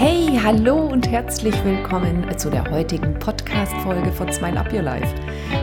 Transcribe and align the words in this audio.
Hey, 0.00 0.38
hallo 0.40 0.76
und 0.76 1.10
herzlich 1.10 1.56
willkommen 1.64 2.24
zu 2.38 2.50
der 2.50 2.70
heutigen 2.70 3.18
Podcast-Folge 3.18 4.12
von 4.12 4.32
Smile 4.32 4.60
Up 4.60 4.72
Your 4.72 4.82
Life. 4.82 5.12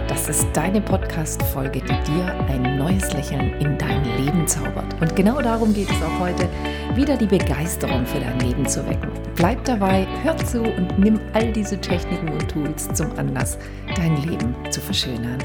Das 0.09 0.27
ist 0.27 0.45
deine 0.51 0.81
Podcast-Folge, 0.81 1.79
die 1.79 2.11
dir 2.11 2.35
ein 2.49 2.77
neues 2.77 3.13
Lächeln 3.13 3.53
in 3.61 3.77
dein 3.77 4.03
Leben 4.17 4.45
zaubert. 4.45 4.93
Und 4.99 5.15
genau 5.15 5.41
darum 5.41 5.73
geht 5.73 5.89
es 5.89 6.03
auch 6.03 6.19
heute, 6.19 6.49
wieder 6.95 7.15
die 7.15 7.27
Begeisterung 7.27 8.05
für 8.05 8.19
dein 8.19 8.37
Leben 8.41 8.67
zu 8.67 8.85
wecken. 8.85 9.09
Bleib 9.35 9.63
dabei, 9.63 10.05
hör 10.23 10.35
zu 10.35 10.63
und 10.63 10.99
nimm 10.99 11.17
all 11.31 11.53
diese 11.53 11.79
Techniken 11.79 12.27
und 12.27 12.51
Tools 12.51 12.89
zum 12.93 13.17
Anlass, 13.17 13.57
dein 13.95 14.21
Leben 14.21 14.53
zu 14.69 14.81
verschönern. 14.81 15.37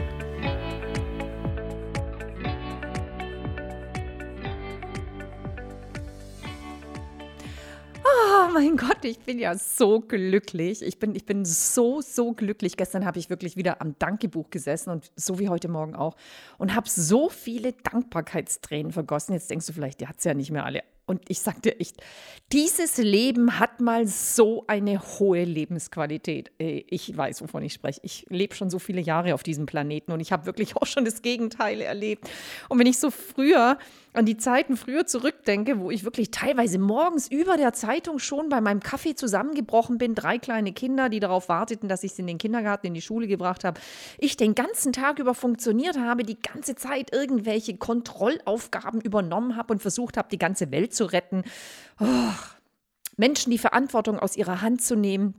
mein 8.55 8.77
Gott, 8.77 9.05
ich 9.05 9.19
bin 9.21 9.39
ja 9.39 9.55
so 9.55 10.01
glücklich. 10.01 10.83
Ich 10.83 10.99
bin, 10.99 11.15
ich 11.15 11.27
bin 11.27 11.45
so, 11.45 12.01
so 12.01 12.33
glücklich. 12.33 12.77
Gestern 12.77 13.05
habe 13.05 13.19
ich 13.19 13.31
wirklich 13.31 13.57
wieder 13.57 13.81
am 13.81 13.95
Dankebuch 13.99 14.51
gesessen 14.51 14.91
und 14.91 15.11
so 15.17 15.39
wie 15.39 15.49
heute 15.49 15.69
Morgen 15.69 15.95
auch 15.95 16.17
und 16.59 16.75
habe 16.75 16.89
so 16.89 17.29
viele 17.29 17.73
Dankbarkeitstränen 17.73 18.93
vergossen. 18.93 19.33
Jetzt 19.35 19.51
denkst 19.51 19.67
du 19.67 19.73
vielleicht, 19.73 20.01
die 20.01 20.07
hat 20.07 20.19
es 20.19 20.25
ja 20.25 20.35
nicht 20.35 20.51
mehr 20.51 20.65
alle 20.65 20.83
und 21.11 21.23
ich 21.29 21.41
sagte 21.41 21.79
echt, 21.81 21.97
dieses 22.53 22.97
Leben 22.97 23.59
hat 23.59 23.81
mal 23.81 24.07
so 24.07 24.65
eine 24.69 25.01
hohe 25.01 25.45
Lebensqualität. 25.45 26.53
Äh, 26.59 26.85
ich 26.89 27.17
weiß, 27.17 27.43
wovon 27.43 27.63
ich 27.65 27.73
spreche. 27.73 28.01
Ich 28.05 28.27
lebe 28.29 28.55
schon 28.55 28.71
so 28.71 28.79
viele 28.79 29.01
Jahre 29.01 29.35
auf 29.35 29.43
diesem 29.43 29.67
Planeten 29.67 30.13
und 30.13 30.21
ich 30.21 30.31
habe 30.31 30.47
wirklich 30.47 30.77
auch 30.77 30.87
schon 30.87 31.05
das 31.05 31.23
Gegenteil 31.23 31.81
erlebt. 31.81 32.31
Und 32.69 32.79
wenn 32.79 32.87
ich 32.87 32.99
so 32.99 33.11
früher 33.11 33.77
an 34.13 34.27
die 34.27 34.37
Zeiten 34.37 34.77
früher 34.77 35.07
zurückdenke, 35.07 35.79
wo 35.79 35.91
ich 35.91 36.03
wirklich 36.03 36.33
teilweise 36.33 36.79
morgens 36.79 37.31
über 37.31 37.57
der 37.57 37.73
Zeitung 37.73 38.19
schon 38.19 38.49
bei 38.49 38.61
meinem 38.61 38.81
Kaffee 38.81 39.15
zusammengebrochen 39.15 39.99
bin, 39.99 40.17
drei 40.17 40.39
kleine 40.39 40.73
Kinder, 40.73 41.09
die 41.09 41.21
darauf 41.21 41.49
warteten, 41.49 41.89
dass 41.89 42.03
ich 42.03 42.15
sie 42.15 42.23
in 42.23 42.27
den 42.27 42.39
Kindergarten, 42.39 42.89
in 42.89 42.95
die 42.95 43.03
Schule 43.03 43.29
gebracht 43.29 43.63
habe, 43.63 43.81
ich 44.19 44.37
den 44.37 44.57
ganzen 44.57 44.93
Tag 44.93 45.21
über 45.21 45.35
funktioniert 45.35 45.97
habe, 45.97 46.25
die 46.25 46.41
ganze 46.41 46.75
Zeit 46.75 47.13
irgendwelche 47.13 47.77
Kontrollaufgaben 47.77 49.01
übernommen 49.01 49.55
habe 49.57 49.75
und 49.75 49.81
versucht 49.81 50.17
habe, 50.17 50.29
die 50.29 50.39
ganze 50.39 50.73
Welt 50.73 50.93
zu 50.93 51.00
zu 51.01 51.07
retten. 51.07 51.45
Oh, 51.99 52.33
Menschen 53.17 53.51
die 53.51 53.59
Verantwortung 53.59 54.19
aus 54.19 54.37
ihrer 54.37 54.61
Hand 54.61 54.83
zu 54.83 54.97
nehmen. 54.97 55.35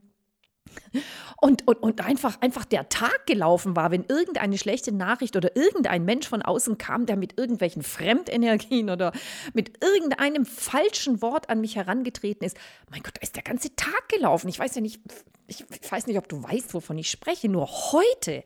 Und, 1.39 1.67
und, 1.67 1.77
und 1.77 2.01
einfach, 2.01 2.41
einfach 2.41 2.65
der 2.65 2.89
Tag 2.89 3.25
gelaufen 3.27 3.75
war, 3.75 3.91
wenn 3.91 4.05
irgendeine 4.05 4.57
schlechte 4.57 4.91
Nachricht 4.91 5.35
oder 5.35 5.55
irgendein 5.55 6.05
Mensch 6.05 6.27
von 6.27 6.41
außen 6.41 6.77
kam, 6.77 7.05
der 7.05 7.17
mit 7.17 7.37
irgendwelchen 7.37 7.83
Fremdenergien 7.83 8.89
oder 8.89 9.11
mit 9.53 9.83
irgendeinem 9.83 10.45
falschen 10.45 11.21
Wort 11.21 11.49
an 11.49 11.61
mich 11.61 11.75
herangetreten 11.75 12.45
ist. 12.45 12.57
Mein 12.89 13.03
Gott, 13.03 13.17
da 13.17 13.21
ist 13.21 13.35
der 13.35 13.43
ganze 13.43 13.75
Tag 13.75 14.09
gelaufen. 14.09 14.47
Ich 14.49 14.57
weiß 14.57 14.75
ja 14.75 14.81
nicht, 14.81 15.01
ich 15.47 15.65
weiß 15.89 16.07
nicht, 16.07 16.17
ob 16.17 16.27
du 16.27 16.41
weißt, 16.41 16.73
wovon 16.73 16.97
ich 16.97 17.09
spreche. 17.09 17.49
Nur 17.49 17.67
heute 17.67 18.43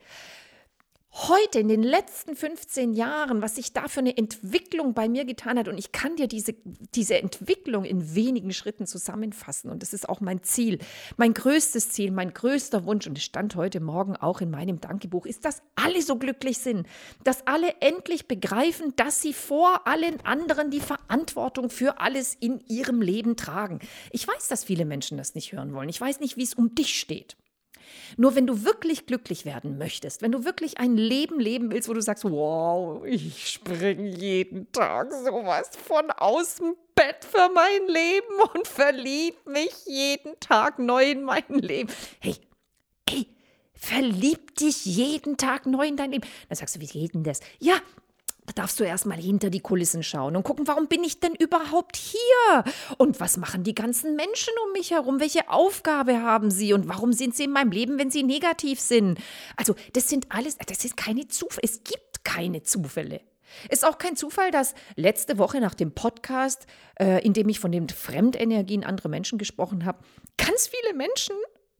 heute 1.15 1.59
in 1.59 1.69
den 1.69 1.81
letzten 1.81 2.35
15 2.35 2.93
Jahren, 2.93 3.41
was 3.41 3.55
sich 3.55 3.71
da 3.71 3.87
für 3.87 4.01
eine 4.01 4.17
Entwicklung 4.17 4.93
bei 4.93 5.07
mir 5.07 5.23
getan 5.23 5.57
hat. 5.57 5.69
Und 5.69 5.77
ich 5.77 5.93
kann 5.93 6.17
dir 6.17 6.27
diese, 6.27 6.55
diese 6.93 7.17
Entwicklung 7.17 7.85
in 7.85 8.15
wenigen 8.15 8.51
Schritten 8.51 8.85
zusammenfassen. 8.85 9.71
Und 9.71 9.81
das 9.81 9.93
ist 9.93 10.09
auch 10.09 10.19
mein 10.19 10.43
Ziel, 10.43 10.79
mein 11.15 11.33
größtes 11.33 11.89
Ziel, 11.89 12.11
mein 12.11 12.33
größter 12.33 12.85
Wunsch. 12.85 13.07
Und 13.07 13.17
es 13.17 13.23
stand 13.23 13.55
heute 13.55 13.79
Morgen 13.79 14.17
auch 14.17 14.41
in 14.41 14.51
meinem 14.51 14.81
Dankebuch, 14.81 15.25
ist, 15.25 15.45
dass 15.45 15.61
alle 15.75 16.01
so 16.01 16.17
glücklich 16.17 16.57
sind, 16.57 16.85
dass 17.23 17.47
alle 17.47 17.75
endlich 17.79 18.27
begreifen, 18.27 18.93
dass 18.97 19.21
sie 19.21 19.33
vor 19.33 19.87
allen 19.87 20.19
anderen 20.25 20.69
die 20.69 20.81
Verantwortung 20.81 21.69
für 21.69 22.01
alles 22.01 22.35
in 22.37 22.59
ihrem 22.67 23.01
Leben 23.01 23.37
tragen. 23.37 23.79
Ich 24.11 24.27
weiß, 24.27 24.49
dass 24.49 24.65
viele 24.65 24.83
Menschen 24.83 25.17
das 25.17 25.33
nicht 25.33 25.53
hören 25.53 25.73
wollen. 25.73 25.87
Ich 25.87 26.01
weiß 26.01 26.19
nicht, 26.19 26.35
wie 26.35 26.43
es 26.43 26.53
um 26.53 26.75
dich 26.75 26.99
steht. 26.99 27.37
Nur 28.17 28.35
wenn 28.35 28.47
du 28.47 28.63
wirklich 28.63 29.05
glücklich 29.05 29.45
werden 29.45 29.77
möchtest, 29.77 30.21
wenn 30.21 30.31
du 30.31 30.45
wirklich 30.45 30.77
ein 30.77 30.97
Leben 30.97 31.39
leben 31.39 31.71
willst, 31.71 31.89
wo 31.89 31.93
du 31.93 32.01
sagst, 32.01 32.23
wow, 32.23 33.03
ich 33.05 33.51
springe 33.51 34.09
jeden 34.09 34.71
Tag 34.71 35.11
sowas 35.11 35.69
von 35.87 36.11
aus 36.11 36.55
dem 36.55 36.75
Bett 36.95 37.25
für 37.25 37.49
mein 37.53 37.87
Leben 37.87 38.51
und 38.53 38.67
verlieb 38.67 39.35
mich 39.45 39.73
jeden 39.85 40.39
Tag 40.39 40.79
neu 40.79 41.11
in 41.11 41.23
mein 41.23 41.43
Leben. 41.49 41.89
Hey, 42.19 42.35
hey, 43.09 43.27
verlieb 43.73 44.55
dich 44.55 44.85
jeden 44.85 45.37
Tag 45.37 45.65
neu 45.65 45.87
in 45.87 45.97
dein 45.97 46.11
Leben. 46.11 46.27
Dann 46.47 46.55
sagst 46.55 46.75
du, 46.75 46.79
wie 46.79 46.87
geht 46.87 47.13
denn 47.13 47.23
das? 47.23 47.41
Ja, 47.59 47.75
da 48.45 48.53
darfst 48.53 48.79
du 48.79 48.83
erstmal 48.83 49.17
hinter 49.17 49.49
die 49.49 49.59
Kulissen 49.59 50.03
schauen 50.03 50.35
und 50.35 50.43
gucken, 50.43 50.67
warum 50.67 50.87
bin 50.87 51.03
ich 51.03 51.19
denn 51.19 51.33
überhaupt 51.33 51.95
hier? 51.95 52.63
Und 52.97 53.19
was 53.19 53.37
machen 53.37 53.63
die 53.63 53.75
ganzen 53.75 54.15
Menschen 54.15 54.53
um 54.65 54.73
mich 54.73 54.91
herum? 54.91 55.19
Welche 55.19 55.49
Aufgabe 55.49 56.21
haben 56.21 56.51
sie? 56.51 56.73
Und 56.73 56.87
warum 56.87 57.13
sind 57.13 57.35
sie 57.35 57.45
in 57.45 57.51
meinem 57.51 57.71
Leben, 57.71 57.97
wenn 57.97 58.11
sie 58.11 58.23
negativ 58.23 58.79
sind? 58.79 59.19
Also, 59.55 59.75
das 59.93 60.09
sind 60.09 60.27
alles, 60.29 60.57
das 60.67 60.85
ist 60.85 60.95
keine 60.97 61.27
Zufälle. 61.27 61.61
Es 61.63 61.83
gibt 61.83 62.23
keine 62.23 62.63
Zufälle. 62.63 63.21
Ist 63.69 63.85
auch 63.85 63.97
kein 63.97 64.15
Zufall, 64.15 64.51
dass 64.51 64.73
letzte 64.95 65.37
Woche 65.37 65.59
nach 65.61 65.73
dem 65.73 65.93
Podcast, 65.93 66.67
äh, 66.99 67.23
in 67.25 67.33
dem 67.33 67.47
ich 67.49 67.59
von 67.59 67.71
den 67.71 67.89
Fremdenergien 67.89 68.83
anderer 68.83 69.09
Menschen 69.09 69.37
gesprochen 69.37 69.85
habe, 69.85 69.99
ganz 70.37 70.67
viele 70.67 70.95
Menschen 70.95 71.35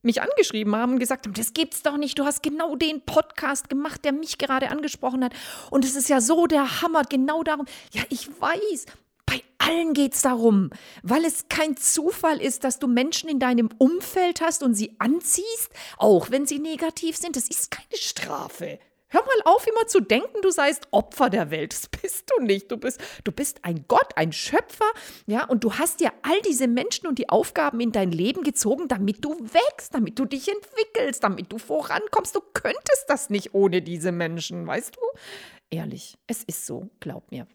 mich 0.06 0.22
angeschrieben 0.22 0.74
haben 0.74 0.92
und 0.92 0.98
gesagt 0.98 1.26
haben, 1.26 1.34
das 1.34 1.52
gibt's 1.52 1.82
doch 1.82 1.98
nicht, 1.98 2.18
du 2.18 2.24
hast 2.24 2.42
genau 2.42 2.76
den 2.76 3.02
Podcast 3.02 3.68
gemacht, 3.68 4.04
der 4.04 4.12
mich 4.12 4.38
gerade 4.38 4.70
angesprochen 4.70 5.22
hat. 5.24 5.34
Und 5.70 5.84
es 5.84 5.96
ist 5.96 6.08
ja 6.08 6.20
so 6.20 6.46
der 6.46 6.80
Hammer, 6.80 7.02
genau 7.02 7.42
darum. 7.42 7.66
Ja, 7.92 8.02
ich 8.08 8.28
weiß, 8.40 8.86
bei 9.26 9.42
allen 9.58 9.92
geht 9.92 10.14
es 10.14 10.22
darum, 10.22 10.70
weil 11.02 11.24
es 11.24 11.48
kein 11.48 11.76
Zufall 11.76 12.40
ist, 12.40 12.64
dass 12.64 12.78
du 12.78 12.86
Menschen 12.86 13.28
in 13.28 13.40
deinem 13.40 13.68
Umfeld 13.78 14.40
hast 14.40 14.62
und 14.62 14.74
sie 14.74 14.94
anziehst, 14.98 15.70
auch 15.98 16.30
wenn 16.30 16.46
sie 16.46 16.60
negativ 16.60 17.16
sind. 17.16 17.36
Das 17.36 17.48
ist 17.48 17.70
keine 17.70 17.96
Strafe. 17.96 18.78
Hör 19.08 19.22
mal 19.22 19.52
auf, 19.52 19.66
immer 19.66 19.86
zu 19.86 20.00
denken, 20.00 20.42
du 20.42 20.50
seist 20.50 20.88
Opfer 20.90 21.30
der 21.30 21.50
Welt. 21.50 21.72
Das 21.72 21.88
bist 21.88 22.30
du 22.30 22.42
nicht. 22.42 22.70
Du 22.70 22.76
bist, 22.76 23.00
du 23.24 23.30
bist 23.30 23.64
ein 23.64 23.84
Gott, 23.86 24.16
ein 24.16 24.32
Schöpfer, 24.32 24.90
ja, 25.26 25.44
und 25.44 25.62
du 25.62 25.74
hast 25.74 26.00
dir 26.00 26.12
all 26.22 26.40
diese 26.42 26.66
Menschen 26.66 27.06
und 27.06 27.18
die 27.18 27.28
Aufgaben 27.28 27.80
in 27.80 27.92
dein 27.92 28.10
Leben 28.10 28.42
gezogen, 28.42 28.88
damit 28.88 29.24
du 29.24 29.30
wächst, 29.30 29.94
damit 29.94 30.18
du 30.18 30.24
dich 30.24 30.48
entwickelst, 30.48 31.22
damit 31.22 31.52
du 31.52 31.58
vorankommst. 31.58 32.34
Du 32.34 32.40
könntest 32.52 33.04
das 33.08 33.30
nicht 33.30 33.54
ohne 33.54 33.80
diese 33.82 34.10
Menschen, 34.10 34.66
weißt 34.66 34.96
du? 34.96 35.00
Ehrlich, 35.70 36.18
es 36.26 36.42
ist 36.44 36.66
so, 36.66 36.90
glaub 37.00 37.30
mir. 37.30 37.46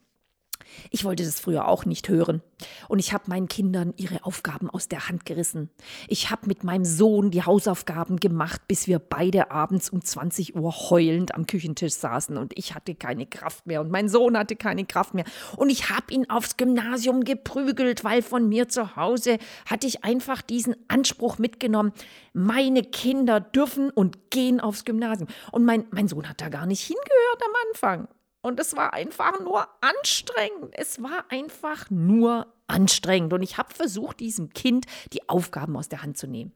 Ich 0.90 1.04
wollte 1.04 1.24
das 1.24 1.40
früher 1.40 1.68
auch 1.68 1.86
nicht 1.86 2.10
hören. 2.10 2.42
Und 2.88 3.00
ich 3.00 3.14
habe 3.14 3.24
meinen 3.28 3.48
Kindern 3.48 3.94
ihre 3.98 4.24
Aufgaben 4.26 4.70
aus 4.70 4.88
der 4.88 5.08
Hand 5.08 5.26
gerissen. 5.26 5.70
Ich 6.08 6.30
habe 6.30 6.48
mit 6.48 6.64
meinem 6.64 6.86
Sohn 6.86 7.32
die 7.32 7.44
Hausaufgaben 7.44 8.18
gemacht, 8.18 8.62
bis 8.68 8.88
wir 8.88 9.00
beide 9.00 9.52
abends 9.52 9.90
um 9.90 10.04
20 10.04 10.56
Uhr 10.56 10.72
heulend 10.90 11.34
am 11.36 11.48
Küchentisch 11.48 11.94
saßen. 11.94 12.38
Und 12.38 12.58
ich 12.58 12.76
hatte 12.76 12.96
keine 12.96 13.26
Kraft 13.26 13.68
mehr 13.68 13.82
und 13.82 13.92
mein 13.92 14.10
Sohn 14.10 14.38
hatte 14.38 14.56
keine 14.56 14.86
Kraft 14.86 15.14
mehr. 15.14 15.26
Und 15.58 15.70
ich 15.70 15.90
habe 15.90 16.14
ihn 16.14 16.30
aufs 16.30 16.58
Gymnasium 16.58 17.24
geprügelt, 17.24 18.04
weil 18.04 18.22
von 18.22 18.48
mir 18.48 18.70
zu 18.70 18.96
Hause 18.96 19.38
hatte 19.66 19.88
ich 19.88 20.04
einfach 20.04 20.42
diesen 20.42 20.76
Anspruch 20.88 21.38
mitgenommen. 21.38 21.94
Meine 22.34 22.84
Kinder 22.84 23.40
dürfen 23.40 23.90
und 23.90 24.30
gehen 24.30 24.60
aufs 24.60 24.86
Gymnasium. 24.86 25.30
Und 25.52 25.66
mein, 25.66 25.86
mein 25.92 26.08
Sohn 26.08 26.30
hat 26.30 26.42
da 26.42 26.50
gar 26.50 26.66
nicht 26.66 26.82
hingehört 26.82 27.42
am 27.46 27.54
Anfang. 27.70 28.08
Und 28.42 28.60
es 28.60 28.76
war 28.76 28.94
einfach 28.94 29.40
nur 29.40 29.68
anstrengend. 29.82 30.74
Es 30.74 31.02
war 31.02 31.26
einfach 31.30 31.90
nur 31.90 32.52
anstrengend. 32.68 33.34
Und 33.34 33.44
ich 33.44 33.58
habe 33.58 33.74
versucht, 33.74 34.20
diesem 34.20 34.50
Kind 34.50 34.88
die 35.14 35.30
Aufgaben 35.30 35.78
aus 35.78 35.90
der 35.90 36.02
Hand 36.02 36.18
zu 36.18 36.28
nehmen. 36.28 36.52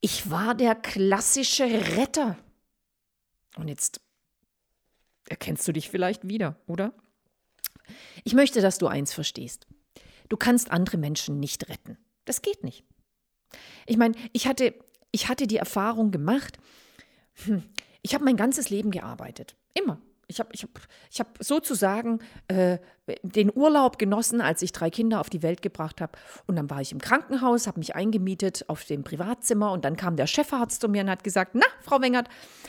Ich 0.00 0.30
war 0.30 0.54
der 0.54 0.74
klassische 0.74 1.64
Retter. 1.64 2.38
Und 3.56 3.68
jetzt 3.68 4.00
erkennst 5.28 5.68
du 5.68 5.72
dich 5.72 5.90
vielleicht 5.90 6.26
wieder, 6.26 6.56
oder? 6.66 6.92
Ich 8.24 8.34
möchte, 8.34 8.60
dass 8.60 8.78
du 8.78 8.86
eins 8.86 9.12
verstehst. 9.12 9.66
Du 10.28 10.36
kannst 10.36 10.70
andere 10.70 10.96
Menschen 10.96 11.38
nicht 11.38 11.68
retten. 11.68 11.98
Das 12.24 12.42
geht 12.42 12.64
nicht. 12.64 12.84
Ich 13.86 13.96
meine, 13.96 14.14
ich 14.32 14.46
hatte, 14.46 14.74
ich 15.12 15.28
hatte 15.28 15.46
die 15.46 15.56
Erfahrung 15.56 16.10
gemacht, 16.10 16.58
hm, 17.44 17.62
ich 18.02 18.14
habe 18.14 18.24
mein 18.24 18.36
ganzes 18.36 18.70
Leben 18.70 18.90
gearbeitet. 18.90 19.56
Immer 19.74 20.00
ich 20.28 20.40
habe 20.40 20.50
ich 20.52 20.62
hab, 20.62 20.70
ich 21.10 21.20
hab 21.20 21.38
sozusagen 21.40 22.20
äh, 22.48 22.78
den 23.22 23.52
Urlaub 23.54 23.98
genossen, 23.98 24.40
als 24.40 24.62
ich 24.62 24.72
drei 24.72 24.90
Kinder 24.90 25.20
auf 25.20 25.30
die 25.30 25.42
Welt 25.42 25.62
gebracht 25.62 26.00
habe. 26.00 26.12
Und 26.46 26.56
dann 26.56 26.68
war 26.70 26.80
ich 26.80 26.92
im 26.92 27.00
Krankenhaus, 27.00 27.66
habe 27.66 27.78
mich 27.78 27.94
eingemietet 27.94 28.64
auf 28.68 28.84
dem 28.84 29.04
Privatzimmer 29.04 29.72
und 29.72 29.84
dann 29.84 29.96
kam 29.96 30.16
der 30.16 30.26
Chefarzt 30.26 30.80
zu 30.80 30.88
mir 30.88 31.02
und 31.02 31.10
hat 31.10 31.22
gesagt, 31.22 31.52
na, 31.54 31.66
Frau 31.82 32.00
Wengert, 32.00 32.28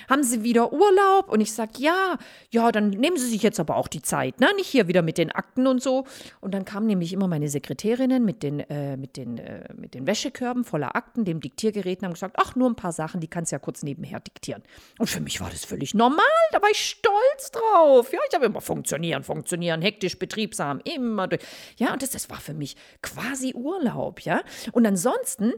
haben 0.09 0.23
Sie 0.23 0.43
wieder 0.43 0.71
Urlaub? 0.71 1.29
Und 1.29 1.41
ich 1.41 1.53
sage, 1.53 1.71
ja, 1.77 2.17
ja, 2.51 2.71
dann 2.71 2.91
nehmen 2.91 3.17
Sie 3.17 3.27
sich 3.27 3.41
jetzt 3.41 3.59
aber 3.59 3.75
auch 3.75 3.87
die 3.87 4.01
Zeit, 4.01 4.39
ne? 4.39 4.47
nicht 4.55 4.67
hier 4.67 4.87
wieder 4.87 5.01
mit 5.01 5.17
den 5.17 5.31
Akten 5.31 5.67
und 5.67 5.81
so. 5.81 6.05
Und 6.39 6.53
dann 6.53 6.65
kamen 6.65 6.87
nämlich 6.87 7.13
immer 7.13 7.27
meine 7.27 7.49
Sekretärinnen 7.49 8.23
mit 8.23 8.43
den, 8.43 8.59
äh, 8.59 8.95
mit 8.95 9.17
den, 9.17 9.37
äh, 9.39 9.73
mit 9.75 9.93
den 9.93 10.05
Wäschekörben 10.05 10.63
voller 10.63 10.95
Akten, 10.95 11.25
dem 11.25 11.39
Diktiergerät 11.39 11.99
und 11.99 12.05
haben 12.05 12.13
gesagt, 12.13 12.35
ach, 12.39 12.55
nur 12.55 12.69
ein 12.69 12.75
paar 12.75 12.91
Sachen, 12.91 13.21
die 13.21 13.27
kannst 13.27 13.51
du 13.51 13.55
ja 13.55 13.59
kurz 13.59 13.83
nebenher 13.83 14.19
diktieren. 14.19 14.61
Und 14.99 15.09
für 15.09 15.19
mich 15.19 15.41
war 15.41 15.49
das 15.49 15.65
völlig 15.65 15.93
normal, 15.93 16.25
da 16.51 16.61
war 16.61 16.69
ich 16.69 16.79
stolz 16.79 17.51
drauf. 17.51 18.13
Ja, 18.13 18.19
ich 18.29 18.35
habe 18.35 18.45
immer 18.45 18.61
funktionieren, 18.61 19.23
funktionieren, 19.23 19.81
hektisch, 19.81 20.17
betriebsam, 20.27 20.81
immer 20.83 21.27
durch. 21.27 21.41
Ja, 21.77 21.93
und 21.93 22.01
das, 22.01 22.11
das 22.11 22.29
war 22.29 22.39
für 22.39 22.53
mich 22.53 22.75
quasi 23.01 23.53
Urlaub, 23.53 24.21
ja. 24.21 24.43
Und 24.71 24.85
ansonsten 24.85 25.53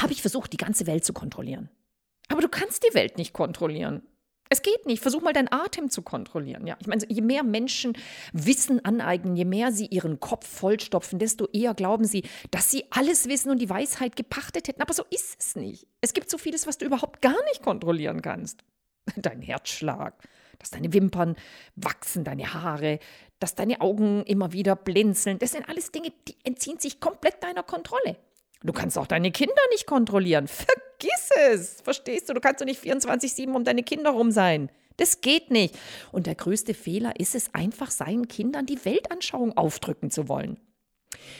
habe 0.00 0.12
ich 0.12 0.20
versucht, 0.20 0.52
die 0.52 0.58
ganze 0.58 0.86
Welt 0.86 1.04
zu 1.04 1.12
kontrollieren. 1.12 1.68
Aber 2.28 2.40
du 2.40 2.48
kannst 2.48 2.84
die 2.88 2.94
Welt 2.94 3.18
nicht 3.18 3.32
kontrollieren. 3.32 4.02
Es 4.48 4.62
geht 4.62 4.86
nicht. 4.86 5.02
Versuch 5.02 5.22
mal 5.22 5.32
deinen 5.32 5.50
Atem 5.50 5.90
zu 5.90 6.02
kontrollieren. 6.02 6.66
Ja, 6.66 6.76
ich 6.80 6.86
meine, 6.86 7.02
je 7.08 7.20
mehr 7.20 7.42
Menschen 7.42 7.96
Wissen 8.32 8.84
aneignen, 8.84 9.36
je 9.36 9.44
mehr 9.44 9.72
sie 9.72 9.86
ihren 9.86 10.20
Kopf 10.20 10.46
vollstopfen, 10.46 11.18
desto 11.18 11.48
eher 11.52 11.74
glauben 11.74 12.04
sie, 12.04 12.24
dass 12.50 12.70
sie 12.70 12.84
alles 12.90 13.28
wissen 13.28 13.50
und 13.50 13.58
die 13.60 13.70
Weisheit 13.70 14.14
gepachtet 14.14 14.68
hätten. 14.68 14.82
Aber 14.82 14.94
so 14.94 15.04
ist 15.10 15.36
es 15.40 15.56
nicht. 15.56 15.86
Es 16.00 16.12
gibt 16.12 16.30
so 16.30 16.38
vieles, 16.38 16.66
was 16.66 16.78
du 16.78 16.86
überhaupt 16.86 17.22
gar 17.22 17.42
nicht 17.46 17.62
kontrollieren 17.62 18.22
kannst. 18.22 18.62
Dein 19.16 19.42
Herzschlag, 19.42 20.14
dass 20.58 20.70
deine 20.70 20.92
Wimpern 20.92 21.36
wachsen, 21.76 22.24
deine 22.24 22.54
Haare, 22.54 22.98
dass 23.38 23.54
deine 23.54 23.80
Augen 23.80 24.24
immer 24.24 24.52
wieder 24.52 24.76
blinzeln. 24.76 25.38
Das 25.38 25.52
sind 25.52 25.68
alles 25.68 25.92
Dinge, 25.92 26.12
die 26.28 26.36
entziehen 26.44 26.78
sich 26.78 27.00
komplett 27.00 27.42
deiner 27.42 27.62
Kontrolle. 27.62 28.16
Du 28.62 28.72
kannst 28.72 28.98
auch 28.98 29.06
deine 29.06 29.30
Kinder 29.30 29.54
nicht 29.70 29.86
kontrollieren. 29.86 30.48
Vergiss 30.48 31.30
es. 31.50 31.80
Verstehst 31.82 32.28
du? 32.28 32.34
Du 32.34 32.40
kannst 32.40 32.60
doch 32.60 32.66
nicht 32.66 32.82
24-7 32.82 33.52
um 33.52 33.64
deine 33.64 33.82
Kinder 33.82 34.10
rum 34.10 34.30
sein. 34.30 34.70
Das 34.96 35.20
geht 35.20 35.50
nicht. 35.50 35.74
Und 36.10 36.26
der 36.26 36.34
größte 36.34 36.72
Fehler 36.72 37.20
ist 37.20 37.34
es 37.34 37.54
einfach, 37.54 37.90
seinen 37.90 38.28
Kindern 38.28 38.66
die 38.66 38.82
Weltanschauung 38.84 39.56
aufdrücken 39.56 40.10
zu 40.10 40.28
wollen. 40.28 40.58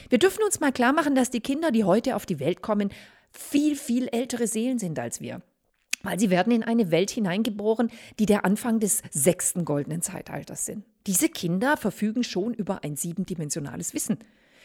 Wir 0.08 0.18
dürfen 0.18 0.44
uns 0.44 0.60
mal 0.60 0.72
klar 0.72 0.92
machen, 0.92 1.14
dass 1.14 1.30
die 1.30 1.40
Kinder, 1.40 1.70
die 1.70 1.84
heute 1.84 2.16
auf 2.16 2.26
die 2.26 2.38
Welt 2.38 2.62
kommen, 2.62 2.90
viel, 3.30 3.76
viel 3.76 4.08
ältere 4.08 4.46
Seelen 4.46 4.78
sind 4.78 4.98
als 4.98 5.20
wir. 5.20 5.42
Weil 6.06 6.18
sie 6.20 6.30
werden 6.30 6.52
in 6.52 6.62
eine 6.62 6.90
Welt 6.90 7.10
hineingeboren, 7.10 7.90
die 8.18 8.26
der 8.26 8.44
Anfang 8.44 8.80
des 8.80 9.02
sechsten 9.10 9.64
goldenen 9.64 10.02
Zeitalters 10.02 10.64
sind. 10.64 10.84
Diese 11.06 11.28
Kinder 11.28 11.76
verfügen 11.76 12.24
schon 12.24 12.54
über 12.54 12.82
ein 12.84 12.96
siebendimensionales 12.96 13.94
Wissen. 13.94 14.18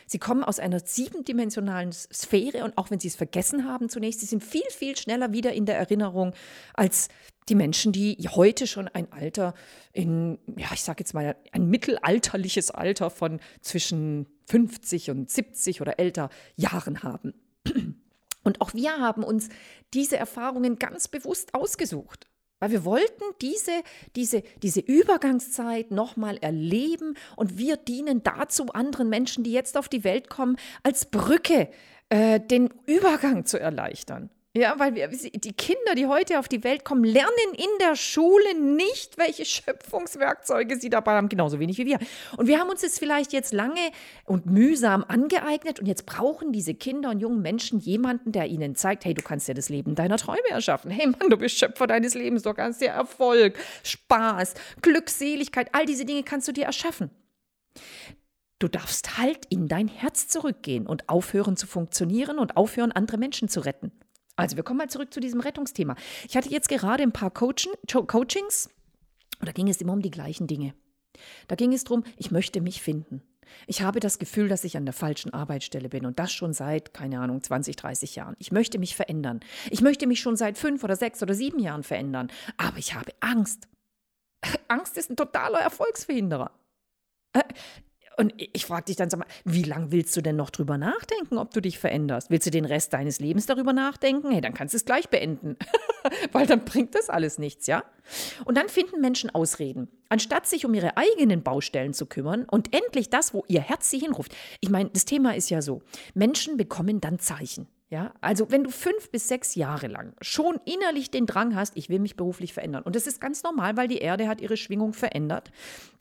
Sie 0.08 0.20
kommen 0.20 0.44
aus 0.44 0.60
einer 0.60 0.80
siebendimensionalen 0.80 1.92
Sphäre 1.92 2.66
und 2.66 2.78
auch 2.78 2.92
wenn 2.92 3.00
sie 3.00 3.08
es 3.08 3.16
vergessen 3.16 3.66
haben 3.66 3.88
zunächst, 3.88 4.20
sie 4.20 4.26
sind 4.26 4.44
viel, 4.44 4.70
viel 4.70 4.98
schneller 4.98 5.32
wieder 5.32 5.54
in 5.54 5.66
der 5.66 5.78
Erinnerung 5.78 6.34
als 6.74 7.08
die 7.50 7.56
Menschen, 7.56 7.92
die 7.92 8.18
heute 8.30 8.68
schon 8.68 8.88
ein 8.88 9.12
Alter 9.12 9.54
in, 9.94 10.38
ja, 10.58 10.68
ich 10.74 10.84
sage 10.84 11.02
jetzt 11.02 11.14
mal, 11.14 11.36
ein 11.52 11.68
mittelalterliches 11.68 12.72
Alter 12.72 13.10
von 13.10 13.40
zwischen 13.62 14.28
50 14.48 15.12
und 15.12 15.30
70 15.30 15.82
oder 15.82 16.00
älter 16.00 16.30
Jahren 16.56 17.04
haben. 17.04 17.34
Und 18.44 18.62
auch 18.62 18.74
wir 18.74 18.98
haben 18.98 19.24
uns 19.24 19.50
diese 19.94 20.18
Erfahrungen 20.18 20.80
ganz 20.80 21.08
bewusst 21.08 21.54
ausgesucht. 21.54 22.28
Weil 22.60 22.72
wir 22.72 22.86
wollten 22.86 23.24
diese, 23.42 23.82
diese, 24.16 24.44
diese 24.62 24.82
Übergangszeit 24.82 25.90
nochmal 25.90 26.38
erleben 26.38 27.16
und 27.36 27.58
wir 27.58 27.76
dienen 27.76 28.22
dazu 28.22 28.68
anderen 28.68 29.10
Menschen, 29.10 29.44
die 29.44 29.52
jetzt 29.52 29.78
auf 29.78 29.90
die 29.90 30.04
Welt 30.04 30.30
kommen, 30.30 30.58
als 30.84 31.06
Brücke 31.06 31.70
äh, 32.10 32.40
den 32.40 32.70
Übergang 32.86 33.46
zu 33.46 33.60
erleichtern. 33.60 34.30
Ja, 34.54 34.78
weil 34.80 34.96
wir, 34.96 35.08
die 35.08 35.54
Kinder, 35.54 35.96
die 35.96 36.08
heute 36.08 36.38
auf 36.38 36.50
die 36.50 36.66
Welt 36.66 36.84
kommen, 36.84 37.06
lernen 37.06 37.54
in 37.54 37.70
der 37.80 37.96
Schule 37.96 38.54
nicht, 38.54 39.18
welche 39.18 39.46
Schöpfungswerkzeuge 39.46 40.78
sie 40.78 40.90
dabei 40.90 41.14
haben, 41.14 41.30
genauso 41.30 41.58
wenig 41.58 41.78
wie 41.78 41.86
wir. 41.86 42.00
Und 42.36 42.48
wir 42.48 42.60
haben 42.60 42.70
uns 42.70 42.82
das 42.82 43.00
vielleicht 43.00 43.32
jetzt 43.32 43.54
lange 43.54 43.80
und 44.26 44.48
mühsam 44.48 45.06
angeeignet 45.08 45.80
und 45.80 45.86
jetzt 45.86 46.06
brauchen 46.06 46.52
diese 46.52 46.74
Kinder 46.74 47.12
und 47.12 47.22
jungen 47.22 47.42
Menschen 47.42 47.80
jemanden, 47.80 48.34
der 48.34 48.48
ihnen 48.48 48.76
zeigt, 48.76 49.06
hey, 49.06 49.14
du 49.14 49.22
kannst 49.22 49.48
dir 49.48 49.54
das 49.54 49.70
Leben 49.70 49.96
deiner 49.96 50.18
Träume 50.18 50.50
erschaffen. 50.50 50.92
Hey 50.92 51.08
Mann, 51.08 51.30
du 51.30 51.38
bist 51.38 51.58
Schöpfer 51.58 51.88
deines 51.88 52.14
Lebens, 52.14 52.44
du 52.44 52.54
kannst 52.54 52.82
dir 52.82 52.90
Erfolg, 52.90 53.58
Spaß, 53.84 54.56
Glückseligkeit, 54.82 55.70
all 55.72 55.86
diese 55.86 56.04
Dinge 56.04 56.24
kannst 56.24 56.50
du 56.50 56.52
dir 56.52 56.66
erschaffen. 56.66 57.10
Du 58.60 58.68
darfst 58.68 59.18
halt 59.18 59.46
in 59.50 59.70
dein 59.70 59.88
Herz 59.88 60.28
zurückgehen 60.28 60.88
und 60.88 61.08
aufhören 61.08 61.56
zu 61.56 61.68
funktionieren 61.68 62.38
und 62.38 62.58
aufhören, 62.58 62.92
andere 62.92 63.18
Menschen 63.18 63.48
zu 63.48 63.62
retten. 63.62 63.94
Also 64.42 64.56
wir 64.56 64.64
kommen 64.64 64.80
mal 64.80 64.90
zurück 64.90 65.14
zu 65.14 65.20
diesem 65.20 65.40
Rettungsthema. 65.40 65.96
Ich 66.28 66.36
hatte 66.36 66.50
jetzt 66.50 66.70
gerade 66.70 67.04
ein 67.04 67.12
paar 67.12 67.32
Coaching, 67.32 67.72
Coachings 68.08 68.70
und 69.40 69.48
da 69.48 69.52
ging 69.52 69.70
es 69.70 69.82
immer 69.82 69.94
um 69.94 70.02
die 70.02 70.12
gleichen 70.12 70.48
Dinge. 70.48 70.74
Da 71.48 71.56
ging 71.56 71.74
es 71.74 71.84
darum, 71.84 72.04
ich 72.18 72.32
möchte 72.32 72.62
mich 72.62 72.82
finden. 72.82 73.22
Ich 73.68 73.82
habe 73.82 74.00
das 74.00 74.18
Gefühl, 74.18 74.48
dass 74.48 74.64
ich 74.64 74.78
an 74.78 74.86
der 74.86 74.94
falschen 74.94 75.34
Arbeitsstelle 75.34 75.90
bin 75.90 76.06
und 76.06 76.20
das 76.20 76.32
schon 76.32 76.54
seit, 76.54 76.94
keine 76.94 77.20
Ahnung, 77.20 77.42
20, 77.44 77.76
30 77.76 78.16
Jahren. 78.16 78.36
Ich 78.40 78.52
möchte 78.52 78.80
mich 78.80 78.96
verändern. 78.96 79.42
Ich 79.70 79.82
möchte 79.82 80.08
mich 80.08 80.22
schon 80.22 80.38
seit 80.38 80.58
fünf 80.58 80.84
oder 80.84 80.96
sechs 80.96 81.22
oder 81.22 81.34
sieben 81.34 81.60
Jahren 81.60 81.84
verändern. 81.84 82.32
Aber 82.58 82.78
ich 82.78 82.94
habe 82.96 83.12
Angst. 83.20 83.68
Angst 84.68 84.98
ist 84.98 85.10
ein 85.10 85.18
totaler 85.18 85.60
Erfolgsverhinderer. 85.60 86.52
Und 88.18 88.34
ich 88.38 88.66
frage 88.66 88.86
dich 88.86 88.96
dann, 88.96 89.10
sag 89.10 89.20
mal, 89.20 89.28
wie 89.46 89.64
lange 89.64 89.92
willst 89.92 90.16
du 90.16 90.22
denn 90.22 90.36
noch 90.36 90.50
drüber 90.50 90.78
nachdenken, 90.78 91.38
ob 91.38 91.54
du 91.54 91.62
dich 91.62 91.80
veränderst? 91.80 92.30
Willst 92.30 92.46
du 92.46 92.52
den 92.52 92.66
Rest 92.66 92.94
deines 92.94 93.20
Lebens 93.20 93.46
darüber 93.46 93.74
nachdenken? 93.74 94.32
Hey, 94.32 94.42
dann 94.42 94.54
kannst 94.54 94.74
du 94.74 94.78
es 94.78 94.86
gleich 94.86 95.10
beenden, 95.10 95.58
weil 96.32 96.46
dann 96.46 96.66
bringt 96.66 96.96
das 96.96 97.10
alles 97.10 97.38
nichts, 97.38 97.68
ja? 97.68 97.84
Und 98.46 98.58
dann 98.58 98.70
finden 98.70 99.02
Menschen 99.02 99.30
Ausreden, 99.30 99.88
anstatt 100.10 100.46
sich 100.46 100.66
um 100.66 100.74
ihre 100.74 100.98
eigenen 100.98 101.44
Baustellen 101.44 101.94
zu 101.94 102.06
kümmern 102.06 102.46
und 102.50 102.76
endlich 102.76 103.10
das, 103.10 103.34
wo 103.34 103.46
ihr 103.48 103.62
Herz 103.62 103.90
sie 103.90 104.00
hinruft. 104.00 104.36
Ich 104.60 104.70
meine, 104.70 104.90
das 104.90 105.06
Thema 105.06 105.36
ist 105.36 105.50
ja 105.50 105.62
so, 105.62 105.82
Menschen 106.14 106.58
bekommen 106.58 107.02
dann 107.02 107.20
Zeichen. 107.20 107.68
Ja, 107.92 108.14
also 108.22 108.50
wenn 108.50 108.64
du 108.64 108.70
fünf 108.70 109.12
bis 109.12 109.28
sechs 109.28 109.54
Jahre 109.56 109.88
lang 109.88 110.14
schon 110.22 110.62
innerlich 110.64 111.12
den 111.12 111.26
Drang 111.26 111.58
hast, 111.58 111.76
ich 111.76 111.90
will 111.90 112.00
mich 112.00 112.16
beruflich 112.16 112.54
verändern. 112.54 112.84
Und 112.84 112.96
das 112.96 113.06
ist 113.06 113.20
ganz 113.20 113.44
normal, 113.44 113.76
weil 113.76 113.90
die 113.90 113.98
Erde 113.98 114.30
hat 114.30 114.40
ihre 114.40 114.56
Schwingung 114.56 114.94
verändert. 114.94 115.52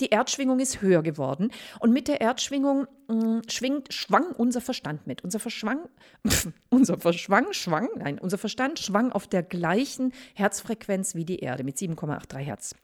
Die 0.01 0.11
Erdschwingung 0.11 0.61
ist 0.61 0.83
höher 0.83 1.03
geworden. 1.03 1.51
Und 1.81 1.93
mit 1.93 2.07
der 2.07 2.21
Erdschwingung 2.21 2.87
mh, 3.09 3.15
mm, 3.17 3.43
schwingt, 3.49 3.93
schwang 3.93 4.31
unser 4.39 4.61
Verstand 4.61 5.09
mit. 5.09 5.25
Unser 5.25 5.41
Verschwang, 5.41 5.89
unser 6.71 6.97
Verschwang, 6.97 7.53
schwang, 7.53 7.89
nein, 7.97 8.21
unser 8.21 8.39
Verstand 8.39 8.79
schwang 8.79 9.11
auf 9.11 9.27
der 9.27 9.43
gleichen 9.43 10.13
Herzfrequenz 10.35 11.17
wie 11.17 11.25
die 11.25 11.41
Erde 11.41 11.65
mit 11.65 11.77
7,83 11.77 12.39
Hertz. 12.39 12.77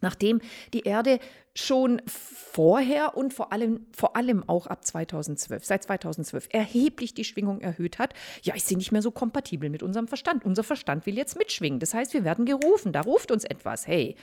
Nachdem 0.00 0.40
die 0.72 0.82
Erde 0.82 1.18
schon 1.54 2.00
vorher 2.06 3.16
und 3.16 3.34
vor 3.34 3.52
allem, 3.52 3.86
vor 3.92 4.16
allem 4.16 4.48
auch 4.48 4.66
ab 4.68 4.84
2012, 4.84 5.64
seit 5.64 5.82
2012 5.82 6.48
erheblich 6.52 7.14
die 7.14 7.24
Schwingung 7.24 7.60
erhöht 7.60 7.98
hat, 7.98 8.14
ja, 8.42 8.54
ist 8.54 8.68
sie 8.68 8.76
nicht 8.76 8.92
mehr 8.92 9.02
so 9.02 9.10
kompatibel 9.10 9.68
mit 9.68 9.82
unserem 9.82 10.06
Verstand. 10.06 10.44
Unser 10.44 10.62
Verstand 10.62 11.06
will 11.06 11.16
jetzt 11.16 11.36
mitschwingen. 11.36 11.80
Das 11.80 11.94
heißt, 11.94 12.14
wir 12.14 12.24
werden 12.24 12.46
gerufen, 12.46 12.92
da 12.92 13.00
ruft 13.00 13.32
uns 13.32 13.44
etwas. 13.44 13.86
Hey, 13.86 14.14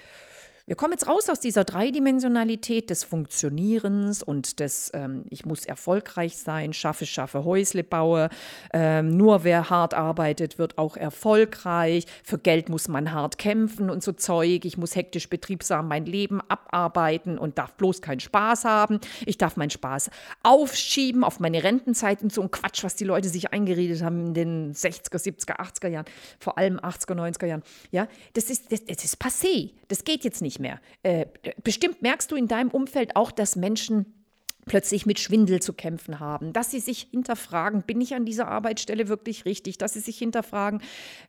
wir 0.68 0.76
kommen 0.76 0.94
jetzt 0.94 1.08
raus 1.08 1.30
aus 1.30 1.40
dieser 1.40 1.64
Dreidimensionalität 1.64 2.90
des 2.90 3.04
Funktionierens 3.04 4.24
und 4.24 4.60
des 4.60 4.90
ähm, 4.96 5.26
Ich 5.30 5.46
muss 5.46 5.64
erfolgreich 5.64 6.38
sein, 6.38 6.74
schaffe, 6.74 7.06
schaffe, 7.06 7.44
Häusle 7.44 7.84
baue. 7.84 8.30
Ähm, 8.74 9.16
nur 9.16 9.44
wer 9.44 9.70
hart 9.70 9.94
arbeitet, 9.94 10.58
wird 10.58 10.80
auch 10.80 10.98
erfolgreich. 10.98 12.08
Für 12.24 12.40
Geld 12.40 12.70
muss 12.70 12.88
man 12.88 13.12
hart 13.12 13.38
kämpfen 13.38 13.92
und 13.92 14.02
so 14.02 14.12
Zeug. 14.12 14.66
Ich 14.66 14.76
muss 14.76 14.96
hektisch 14.96 15.30
betriebsam 15.30 15.88
mein 15.88 16.08
Leben 16.08 16.42
abarbeiten 16.42 17.38
und 17.38 17.60
darf 17.60 17.74
bloß 17.74 18.02
keinen 18.02 18.20
Spaß 18.20 18.66
haben. 18.66 19.00
Ich 19.28 19.38
darf 19.38 19.58
meinen 19.58 19.70
Spaß 19.70 20.10
aufschieben 20.42 21.24
auf 21.24 21.40
meine 21.40 21.64
Rentenzeit 21.64 22.24
und 22.24 22.34
so 22.34 22.42
ein 22.42 22.50
Quatsch, 22.50 22.84
was 22.84 22.96
die 22.96 23.06
Leute 23.06 23.30
sich 23.30 23.54
eingeredet 23.54 24.02
haben 24.02 24.28
in 24.28 24.34
den 24.34 24.74
60er, 24.74 25.18
70er, 25.18 25.60
80er 25.60 25.90
Jahren, 25.90 26.06
vor 26.40 26.58
allem 26.58 26.80
80er, 26.80 27.14
90er 27.14 27.46
Jahren. 27.46 27.64
Ja, 27.92 28.08
das 28.34 28.46
ist, 28.46 28.72
das, 28.72 28.84
das 28.84 29.04
ist 29.04 29.22
passé. 29.22 29.70
Das 29.90 30.04
geht 30.04 30.24
jetzt 30.24 30.42
nicht 30.42 30.55
nicht 30.56 30.60
mehr. 30.60 30.80
Äh, 31.04 31.26
bestimmt 31.64 32.02
merkst 32.02 32.32
du 32.32 32.36
in 32.36 32.48
deinem 32.48 32.70
Umfeld 32.70 33.16
auch, 33.16 33.32
dass 33.32 33.56
Menschen 33.56 34.25
plötzlich 34.66 35.06
mit 35.06 35.20
Schwindel 35.20 35.62
zu 35.62 35.74
kämpfen 35.74 36.20
haben, 36.20 36.52
dass 36.52 36.72
sie 36.72 36.80
sich 36.80 37.08
hinterfragen, 37.12 37.84
bin 37.84 38.02
ich 38.02 38.16
an 38.16 38.26
dieser 38.26 38.48
Arbeitsstelle 38.48 39.08
wirklich 39.08 39.46
richtig, 39.46 39.78
dass 39.78 39.94
sie 39.94 40.00
sich 40.00 40.18
hinterfragen, 40.18 40.82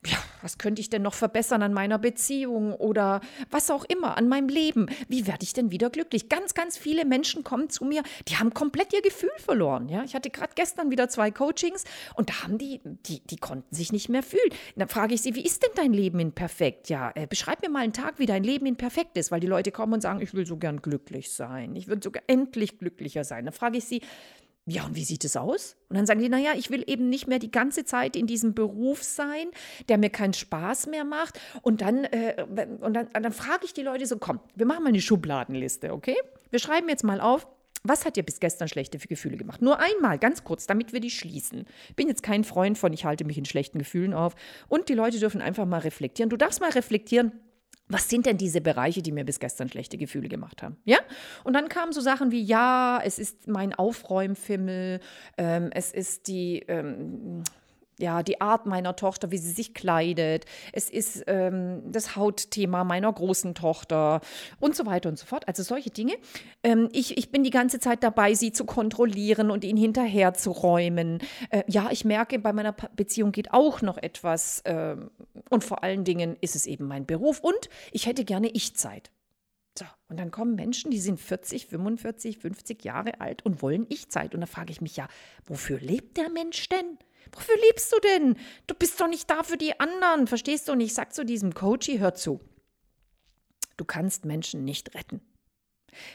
ja, 0.07 0.16
was 0.43 0.59
könnte 0.59 0.81
ich 0.81 0.88
denn 0.88 1.02
noch 1.02 1.14
verbessern 1.14 1.62
an 1.62 1.75
meiner 1.75 1.99
Beziehung 1.99 2.73
oder 2.73 3.21
was 3.50 3.71
auch 3.71 3.85
immer, 3.85 4.16
an 4.16 4.28
meinem 4.28 4.49
Leben, 4.49 4.87
wie 5.09 5.26
werde 5.26 5.45
ich 5.45 5.52
denn 5.52 5.71
wieder 5.71 5.90
glücklich? 5.90 6.28
Ganz, 6.28 6.55
ganz 6.55 6.78
viele 6.78 7.05
Menschen 7.05 7.45
kommen 7.45 7.69
zu 7.69 7.85
mir, 7.85 8.02
die 8.28 8.37
haben 8.37 8.55
komplett 8.55 8.95
ihr 8.95 9.02
Gefühl 9.02 9.31
verloren, 9.37 9.88
ja, 9.88 10.02
ich 10.02 10.14
hatte 10.14 10.31
gerade 10.31 10.52
gestern 10.55 10.90
wieder 10.90 11.09
zwei 11.09 11.31
Coachings 11.31 11.85
und 12.14 12.31
da 12.31 12.43
haben 12.43 12.57
die, 12.57 12.81
die, 13.07 13.21
die 13.21 13.37
konnten 13.37 13.75
sich 13.75 13.93
nicht 13.93 14.09
mehr 14.09 14.23
fühlen. 14.23 14.50
dann 14.76 14.88
frage 14.88 15.14
ich 15.14 15.21
sie, 15.21 15.35
wie 15.35 15.45
ist 15.45 15.62
denn 15.62 15.71
dein 15.75 15.93
Leben 15.93 16.21
in 16.21 16.33
perfekt? 16.33 16.88
Ja, 16.88 17.12
äh, 17.14 17.26
beschreib 17.26 17.61
mir 17.61 17.69
mal 17.69 17.81
einen 17.81 17.93
Tag, 17.93 18.19
wie 18.19 18.26
dein 18.26 18.45
Leben 18.45 18.64
in 18.64 18.76
perfekt 18.76 19.19
ist, 19.19 19.31
weil 19.31 19.40
die 19.40 19.47
Leute 19.47 19.73
kommen 19.73 19.93
und 19.93 20.00
sagen, 20.00 20.23
ich 20.23 20.33
will 20.33 20.47
so 20.47 20.57
gern 20.57 20.81
glücklich 20.81 21.33
sein, 21.33 21.76
ich 21.76 21.88
würde 21.88 22.02
sogar 22.02 22.23
endlich 22.28 22.78
glücklicher 22.78 23.25
sein. 23.26 23.45
Dann 23.45 23.54
frage 23.54 23.78
ich 23.78 23.85
sie, 23.85 24.00
ja, 24.68 24.85
und 24.85 24.97
wie 24.97 25.04
sieht 25.04 25.25
es 25.25 25.37
aus? 25.37 25.76
Und 25.88 25.97
dann 25.97 26.06
sagen 26.06 26.21
die, 26.21 26.28
naja, 26.28 26.50
ich 26.56 26.71
will 26.71 26.83
eben 26.88 27.09
nicht 27.09 27.28
mehr 27.28 27.38
die 27.38 27.52
ganze 27.52 27.85
Zeit 27.85 28.16
in 28.16 28.26
diesem 28.26 28.52
Beruf 28.52 29.02
sein, 29.02 29.47
der 29.88 29.97
mir 29.97 30.11
keinen 30.11 30.33
Spaß 30.33 30.88
mehr 30.88 31.04
macht. 31.04 31.38
Und 31.62 31.83
dann, 31.83 32.04
äh, 32.04 32.45
und 32.80 32.95
dann, 32.95 33.09
dann 33.12 33.33
frage 33.33 33.64
ich 33.64 33.75
die 33.75 33.83
Leute 33.83 34.06
so, 34.06 34.18
komm, 34.18 34.40
wir 34.56 34.66
machen 34.66 34.83
mal 34.83 34.88
eine 34.88 35.00
Schubladenliste, 35.00 35.92
okay? 35.92 36.16
Wir 36.50 36.59
schreiben 36.59 36.88
jetzt 36.88 37.04
mal 37.04 37.21
auf, 37.21 37.47
was 37.85 38.04
hat 38.04 38.16
dir 38.16 38.25
bis 38.25 38.40
gestern 38.40 38.66
schlechte 38.66 38.99
Gefühle 38.99 39.37
gemacht? 39.37 39.62
Nur 39.62 39.78
einmal, 39.78 40.18
ganz 40.18 40.42
kurz, 40.42 40.66
damit 40.66 40.92
wir 40.92 40.99
die 40.99 41.11
schließen. 41.11 41.66
Ich 41.90 41.95
bin 41.95 42.09
jetzt 42.09 42.25
kein 42.25 42.42
Freund 42.42 42.76
von, 42.76 42.92
ich 42.92 43.04
halte 43.04 43.25
mich 43.25 43.38
in 43.38 43.45
schlechten 43.45 43.78
Gefühlen 43.78 44.14
auf. 44.14 44.35
Und 44.66 44.88
die 44.88 44.95
Leute 44.95 45.21
dürfen 45.21 45.40
einfach 45.40 45.66
mal 45.66 45.78
reflektieren. 45.78 46.28
Du 46.28 46.37
darfst 46.37 46.61
mal 46.61 46.71
reflektieren, 46.71 47.30
was 47.88 48.09
sind 48.09 48.26
denn 48.26 48.37
diese 48.37 48.61
Bereiche, 48.61 49.02
die 49.02 49.12
mir 49.12 49.25
bis 49.25 49.38
gestern 49.38 49.69
schlechte 49.69 49.97
Gefühle 49.97 50.28
gemacht 50.28 50.62
haben? 50.62 50.76
Ja? 50.85 50.99
Und 51.45 51.52
dann 51.52 51.69
kamen 51.69 51.93
so 51.93 52.00
Sachen 52.00 52.33
wie, 52.33 52.43
ja, 52.43 53.00
es 53.05 53.19
ist 53.19 53.47
mein 53.47 53.75
Aufräumfimmel, 53.75 55.00
ähm, 55.38 55.71
es 55.73 55.93
ist 55.93 56.26
die, 56.26 56.64
ähm, 56.69 57.45
ja, 57.99 58.23
die 58.23 58.41
Art 58.41 58.67
meiner 58.67 58.95
Tochter, 58.95 59.31
wie 59.31 59.38
sie 59.38 59.53
sich 59.53 59.73
kleidet. 59.73 60.45
Es 60.73 60.91
ist 60.91 61.25
ähm, 61.26 61.83
das 61.91 62.15
Hautthema 62.15 62.85
meiner 62.85 63.11
großen 63.12 63.55
Tochter 63.55 64.21
und 64.61 64.76
so 64.76 64.85
weiter 64.85 65.09
und 65.09 65.19
so 65.19 65.25
fort. 65.25 65.49
Also 65.49 65.62
solche 65.62 65.91
Dinge. 65.91 66.15
Ähm, 66.62 66.88
ich, 66.93 67.17
ich 67.17 67.31
bin 67.31 67.43
die 67.43 67.50
ganze 67.50 67.81
Zeit 67.81 68.03
dabei, 68.03 68.35
sie 68.35 68.53
zu 68.53 68.67
kontrollieren 68.67 69.50
und 69.50 69.65
ihn 69.65 69.79
hinterher 69.79 70.35
zu 70.35 70.50
räumen. 70.50 71.21
Äh, 71.50 71.62
ja, 71.69 71.88
ich 71.91 72.05
merke, 72.05 72.38
bei 72.38 72.53
meiner 72.53 72.73
Beziehung 72.73 73.33
geht 73.33 73.53
auch 73.53 73.81
noch 73.81 73.97
etwas. 73.97 74.61
Äh, 74.61 74.97
und 75.49 75.65
vor 75.65 75.83
allen 75.83 76.05
Dingen 76.05 76.37
ist 76.43 76.55
es 76.55 76.67
eben 76.67 76.87
mein 76.87 77.07
Beruf. 77.07 77.41
Und 77.41 77.71
ich 77.93 78.07
hätte 78.07 78.25
gerne 78.25 78.49
Ich-Zeit. 78.49 79.11
So, 79.79 79.85
und 80.09 80.19
dann 80.19 80.31
kommen 80.31 80.55
Menschen, 80.55 80.91
die 80.91 81.00
sind 81.00 81.21
40, 81.21 81.67
45, 81.67 82.38
50 82.38 82.85
Jahre 82.85 83.21
alt 83.21 83.45
und 83.45 83.62
wollen 83.62 83.87
Ich-Zeit. 83.88 84.35
Und 84.35 84.41
da 84.41 84.47
frage 84.47 84.71
ich 84.71 84.81
mich 84.81 84.97
ja, 84.97 85.09
wofür 85.47 85.79
lebt 85.81 86.17
der 86.17 86.31
Mensch 86.31 86.69
denn? 86.69 86.99
Wofür 87.33 87.56
lebst 87.68 87.92
du 87.92 88.00
denn? 88.00 88.37
Du 88.66 88.75
bist 88.75 89.00
doch 89.00 89.09
nicht 89.09 89.28
da 89.30 89.42
für 89.42 89.56
die 89.56 89.78
anderen. 89.80 90.26
Verstehst 90.26 90.68
du? 90.68 90.73
Und 90.73 90.80
ich 90.80 90.95
sag 90.95 91.14
zu 91.14 91.25
diesem 91.25 91.54
Coachy, 91.54 91.99
hör 91.99 92.14
zu. 92.14 92.40
Du 93.76 93.85
kannst 93.85 94.25
Menschen 94.25 94.64
nicht 94.64 94.95
retten. 94.95 95.21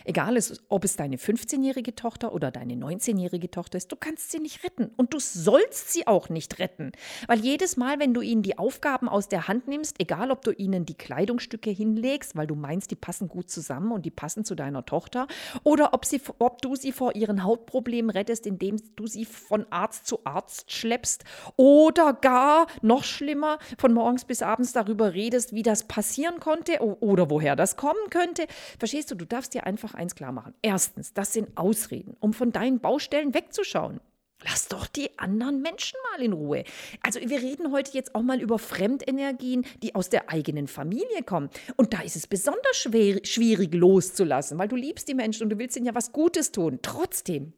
Egal, 0.05 0.37
ob 0.69 0.83
es 0.83 0.95
deine 0.95 1.17
15-jährige 1.17 1.95
Tochter 1.95 2.33
oder 2.33 2.51
deine 2.51 2.73
19-jährige 2.73 3.51
Tochter 3.51 3.77
ist, 3.77 3.91
du 3.91 3.95
kannst 3.95 4.31
sie 4.31 4.39
nicht 4.39 4.63
retten. 4.63 4.91
Und 4.97 5.13
du 5.13 5.19
sollst 5.19 5.91
sie 5.91 6.07
auch 6.07 6.29
nicht 6.29 6.59
retten. 6.59 6.91
Weil 7.27 7.39
jedes 7.39 7.77
Mal, 7.77 7.99
wenn 7.99 8.13
du 8.13 8.21
ihnen 8.21 8.41
die 8.41 8.57
Aufgaben 8.57 9.09
aus 9.09 9.27
der 9.27 9.47
Hand 9.47 9.67
nimmst, 9.67 9.95
egal 9.99 10.31
ob 10.31 10.43
du 10.43 10.51
ihnen 10.51 10.85
die 10.85 10.93
Kleidungsstücke 10.93 11.69
hinlegst, 11.69 12.35
weil 12.35 12.47
du 12.47 12.55
meinst, 12.55 12.91
die 12.91 12.95
passen 12.95 13.27
gut 13.27 13.49
zusammen 13.49 13.91
und 13.91 14.05
die 14.05 14.11
passen 14.11 14.45
zu 14.45 14.55
deiner 14.55 14.85
Tochter, 14.85 15.27
oder 15.63 15.93
ob, 15.93 16.05
sie, 16.05 16.21
ob 16.39 16.61
du 16.61 16.75
sie 16.75 16.91
vor 16.91 17.15
ihren 17.15 17.43
Hautproblemen 17.43 18.09
rettest, 18.09 18.45
indem 18.45 18.77
du 18.95 19.07
sie 19.07 19.25
von 19.25 19.65
Arzt 19.69 20.07
zu 20.07 20.19
Arzt 20.25 20.71
schleppst, 20.71 21.23
oder 21.55 22.13
gar, 22.13 22.67
noch 22.81 23.03
schlimmer, 23.03 23.59
von 23.77 23.93
morgens 23.93 24.25
bis 24.25 24.41
abends 24.41 24.73
darüber 24.73 25.13
redest, 25.13 25.53
wie 25.53 25.63
das 25.63 25.87
passieren 25.87 26.39
konnte 26.39 26.79
oder 26.81 27.29
woher 27.29 27.55
das 27.55 27.75
kommen 27.75 28.09
könnte. 28.09 28.45
Verstehst 28.79 29.11
du, 29.11 29.15
du 29.15 29.25
darfst 29.25 29.53
dir 29.53 29.65
einfach 29.71 29.93
eins 29.93 30.15
klar 30.15 30.33
machen. 30.33 30.53
Erstens, 30.61 31.13
das 31.13 31.31
sind 31.31 31.55
Ausreden, 31.55 32.17
um 32.19 32.33
von 32.33 32.51
deinen 32.51 32.81
Baustellen 32.81 33.33
wegzuschauen. 33.33 34.01
Lass 34.43 34.67
doch 34.67 34.87
die 34.87 35.17
anderen 35.17 35.61
Menschen 35.61 35.97
mal 36.11 36.21
in 36.21 36.33
Ruhe. 36.33 36.63
Also 37.03 37.19
wir 37.21 37.41
reden 37.41 37.71
heute 37.71 37.91
jetzt 37.93 38.15
auch 38.15 38.21
mal 38.23 38.41
über 38.41 38.59
Fremdenergien, 38.59 39.65
die 39.81 39.93
aus 39.95 40.09
der 40.09 40.29
eigenen 40.29 40.67
Familie 40.67 41.23
kommen. 41.25 41.49
Und 41.77 41.93
da 41.93 42.01
ist 42.01 42.15
es 42.15 42.27
besonders 42.27 42.75
schwer, 42.75 43.19
schwierig 43.23 43.73
loszulassen, 43.73 44.57
weil 44.57 44.67
du 44.67 44.75
liebst 44.75 45.07
die 45.07 45.13
Menschen 45.13 45.43
und 45.43 45.51
du 45.51 45.59
willst 45.59 45.77
ihnen 45.77 45.85
ja 45.85 45.95
was 45.95 46.11
Gutes 46.11 46.51
tun. 46.51 46.79
Trotzdem, 46.81 47.53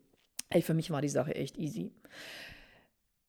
ey, 0.50 0.62
für 0.62 0.74
mich 0.74 0.92
war 0.92 1.02
die 1.02 1.10
Sache 1.10 1.34
echt 1.34 1.58
easy. 1.58 1.94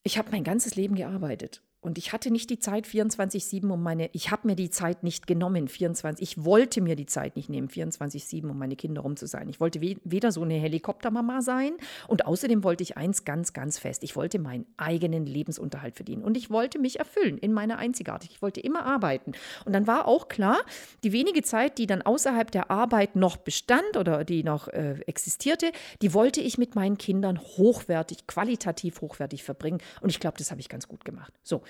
Ich 0.03 0.19
habe 0.19 0.31
mein 0.33 0.45
ganzes 0.45 0.75
Leben 0.75 0.97
gearbeitet. 0.97 1.62
Und 1.85 1.99
ich 1.99 2.14
hatte 2.14 2.31
nicht 2.31 2.49
die 2.49 2.59
Zeit 2.59 2.87
24-7 2.87 3.69
um 3.69 3.83
meine, 3.83 4.09
ich 4.14 4.31
habe 4.31 4.49
mir 4.49 4.57
die 4.57 4.71
Zeit 4.71 5.03
nicht 5.03 5.26
genommen, 5.26 5.69
24, 5.69 6.23
ich 6.23 6.43
wollte 6.43 6.81
mir 6.81 6.97
die 6.97 7.05
Zeit 7.05 7.37
nicht 7.37 7.50
nehmen, 7.50 7.69
24-7 7.69 8.49
um 8.49 8.57
meine 8.57 8.75
Kinder 8.75 9.03
rum 9.03 9.17
zu 9.17 9.26
sein. 9.26 9.50
Ich 9.50 9.61
wollte 9.61 9.83
weder 9.83 10.33
so 10.33 10.43
eine 10.43 10.55
Helikoptermama 10.55 11.43
sein 11.43 11.75
und 12.09 12.25
außerdem 12.25 12.64
wollte 12.64 12.83
ich 12.83 12.97
eins 12.97 13.25
ganz, 13.25 13.53
ganz 13.53 13.79
fest. 13.79 14.03
Ich 14.03 14.17
wollte 14.17 14.38
meinen 14.38 14.64
eigenen 14.79 15.26
Lebensunterhalt 15.26 15.95
verdienen 15.97 16.23
und 16.23 16.38
ich 16.38 16.49
wollte 16.49 16.79
mich 16.79 16.99
erfüllen 17.00 17.37
in 17.37 17.53
meiner 17.53 17.76
Einzigartigkeit. 17.76 18.35
Ich 18.35 18.41
wollte 18.41 18.61
immer 18.61 18.87
arbeiten. 18.87 19.33
Und 19.67 19.75
dann 19.75 19.87
war 19.87 20.09
auch 20.09 20.29
klar, 20.29 20.57
die 21.03 21.12
wenige 21.12 21.43
Zeit, 21.43 21.76
die 21.76 21.87
dann 21.87 22.00
außerhalb 22.00 22.50
der 22.50 22.71
Arbeit 22.71 23.14
noch 23.14 23.37
bestand 23.37 23.99
oder 23.99 24.25
die 24.25 24.43
noch 24.43 24.69
äh, 24.69 25.00
existierte, 25.07 25.71
die 26.00 26.14
wollte 26.14 26.41
ich 26.41 26.57
mit 26.57 26.76
meinen 26.76 26.97
Kindern 26.97 27.38
hochwertig, 27.38 28.26
qualitativ 28.26 29.03
hochwertig 29.03 29.45
verbringen. 29.45 29.83
Und 30.00 30.09
ich 30.09 30.19
glaube, 30.19 30.38
das 30.38 30.50
habe 30.50 30.62
ich 30.62 30.71
ganz 30.71 30.88
gut 30.88 31.05
gemacht. 31.05 31.35
So. 31.43 31.62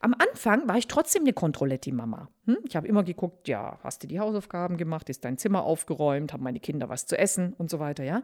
Am 0.00 0.14
Anfang 0.14 0.68
war 0.68 0.76
ich 0.76 0.88
trotzdem 0.88 1.22
eine 1.22 1.32
Controletti-Mama. 1.32 2.28
Hm? 2.46 2.58
Ich 2.64 2.76
habe 2.76 2.88
immer 2.88 3.02
geguckt, 3.02 3.48
ja, 3.48 3.78
hast 3.82 4.02
du 4.02 4.06
die 4.06 4.20
Hausaufgaben 4.20 4.76
gemacht, 4.76 5.08
ist 5.08 5.24
dein 5.24 5.38
Zimmer 5.38 5.64
aufgeräumt, 5.64 6.32
haben 6.32 6.42
meine 6.42 6.60
Kinder 6.60 6.88
was 6.88 7.06
zu 7.06 7.18
essen 7.18 7.54
und 7.54 7.70
so 7.70 7.78
weiter, 7.78 8.04
ja. 8.04 8.22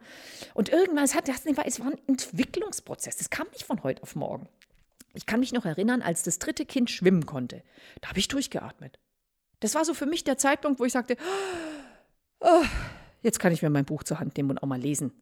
Und 0.54 0.68
irgendwann, 0.68 1.04
es, 1.04 1.14
hat, 1.14 1.28
es 1.28 1.80
war 1.80 1.86
ein 1.86 1.98
Entwicklungsprozess. 2.06 3.16
Das 3.16 3.30
kam 3.30 3.46
nicht 3.52 3.64
von 3.64 3.82
heute 3.82 4.02
auf 4.02 4.16
morgen. 4.16 4.48
Ich 5.14 5.26
kann 5.26 5.40
mich 5.40 5.52
noch 5.52 5.64
erinnern, 5.64 6.02
als 6.02 6.22
das 6.22 6.38
dritte 6.38 6.66
Kind 6.66 6.90
schwimmen 6.90 7.24
konnte. 7.24 7.62
Da 8.02 8.10
habe 8.10 8.18
ich 8.18 8.28
durchgeatmet. 8.28 8.98
Das 9.60 9.74
war 9.74 9.84
so 9.84 9.94
für 9.94 10.06
mich 10.06 10.24
der 10.24 10.36
Zeitpunkt, 10.36 10.78
wo 10.78 10.84
ich 10.84 10.92
sagte, 10.92 11.16
oh, 12.40 12.64
jetzt 13.22 13.38
kann 13.38 13.52
ich 13.52 13.62
mir 13.62 13.70
mein 13.70 13.86
Buch 13.86 14.04
zur 14.04 14.20
Hand 14.20 14.36
nehmen 14.36 14.50
und 14.50 14.62
auch 14.62 14.66
mal 14.66 14.80
lesen. 14.80 15.12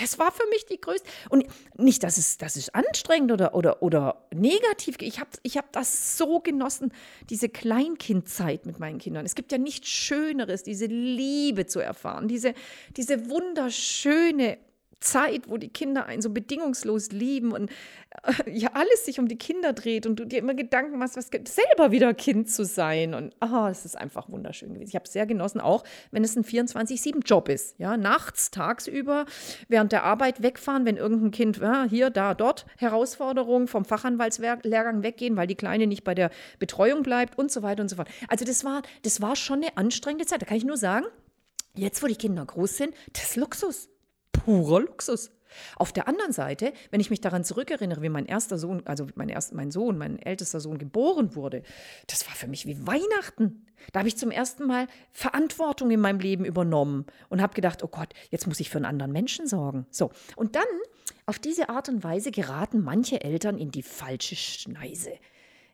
Das 0.00 0.18
war 0.18 0.32
für 0.32 0.46
mich 0.50 0.66
die 0.66 0.80
größte. 0.80 1.08
Und 1.28 1.46
nicht, 1.76 2.02
dass 2.02 2.16
es, 2.16 2.38
dass 2.38 2.56
es 2.56 2.72
anstrengend 2.74 3.32
oder, 3.32 3.54
oder, 3.54 3.82
oder 3.82 4.26
negativ. 4.34 4.96
Ich 5.00 5.20
habe 5.20 5.30
ich 5.42 5.56
hab 5.56 5.72
das 5.72 6.16
so 6.16 6.40
genossen, 6.40 6.92
diese 7.30 7.48
Kleinkindzeit 7.48 8.66
mit 8.66 8.78
meinen 8.78 8.98
Kindern. 8.98 9.24
Es 9.24 9.34
gibt 9.34 9.52
ja 9.52 9.58
nichts 9.58 9.88
Schöneres, 9.88 10.62
diese 10.62 10.86
Liebe 10.86 11.66
zu 11.66 11.80
erfahren, 11.80 12.28
diese, 12.28 12.54
diese 12.96 13.28
wunderschöne 13.28 14.58
Zeit, 15.00 15.48
wo 15.48 15.56
die 15.56 15.68
Kinder 15.68 16.06
einen 16.06 16.22
so 16.22 16.30
bedingungslos 16.30 17.10
lieben 17.10 17.52
und 17.52 17.70
äh, 18.22 18.50
ja 18.50 18.70
alles 18.74 19.04
sich 19.04 19.20
um 19.20 19.28
die 19.28 19.38
Kinder 19.38 19.72
dreht 19.72 20.06
und 20.06 20.16
du 20.16 20.24
dir 20.24 20.38
immer 20.38 20.54
Gedanken 20.54 20.98
machst, 20.98 21.16
was 21.16 21.28
selber 21.28 21.92
wieder 21.92 22.14
Kind 22.14 22.50
zu 22.50 22.64
sein 22.64 23.14
und 23.14 23.34
ah, 23.40 23.68
es 23.70 23.84
ist 23.84 23.96
einfach 23.96 24.28
wunderschön 24.28 24.74
gewesen. 24.74 24.88
Ich 24.88 24.94
habe 24.94 25.04
es 25.04 25.12
sehr 25.12 25.26
genossen, 25.26 25.60
auch 25.60 25.84
wenn 26.10 26.24
es 26.24 26.36
ein 26.36 26.44
24/7 26.44 27.24
Job 27.24 27.48
ist, 27.48 27.78
ja, 27.78 27.96
nachts, 27.96 28.50
tagsüber, 28.50 29.26
während 29.68 29.92
der 29.92 30.04
Arbeit 30.04 30.42
wegfahren, 30.42 30.84
wenn 30.84 30.96
irgendein 30.96 31.30
Kind 31.30 31.58
ja, 31.58 31.84
hier, 31.88 32.10
da, 32.10 32.34
dort 32.34 32.66
Herausforderung 32.76 33.68
vom 33.68 33.84
Fachanwaltslehrgang 33.84 35.02
weggehen, 35.02 35.36
weil 35.36 35.46
die 35.46 35.54
Kleine 35.54 35.86
nicht 35.86 36.04
bei 36.04 36.14
der 36.14 36.30
Betreuung 36.58 37.02
bleibt 37.02 37.38
und 37.38 37.52
so 37.52 37.62
weiter 37.62 37.82
und 37.82 37.88
so 37.88 37.96
fort. 37.96 38.08
Also 38.28 38.44
das 38.44 38.64
war 38.64 38.82
das 39.02 39.20
war 39.20 39.36
schon 39.36 39.62
eine 39.62 39.76
anstrengende 39.76 40.26
Zeit. 40.26 40.42
Da 40.42 40.46
kann 40.46 40.56
ich 40.56 40.64
nur 40.64 40.76
sagen, 40.76 41.06
jetzt 41.74 42.02
wo 42.02 42.06
die 42.06 42.16
Kinder 42.16 42.44
groß 42.44 42.76
sind, 42.76 42.94
das 43.12 43.30
ist 43.30 43.36
Luxus 43.36 43.88
purer 44.44 44.80
Luxus. 44.80 45.30
Auf 45.76 45.92
der 45.92 46.08
anderen 46.08 46.32
Seite, 46.32 46.72
wenn 46.90 47.00
ich 47.00 47.10
mich 47.10 47.20
daran 47.20 47.44
zurückerinnere, 47.44 48.02
wie 48.02 48.08
mein 48.08 48.26
erster 48.26 48.58
Sohn, 48.58 48.82
also 48.86 49.06
mein, 49.14 49.28
erst, 49.28 49.54
mein 49.54 49.70
Sohn, 49.70 49.96
mein 49.98 50.18
ältester 50.18 50.60
Sohn 50.60 50.78
geboren 50.78 51.34
wurde, 51.34 51.62
das 52.06 52.26
war 52.26 52.34
für 52.34 52.48
mich 52.48 52.66
wie 52.66 52.86
Weihnachten. 52.86 53.66
Da 53.92 54.00
habe 54.00 54.08
ich 54.08 54.18
zum 54.18 54.30
ersten 54.30 54.66
Mal 54.66 54.86
Verantwortung 55.12 55.90
in 55.90 56.00
meinem 56.00 56.20
Leben 56.20 56.44
übernommen 56.44 57.06
und 57.28 57.40
habe 57.40 57.54
gedacht, 57.54 57.82
oh 57.82 57.88
Gott, 57.88 58.12
jetzt 58.30 58.46
muss 58.46 58.60
ich 58.60 58.70
für 58.70 58.78
einen 58.78 58.84
anderen 58.84 59.12
Menschen 59.12 59.46
sorgen. 59.46 59.86
So, 59.90 60.10
und 60.36 60.56
dann 60.56 60.66
auf 61.26 61.38
diese 61.38 61.68
Art 61.68 61.88
und 61.88 62.04
Weise 62.04 62.30
geraten 62.30 62.82
manche 62.82 63.22
Eltern 63.22 63.58
in 63.58 63.70
die 63.70 63.82
falsche 63.82 64.36
Schneise. 64.36 65.12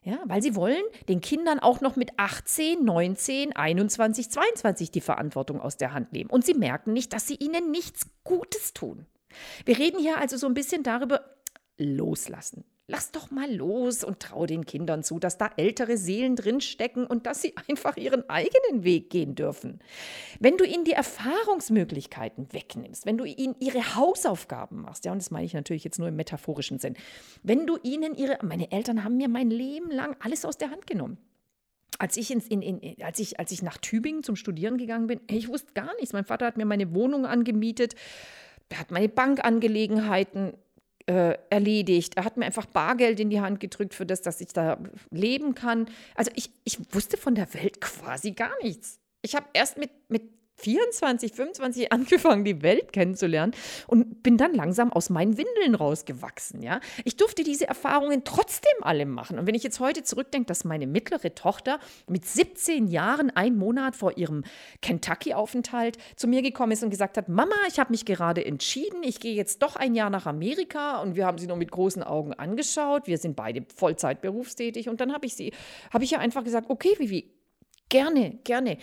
Ja, 0.05 0.19
weil 0.27 0.43
sie 0.43 0.55
wollen 0.55 0.85
den 1.09 1.23
Kindern 1.23 1.59
auch 1.59 1.81
noch 1.81 1.97
mit 1.97 2.11
18, 2.19 2.85
19, 2.85 3.57
21, 3.57 4.31
22 4.31 4.91
die 4.91 5.01
Verantwortung 5.01 5.63
aus 5.63 5.79
der 5.79 5.95
Hand 5.95 6.13
nehmen. 6.13 6.29
Und 6.29 6.45
sie 6.45 6.53
merken 6.53 6.93
nicht, 6.93 7.15
dass 7.15 7.27
sie 7.27 7.37
ihnen 7.37 7.71
nichts 7.71 8.07
Gutes 8.23 8.75
tun. 8.75 9.07
Wir 9.65 9.79
reden 9.79 9.99
hier 9.99 10.19
also 10.19 10.37
so 10.37 10.47
ein 10.47 10.53
bisschen 10.53 10.83
darüber, 10.83 11.25
loslassen. 11.79 12.65
Lass 12.87 13.12
doch 13.12 13.31
mal 13.31 13.50
los 13.50 14.05
und 14.05 14.21
trau 14.21 14.45
den 14.45 14.67
Kindern 14.67 15.03
zu, 15.03 15.19
dass 15.19 15.38
da 15.38 15.50
ältere 15.57 15.97
Seelen 15.97 16.37
drinstecken 16.37 17.07
und 17.07 17.25
dass 17.25 17.41
sie 17.41 17.55
einfach 17.69 17.97
ihren 17.97 18.29
eigenen 18.29 18.85
Weg 18.85 19.09
gehen 19.09 19.35
dürfen. 19.35 19.81
Wenn 20.38 20.59
du 20.59 20.64
ihnen 20.64 20.85
die 20.85 20.93
Erfahrungsmöglichkeiten 20.93 22.53
wegnimmst, 22.53 23.07
wenn 23.07 23.17
du 23.17 23.25
ihnen 23.25 23.57
ihre 23.59 23.97
Hausaufgaben 23.97 24.83
machst, 24.83 25.07
ja, 25.07 25.12
und 25.12 25.19
das 25.19 25.31
meine 25.31 25.47
ich 25.47 25.55
natürlich 25.55 25.85
jetzt 25.85 25.99
nur 25.99 26.09
im 26.09 26.17
metaphorischen 26.17 26.79
Sinn, 26.79 26.95
wenn 27.43 27.67
du 27.67 27.79
ihnen 27.83 28.14
ihre, 28.14 28.38
meine 28.43 28.71
Eltern 28.71 29.03
haben 29.03 29.17
mir 29.17 29.29
mein 29.29 29.50
Leben 29.50 29.91
lang 29.91 30.14
alles 30.21 30.45
aus 30.45 30.59
der 30.59 30.71
Hand 30.71 30.87
genommen 30.87 31.19
als 32.00 32.17
ich, 32.17 32.33
ins, 32.33 32.49
in, 32.49 32.61
in, 32.61 33.03
als, 33.05 33.21
ich, 33.21 33.38
als 33.38 33.53
ich 33.53 33.62
nach 33.62 33.79
Tübingen 33.79 34.25
zum 34.25 34.35
Studieren 34.35 34.79
gegangen 34.79 35.07
bin, 35.07 35.21
ich 35.29 35.47
wusste 35.49 35.75
gar 35.75 35.95
nichts. 35.95 36.12
Mein 36.12 36.25
Vater 36.25 36.45
hat 36.45 36.57
mir 36.57 36.64
meine 36.64 36.93
Wohnung 36.93 37.25
angemietet, 37.25 37.95
er 38.69 38.81
hat 38.81 38.91
meine 38.91 39.09
Bankangelegenheiten 39.09 40.55
äh, 41.07 41.37
erledigt. 41.51 42.17
Er 42.17 42.25
hat 42.25 42.37
mir 42.37 42.47
einfach 42.47 42.67
Bargeld 42.67 43.21
in 43.21 43.31
die 43.31 43.41
Hand 43.41 43.61
gedrückt 43.61 43.95
für 43.95 44.07
das, 44.07 44.23
dass 44.23 44.41
ich 44.41 44.49
da 44.49 44.79
leben 45.11 45.55
kann. 45.55 45.87
Also 46.15 46.31
ich, 46.35 46.51
ich 46.65 46.79
wusste 46.95 47.17
von 47.17 47.35
der 47.35 47.53
Welt 47.55 47.81
quasi 47.81 48.33
gar 48.33 48.53
nichts. 48.63 49.01
Ich 49.23 49.35
habe 49.35 49.47
erst 49.53 49.79
mit, 49.79 49.91
mit 50.09 50.34
24, 50.64 51.33
25 51.33 51.92
angefangen, 51.92 52.44
die 52.44 52.62
Welt 52.62 52.92
kennenzulernen 52.94 53.52
und 53.87 54.23
bin 54.23 54.38
dann 54.38 54.54
langsam 54.54 54.90
aus 54.90 55.11
meinen 55.11 55.37
Windeln 55.37 55.75
rausgewachsen. 55.75 56.62
Ja? 56.62 56.80
Ich 57.04 57.16
durfte 57.16 57.44
diese 57.44 57.66
Erfahrungen 57.68 58.25
trotzdem 58.25 58.73
alle 58.80 59.04
machen. 59.04 59.38
Und 59.38 59.47
wenn 59.47 59.54
ich 59.54 59.62
jetzt 59.62 59.78
heute 59.78 60.02
zurückdenke, 60.02 60.47
dass 60.47 60.64
meine 60.64 60.87
mittlere 60.87 61.35
Tochter 61.35 61.78
mit 62.09 62.25
17 62.25 62.88
Jahren, 62.88 63.30
ein 63.30 63.56
Monat 63.56 63.94
vor 63.94 64.16
ihrem 64.16 64.42
Kentucky-Aufenthalt, 64.80 65.99
zu 66.16 66.28
mir 66.28 66.40
gekommen 66.40 66.73
ist 66.73 66.83
und 66.83 66.90
gesagt 66.90 67.18
hat, 67.18 67.28
Mama, 67.28 67.54
ich 67.68 67.78
habe 67.78 67.90
mich 67.90 68.06
gerade 68.06 68.44
entschieden, 68.44 69.02
ich 69.02 69.21
gehe 69.21 69.35
jetzt 69.35 69.62
doch 69.62 69.76
ein 69.76 69.94
Jahr 69.94 70.09
nach 70.09 70.25
Amerika 70.25 71.02
und 71.02 71.14
wir 71.14 71.26
haben 71.26 71.37
sie 71.37 71.47
nur 71.47 71.59
mit 71.59 71.71
großen 71.71 72.02
Augen 72.02 72.33
angeschaut. 72.33 73.06
Wir 73.06 73.18
sind 73.18 73.37
beide 73.37 73.66
Vollzeit 73.76 74.23
berufstätig 74.23 74.88
und 74.88 75.02
dann 75.02 75.12
habe 75.12 75.26
ich 75.26 75.35
sie, 75.35 75.52
habe 75.92 76.04
ich 76.04 76.12
ja 76.12 76.21
einfach 76.21 76.42
gesagt, 76.42 76.71
okay, 76.71 76.94
Vivi, 76.99 77.35
Gerne, 77.88 78.38
gerne. 78.44 78.78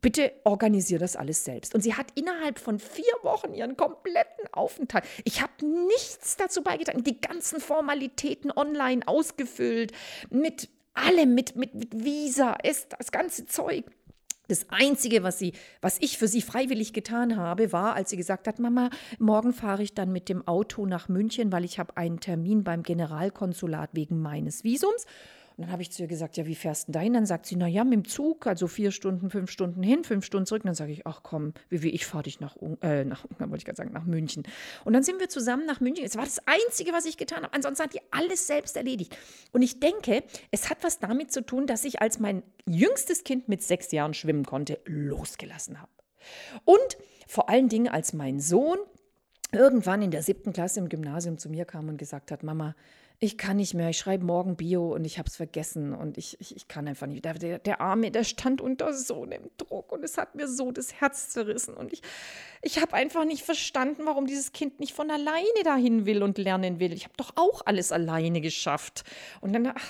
Bitte 0.00 0.32
organisiere 0.44 1.00
das 1.00 1.16
alles 1.16 1.44
selbst. 1.44 1.74
Und 1.74 1.80
sie 1.80 1.94
hat 1.94 2.06
innerhalb 2.14 2.58
von 2.58 2.78
vier 2.78 3.12
Wochen 3.22 3.52
ihren 3.52 3.76
kompletten 3.76 4.46
Aufenthalt. 4.52 5.04
Ich 5.24 5.42
habe 5.42 5.52
nichts 5.66 6.36
dazu 6.36 6.62
beigetragen. 6.62 7.02
Die 7.02 7.20
ganzen 7.20 7.60
Formalitäten 7.60 8.52
online 8.52 9.06
ausgefüllt, 9.06 9.92
mit 10.30 10.68
allem, 10.94 11.34
mit, 11.34 11.56
mit, 11.56 11.74
mit 11.74 12.04
Visa, 12.04 12.52
ist 12.62 12.94
das 12.96 13.10
ganze 13.10 13.46
Zeug. 13.46 13.84
Das 14.48 14.66
Einzige, 14.70 15.22
was, 15.22 15.38
sie, 15.38 15.52
was 15.82 15.98
ich 16.00 16.16
für 16.16 16.26
sie 16.26 16.40
freiwillig 16.40 16.94
getan 16.94 17.36
habe, 17.36 17.70
war, 17.70 17.94
als 17.94 18.08
sie 18.08 18.16
gesagt 18.16 18.48
hat, 18.48 18.58
Mama, 18.58 18.88
morgen 19.18 19.52
fahre 19.52 19.82
ich 19.82 19.94
dann 19.94 20.10
mit 20.10 20.30
dem 20.30 20.46
Auto 20.48 20.86
nach 20.86 21.08
München, 21.08 21.52
weil 21.52 21.66
ich 21.66 21.78
habe 21.78 21.96
einen 21.98 22.18
Termin 22.18 22.64
beim 22.64 22.82
Generalkonsulat 22.82 23.90
wegen 23.92 24.20
meines 24.20 24.64
Visums. 24.64 25.04
Und 25.58 25.64
dann 25.64 25.72
habe 25.72 25.82
ich 25.82 25.90
zu 25.90 26.02
ihr 26.02 26.08
gesagt, 26.08 26.36
ja, 26.36 26.46
wie 26.46 26.54
fährst 26.54 26.86
du 26.86 26.92
dahin? 26.92 27.14
Dann 27.14 27.26
sagt 27.26 27.46
sie, 27.46 27.56
na 27.56 27.66
ja, 27.66 27.82
mit 27.82 27.92
dem 27.92 28.04
Zug, 28.04 28.46
also 28.46 28.68
vier 28.68 28.92
Stunden, 28.92 29.28
fünf 29.28 29.50
Stunden 29.50 29.82
hin, 29.82 30.04
fünf 30.04 30.24
Stunden 30.24 30.46
zurück. 30.46 30.62
Und 30.62 30.68
dann 30.68 30.76
sage 30.76 30.92
ich, 30.92 31.04
ach 31.04 31.24
komm, 31.24 31.52
wie, 31.68 31.82
wie 31.82 31.90
ich 31.90 32.06
fahre 32.06 32.22
dich 32.22 32.38
nach, 32.38 32.54
äh, 32.80 33.04
nach 33.04 33.24
Ungarn, 33.24 33.50
wollte 33.50 33.62
ich 33.62 33.64
gerade 33.64 33.76
sagen, 33.76 33.92
nach 33.92 34.04
München. 34.04 34.44
Und 34.84 34.92
dann 34.92 35.02
sind 35.02 35.18
wir 35.18 35.28
zusammen 35.28 35.66
nach 35.66 35.80
München. 35.80 36.04
Es 36.04 36.16
war 36.16 36.22
das 36.22 36.38
Einzige, 36.46 36.92
was 36.92 37.06
ich 37.06 37.16
getan 37.16 37.42
habe. 37.42 37.52
Ansonsten 37.54 37.82
hat 37.82 37.92
die 37.92 38.00
alles 38.12 38.46
selbst 38.46 38.76
erledigt. 38.76 39.18
Und 39.50 39.62
ich 39.62 39.80
denke, 39.80 40.22
es 40.52 40.70
hat 40.70 40.78
was 40.82 41.00
damit 41.00 41.32
zu 41.32 41.44
tun, 41.44 41.66
dass 41.66 41.84
ich 41.84 42.00
als 42.00 42.20
mein 42.20 42.44
jüngstes 42.64 43.24
Kind 43.24 43.48
mit 43.48 43.60
sechs 43.64 43.90
Jahren 43.90 44.14
schwimmen 44.14 44.44
konnte, 44.44 44.78
losgelassen 44.84 45.80
habe. 45.80 45.90
Und 46.66 46.98
vor 47.26 47.48
allen 47.48 47.68
Dingen, 47.68 47.88
als 47.88 48.12
mein 48.12 48.38
Sohn 48.38 48.78
irgendwann 49.50 50.02
in 50.02 50.12
der 50.12 50.22
siebten 50.22 50.52
Klasse 50.52 50.78
im 50.78 50.88
Gymnasium 50.88 51.36
zu 51.36 51.48
mir 51.48 51.64
kam 51.64 51.88
und 51.88 51.96
gesagt 51.96 52.30
hat, 52.30 52.44
Mama, 52.44 52.76
ich 53.20 53.36
kann 53.36 53.56
nicht 53.56 53.74
mehr, 53.74 53.90
ich 53.90 53.98
schreibe 53.98 54.24
morgen 54.24 54.56
Bio 54.56 54.94
und 54.94 55.04
ich 55.04 55.18
habe 55.18 55.28
es 55.28 55.34
vergessen 55.34 55.92
und 55.92 56.18
ich, 56.18 56.40
ich, 56.40 56.54
ich 56.54 56.68
kann 56.68 56.86
einfach 56.86 57.08
nicht. 57.08 57.24
Der, 57.24 57.58
der, 57.58 57.80
Arme, 57.80 58.12
der 58.12 58.22
stand 58.22 58.60
unter 58.60 58.92
so 58.92 59.24
einem 59.24 59.50
Druck 59.56 59.90
und 59.90 60.04
es 60.04 60.16
hat 60.18 60.36
mir 60.36 60.46
so 60.46 60.70
das 60.70 61.00
Herz 61.00 61.30
zerrissen 61.30 61.74
und 61.74 61.92
ich, 61.92 62.02
ich 62.62 62.80
habe 62.80 62.94
einfach 62.94 63.24
nicht 63.24 63.44
verstanden, 63.44 64.02
warum 64.04 64.26
dieses 64.26 64.52
Kind 64.52 64.78
nicht 64.78 64.94
von 64.94 65.10
alleine 65.10 65.62
dahin 65.64 66.06
will 66.06 66.22
und 66.22 66.38
lernen 66.38 66.78
will. 66.78 66.92
Ich 66.92 67.04
habe 67.04 67.14
doch 67.16 67.32
auch 67.34 67.62
alles 67.66 67.90
alleine 67.90 68.40
geschafft. 68.40 69.02
Und 69.40 69.52
dann 69.52 69.66
ach, 69.66 69.84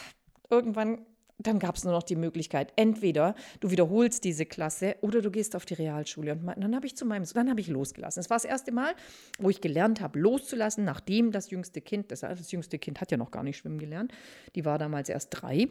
irgendwann 0.49 1.04
dann 1.38 1.61
gab 1.61 1.76
es 1.76 1.85
nur 1.85 1.92
noch 1.92 2.02
die 2.02 2.16
Möglichkeit, 2.16 2.73
entweder 2.75 3.37
du 3.61 3.71
wiederholst 3.71 4.25
diese 4.25 4.45
Klasse 4.45 4.97
oder 5.02 5.23
du 5.23 5.30
gehst 5.30 5.54
auf 5.54 5.64
die 5.64 5.75
Realschule. 5.75 6.33
Und 6.33 6.47
dann 6.47 6.75
habe 6.75 6.87
ich 6.87 6.97
zu 6.97 7.07
meinem, 7.07 7.25
dann 7.33 7.49
habe 7.49 7.61
ich 7.61 7.68
losgelassen. 7.68 8.21
Es 8.21 8.28
war 8.28 8.37
das 8.37 8.45
erste 8.45 8.73
Mal, 8.73 8.95
wo 9.38 9.49
ich 9.49 9.61
gelernt 9.61 10.00
habe, 10.00 10.18
loszulassen, 10.18 10.85
nachdem 10.85 11.30
das 11.30 11.50
jüngste 11.50 11.80
Kind, 11.80 12.11
das, 12.11 12.21
das 12.21 12.50
jüngste 12.50 12.78
Kind 12.78 13.00
hat 13.00 13.12
ja 13.12 13.16
noch 13.16 13.30
gar 13.30 13.45
nicht 13.45 13.59
schwimmen 13.59 13.78
gelernt, 13.78 14.12
die 14.57 14.64
war 14.64 14.78
damals 14.78 15.09
erst 15.09 15.28
drei. 15.30 15.68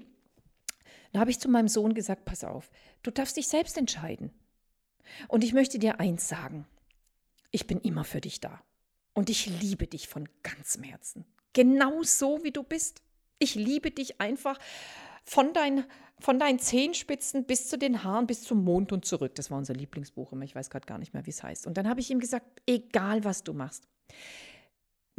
Da 1.12 1.20
habe 1.20 1.32
ich 1.32 1.40
zu 1.40 1.50
meinem 1.50 1.68
Sohn 1.68 1.94
gesagt, 1.94 2.24
pass 2.24 2.46
auf, 2.46 2.70
du 3.04 3.12
darfst 3.12 3.36
dich 3.36 3.48
selbst 3.48 3.78
entscheiden. 3.78 4.32
Und 5.28 5.44
ich 5.44 5.54
möchte 5.54 5.80
dir 5.80 6.00
eins 6.00 6.30
sagen, 6.30 6.66
ich 7.52 7.68
bin 7.68 7.80
immer 7.82 8.06
für 8.06 8.22
dich 8.22 8.40
da. 8.40 8.62
Und 9.14 9.30
ich 9.30 9.48
liebe 9.48 9.88
dich 9.88 10.08
von 10.08 10.30
ganzem 10.44 10.84
Herzen. 10.84 11.26
Genau 11.54 12.04
so, 12.04 12.44
wie 12.44 12.52
du 12.52 12.64
bist. 12.64 13.02
Ich 13.40 13.56
liebe 13.56 13.92
dich 13.92 14.22
einfach 14.22 14.60
von, 15.28 15.54
dein, 15.54 15.84
von 16.20 16.40
deinen 16.40 16.58
Zehenspitzen 16.58 17.44
bis 17.46 17.68
zu 17.68 17.78
den 17.78 18.04
Haaren, 18.04 18.28
bis 18.28 18.44
zum 18.44 18.64
Mond 18.64 18.92
und 18.94 19.06
zurück. 19.06 19.36
Das 19.36 19.52
war 19.52 19.58
unser 19.58 19.74
Lieblingsbuch 19.74 20.32
immer. 20.32 20.46
Ich 20.46 20.56
weiß 20.56 20.70
gerade 20.70 20.86
gar 20.86 20.98
nicht 20.98 21.14
mehr, 21.14 21.26
wie 21.26 21.32
es 21.32 21.44
heißt. 21.44 21.68
Und 21.68 21.78
dann 21.78 21.88
habe 21.88 22.00
ich 22.00 22.10
ihm 22.10 22.20
gesagt, 22.20 22.46
egal 22.66 23.24
was 23.26 23.44
du 23.44 23.54
machst. 23.54 23.84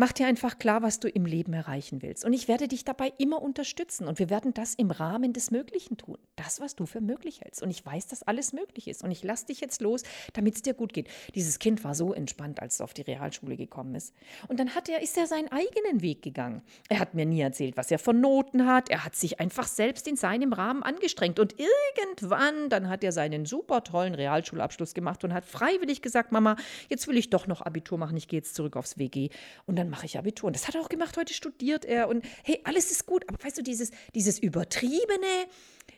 Mach 0.00 0.12
dir 0.12 0.28
einfach 0.28 0.61
klar, 0.61 0.81
was 0.83 1.00
du 1.00 1.09
im 1.09 1.26
Leben 1.26 1.52
erreichen 1.52 2.02
willst. 2.02 2.25
Und 2.25 2.33
ich 2.33 2.47
werde 2.47 2.69
dich 2.69 2.85
dabei 2.85 3.12
immer 3.19 3.43
unterstützen. 3.43 4.07
Und 4.07 4.21
wir 4.21 4.31
werden 4.31 4.55
das 4.55 4.76
im 4.76 4.93
Rahmen 4.93 5.33
des 5.33 5.50
Möglichen 5.50 5.97
tun. 5.97 6.19
Das, 6.37 6.61
was 6.61 6.76
du 6.76 6.87
für 6.87 7.00
möglich 7.00 7.40
hältst. 7.40 7.64
Und 7.64 7.71
ich 7.71 7.85
weiß, 7.85 8.07
dass 8.07 8.23
alles 8.23 8.52
möglich 8.52 8.87
ist. 8.87 9.02
Und 9.02 9.11
ich 9.11 9.25
lasse 9.25 9.47
dich 9.47 9.61
jetzt 9.61 9.81
los, 9.81 10.05
damit 10.35 10.55
es 10.55 10.62
dir 10.62 10.75
gut 10.75 10.93
geht. 10.93 11.09
Dieses 11.35 11.59
Kind 11.59 11.83
war 11.83 11.97
so 11.97 12.14
entspannt, 12.14 12.62
als 12.62 12.75
es 12.75 12.81
auf 12.81 12.95
die 12.95 13.02
Realschule 13.02 13.57
gekommen 13.57 13.97
ist. 13.97 14.14
Und 14.47 14.61
dann 14.61 14.76
hat 14.76 14.88
er, 14.88 15.02
ist 15.02 15.19
er 15.19 15.26
seinen 15.26 15.49
eigenen 15.49 16.00
Weg 16.00 16.23
gegangen. 16.23 16.62
Er 16.88 17.00
hat 17.00 17.14
mir 17.14 17.26
nie 17.26 17.40
erzählt, 17.40 17.77
was 17.77 17.90
er 17.90 17.99
von 17.99 18.20
Noten 18.20 18.66
hat. 18.66 18.90
Er 18.90 19.05
hat 19.05 19.16
sich 19.16 19.40
einfach 19.40 19.66
selbst 19.66 20.07
in 20.07 20.14
seinem 20.14 20.53
Rahmen 20.53 20.85
angestrengt. 20.85 21.40
Und 21.40 21.57
irgendwann, 21.59 22.70
dann 22.70 22.88
hat 22.88 23.03
er 23.03 23.11
seinen 23.11 23.46
super 23.46 23.83
tollen 23.83 24.14
Realschulabschluss 24.14 24.94
gemacht 24.94 25.25
und 25.25 25.35
hat 25.35 25.44
freiwillig 25.44 26.03
gesagt, 26.03 26.31
Mama, 26.31 26.55
jetzt 26.88 27.09
will 27.09 27.16
ich 27.16 27.31
doch 27.31 27.49
noch 27.49 27.62
Abitur 27.62 27.99
machen. 27.99 28.16
Ich 28.16 28.29
gehe 28.29 28.38
jetzt 28.38 28.55
zurück 28.55 28.77
aufs 28.77 28.96
WG. 28.96 29.31
Und 29.66 29.75
dann 29.75 29.88
dann 29.88 29.90
mache 29.90 30.07
ich 30.07 30.18
Abitur. 30.18 30.48
Und 30.48 30.57
das 30.57 30.68
hat 30.68 30.74
er 30.74 30.83
auch 30.83 30.88
gemacht, 30.88 31.16
heute 31.16 31.33
studiert 31.33 31.85
er 31.85 32.09
und 32.09 32.24
hey, 32.44 32.61
alles 32.64 32.90
ist 32.90 33.07
gut. 33.07 33.24
Aber 33.29 33.42
weißt 33.42 33.59
du, 33.59 33.62
dieses, 33.62 33.90
dieses 34.14 34.38
übertriebene, 34.38 35.46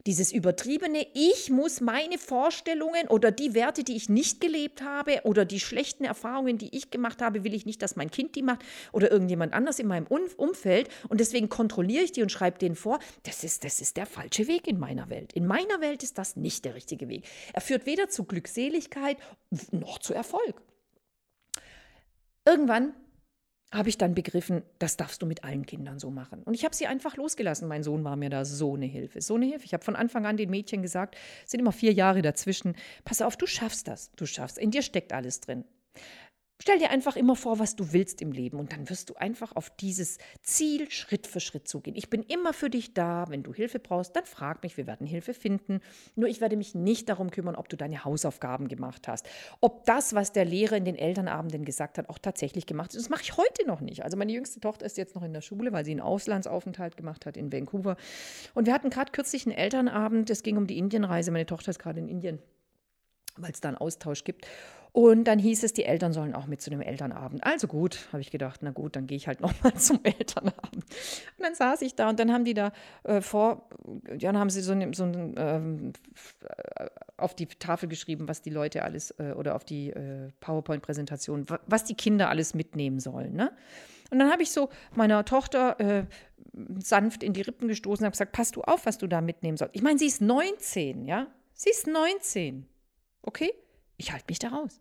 dieses 0.07 0.33
übertriebene, 0.33 1.07
ich 1.13 1.51
muss 1.51 1.81
meine 1.81 2.17
Vorstellungen 2.17 3.09
oder 3.09 3.33
die 3.33 3.55
Werte, 3.55 3.83
die 3.83 3.97
ich 3.97 4.09
nicht 4.09 4.41
gelebt 4.41 4.83
habe 4.83 5.21
oder 5.25 5.45
die 5.45 5.59
schlechten 5.59 6.05
Erfahrungen, 6.05 6.57
die 6.57 6.75
ich 6.75 6.91
gemacht 6.91 7.21
habe, 7.21 7.43
will 7.43 7.53
ich 7.53 7.67
nicht, 7.67 7.83
dass 7.83 7.97
mein 7.97 8.11
Kind 8.11 8.37
die 8.37 8.43
macht 8.43 8.61
oder 8.93 9.11
irgendjemand 9.11 9.53
anders 9.53 9.81
in 9.81 9.89
meinem 9.89 10.07
Umfeld 10.07 10.89
und 11.09 11.19
deswegen 11.19 11.49
kontrolliere 11.49 12.05
ich 12.05 12.13
die 12.13 12.23
und 12.23 12.31
schreibe 12.31 12.59
denen 12.59 12.77
vor, 12.77 13.01
das 13.25 13.43
ist, 13.43 13.65
das 13.65 13.81
ist 13.81 13.97
der 13.97 14.07
falsche 14.07 14.47
Weg 14.47 14.69
in 14.69 14.79
meiner 14.79 15.11
Welt. 15.11 15.33
In 15.33 15.47
meiner 15.47 15.81
Welt 15.81 16.05
ist 16.05 16.17
das 16.17 16.37
nicht 16.37 16.65
der 16.65 16.77
richtige 16.77 17.09
Weg. 17.09 17.25
Er 17.53 17.61
führt 17.61 17.87
weder 17.87 18.09
zu 18.09 18.25
Glückseligkeit 18.25 19.19
noch 19.73 19.99
zu 19.99 20.15
Erfolg. 20.15 20.63
Irgendwann 22.47 22.95
habe 23.73 23.89
ich 23.89 23.99
dann 23.99 24.15
begriffen, 24.15 24.63
das 24.79 24.97
darfst 24.97 25.23
du 25.23 25.27
mit 25.27 25.45
allen 25.45 25.65
Kindern 25.65 25.99
so 25.99 26.11
machen. 26.11 26.43
Und 26.43 26.55
ich 26.55 26.65
habe 26.65 26.75
sie 26.75 26.87
einfach 26.87 27.17
losgelassen. 27.17 27.69
Mein 27.69 27.85
Sohn 27.85 28.03
war 28.03 28.17
mir 28.17 28.29
da 28.29 28.45
so 28.45 28.75
eine 28.75 28.87
Hilfe, 28.87 29.21
so 29.21 29.37
eine 29.37 29.47
Hilfe. 29.47 29.65
Ich 29.65 29.73
habe 29.73 29.85
von 29.85 29.95
Anfang 29.95 30.27
an 30.27 30.37
den 30.37 30.51
Mädchen 30.51 30.83
gesagt, 30.83 31.17
es 31.45 31.53
sind 31.53 31.61
immer 31.61 31.73
vier 31.73 31.93
Jahre 31.93 32.23
dazwischen, 32.23 32.75
pass 33.05 33.23
auf, 33.23 33.37
du 33.37 33.47
schaffst 33.47 33.87
das, 33.87 34.11
du 34.17 34.27
schaffst, 34.27 34.59
in 34.59 34.71
dir 34.71 34.83
steckt 34.83 35.13
alles 35.13 35.41
drin. 35.41 35.65
Stell 36.63 36.79
dir 36.79 36.91
einfach 36.91 37.17
immer 37.17 37.37
vor, 37.37 37.59
was 37.59 37.75
du 37.75 37.95
willst 37.95 38.21
im 38.21 38.33
Leben 38.33 38.59
und 38.59 38.73
dann 38.73 38.91
wirst 38.91 39.09
du 39.09 39.15
einfach 39.15 39.57
auf 39.57 39.71
dieses 39.71 40.19
Ziel 40.43 40.91
Schritt 40.91 41.27
für 41.27 41.41
Schritt 41.41 41.67
zugehen. 41.67 41.97
Ich 41.97 42.11
bin 42.11 42.23
immer 42.23 42.53
für 42.53 42.69
dich 42.69 42.93
da. 42.93 43.25
Wenn 43.31 43.43
du 43.43 43.55
Hilfe 43.55 43.79
brauchst, 43.79 44.15
dann 44.15 44.27
frag 44.27 44.63
mich, 44.63 44.77
wir 44.77 44.87
werden 44.87 45.07
Hilfe 45.07 45.33
finden. 45.33 45.81
Nur 46.17 46.29
ich 46.29 46.43
werde 46.43 46.59
mich 46.59 46.75
nicht 46.75 47.09
darum 47.09 47.31
kümmern, 47.31 47.57
ob 47.57 47.71
du 47.71 47.79
deine 47.79 48.05
Hausaufgaben 48.05 48.69
gemacht 48.69 49.09
hast. 49.09 49.27
Ob 49.63 49.87
das, 49.87 50.15
was 50.15 50.33
der 50.33 50.45
Lehrer 50.45 50.77
in 50.77 50.85
den 50.85 50.97
Elternabenden 50.97 51.65
gesagt 51.65 51.97
hat, 51.97 52.11
auch 52.11 52.19
tatsächlich 52.19 52.67
gemacht 52.67 52.95
ist. 52.95 53.05
Das 53.05 53.09
mache 53.09 53.23
ich 53.23 53.39
heute 53.39 53.67
noch 53.67 53.81
nicht. 53.81 54.05
Also 54.05 54.19
meine 54.19 54.33
jüngste 54.33 54.61
Tochter 54.61 54.85
ist 54.85 54.99
jetzt 54.99 55.15
noch 55.15 55.23
in 55.23 55.33
der 55.33 55.41
Schule, 55.41 55.73
weil 55.73 55.87
sie 55.87 55.93
einen 55.93 56.03
Auslandsaufenthalt 56.03 56.95
gemacht 56.95 57.25
hat 57.25 57.39
in 57.39 57.51
Vancouver. 57.51 57.97
Und 58.53 58.67
wir 58.67 58.75
hatten 58.75 58.91
gerade 58.91 59.13
kürzlich 59.13 59.47
einen 59.47 59.57
Elternabend. 59.57 60.29
Es 60.29 60.43
ging 60.43 60.59
um 60.59 60.67
die 60.67 60.77
Indienreise. 60.77 61.31
Meine 61.31 61.47
Tochter 61.47 61.71
ist 61.71 61.79
gerade 61.79 62.01
in 62.01 62.09
Indien, 62.09 62.39
weil 63.37 63.53
es 63.53 63.63
da 63.63 63.69
einen 63.69 63.79
Austausch 63.79 64.25
gibt. 64.25 64.47
Und 64.93 65.25
dann 65.25 65.39
hieß 65.39 65.63
es, 65.63 65.73
die 65.73 65.85
Eltern 65.85 66.13
sollen 66.13 66.35
auch 66.35 66.47
mit 66.47 66.61
zu 66.61 66.71
dem 66.71 66.81
Elternabend. 66.81 67.45
Also 67.45 67.69
gut, 67.69 68.09
habe 68.13 68.21
ich 68.21 68.31
gedacht, 68.31 68.61
na 68.63 68.71
gut, 68.71 68.97
dann 68.97 69.07
gehe 69.07 69.17
ich 69.17 69.29
halt 69.29 69.41
nochmal 69.41 69.75
zum 69.75 70.01
Elternabend. 70.03 70.75
Und 70.75 70.85
dann 71.39 71.55
saß 71.55 71.83
ich 71.83 71.95
da 71.95 72.09
und 72.09 72.19
dann 72.19 72.33
haben 72.33 72.45
die 72.45 72.55
da 72.55 72.73
äh, 73.05 73.21
vor, 73.21 73.69
ja, 74.09 74.33
dann 74.33 74.39
haben 74.39 74.51
sie 74.51 74.61
so, 74.61 74.75
ne, 74.75 74.91
so 74.93 75.05
ähm, 75.05 75.93
auf 77.17 77.35
die 77.35 77.47
Tafel 77.47 77.89
geschrieben, 77.89 78.29
was 78.29 78.43
die 78.43 78.51
Leute 78.51 78.83
alles, 78.83 79.13
äh, 79.19 79.33
oder 79.37 79.55
auf 79.55 79.65
die 79.65 79.91
äh, 79.91 80.31
PowerPoint-Präsentation, 80.41 81.47
was 81.67 81.85
die 81.85 81.95
Kinder 81.95 82.29
alles 82.29 82.55
mitnehmen 82.55 82.99
sollen. 82.99 83.35
Ne? 83.35 83.53
Und 84.11 84.19
dann 84.19 84.31
habe 84.31 84.43
ich 84.43 84.51
so 84.51 84.71
meiner 84.95 85.25
Tochter 85.25 85.79
äh, 85.79 86.05
sanft 86.79 87.23
in 87.23 87.33
die 87.33 87.43
Rippen 87.43 87.69
gestoßen 87.69 88.03
und 88.03 88.07
habe 88.07 88.13
gesagt, 88.13 88.33
pass 88.33 88.51
du 88.51 88.63
auf, 88.63 88.87
was 88.87 88.99
du 88.99 89.07
da 89.07 89.21
mitnehmen 89.21 89.57
sollst. 89.57 89.77
Ich 89.77 89.83
meine, 89.83 89.99
sie 89.99 90.07
ist 90.07 90.21
19, 90.21 91.05
ja? 91.05 91.29
Sie 91.55 91.71
ist 91.71 91.87
19. 91.87 92.67
Okay? 93.23 93.53
Ich 94.01 94.13
halte 94.13 94.25
mich 94.29 94.39
da 94.39 94.49
raus. 94.49 94.81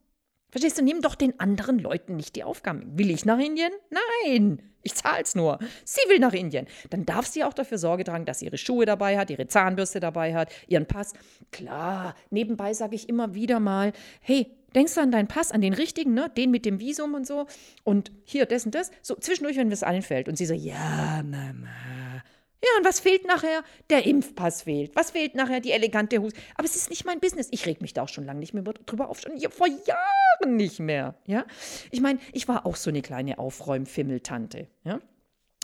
Verstehst 0.49 0.77
du? 0.79 0.81
Nimm 0.81 1.01
doch 1.01 1.15
den 1.15 1.39
anderen 1.39 1.77
Leuten 1.77 2.15
nicht 2.15 2.35
die 2.37 2.43
Aufgaben. 2.43 2.97
Will 2.97 3.11
ich 3.11 3.25
nach 3.25 3.37
Indien? 3.37 3.71
Nein, 3.89 4.63
ich 4.81 4.95
zahl's 4.95 5.35
nur. 5.35 5.59
Sie 5.83 6.01
will 6.07 6.19
nach 6.19 6.33
Indien. 6.33 6.67
Dann 6.89 7.05
darf 7.05 7.27
sie 7.27 7.43
auch 7.43 7.53
dafür 7.53 7.77
Sorge 7.77 8.05
tragen, 8.05 8.25
dass 8.25 8.39
sie 8.39 8.45
ihre 8.45 8.57
Schuhe 8.57 8.85
dabei 8.85 9.17
hat, 9.17 9.29
ihre 9.29 9.45
Zahnbürste 9.45 9.99
dabei 9.99 10.33
hat, 10.33 10.51
ihren 10.67 10.87
Pass. 10.87 11.13
Klar, 11.51 12.15
nebenbei 12.31 12.73
sage 12.73 12.95
ich 12.95 13.09
immer 13.09 13.35
wieder 13.35 13.59
mal, 13.59 13.91
hey, 14.21 14.55
denkst 14.73 14.95
du 14.95 15.01
an 15.01 15.11
deinen 15.11 15.27
Pass, 15.27 15.51
an 15.51 15.61
den 15.61 15.73
richtigen, 15.73 16.13
ne? 16.13 16.31
Den 16.35 16.49
mit 16.49 16.65
dem 16.65 16.79
Visum 16.79 17.13
und 17.13 17.27
so. 17.27 17.45
Und 17.83 18.11
hier, 18.23 18.45
das 18.45 18.65
und 18.65 18.73
das. 18.73 18.89
So 19.01 19.15
zwischendurch, 19.15 19.57
wenn 19.57 19.71
es 19.71 19.83
allen 19.83 20.01
fällt. 20.01 20.29
Und 20.29 20.37
sie 20.37 20.45
so, 20.45 20.53
ja, 20.53 21.21
Mama. 21.23 22.23
Ja, 22.61 22.69
und 22.77 22.85
was 22.85 22.99
fehlt 22.99 23.25
nachher? 23.25 23.63
Der 23.89 24.05
Impfpass 24.05 24.63
fehlt. 24.63 24.95
Was 24.95 25.11
fehlt 25.11 25.33
nachher? 25.35 25.61
Die 25.61 25.71
elegante 25.71 26.19
Hose. 26.19 26.35
Aber 26.55 26.65
es 26.65 26.75
ist 26.75 26.89
nicht 26.89 27.05
mein 27.05 27.19
Business. 27.19 27.47
Ich 27.51 27.65
reg 27.65 27.81
mich 27.81 27.93
da 27.93 28.03
auch 28.03 28.09
schon 28.09 28.25
lange 28.25 28.39
nicht 28.39 28.53
mehr 28.53 28.63
drüber 28.63 29.09
auf. 29.09 29.21
Schon 29.21 29.39
vor 29.49 29.67
Jahren 29.67 30.55
nicht 30.57 30.79
mehr. 30.79 31.15
Ja? 31.25 31.45
Ich 31.91 32.01
meine, 32.01 32.19
ich 32.33 32.47
war 32.47 32.65
auch 32.65 32.75
so 32.75 32.89
eine 32.89 33.01
kleine 33.01 33.39
Aufräumfimmeltante. 33.39 34.67
Ja? 34.83 34.99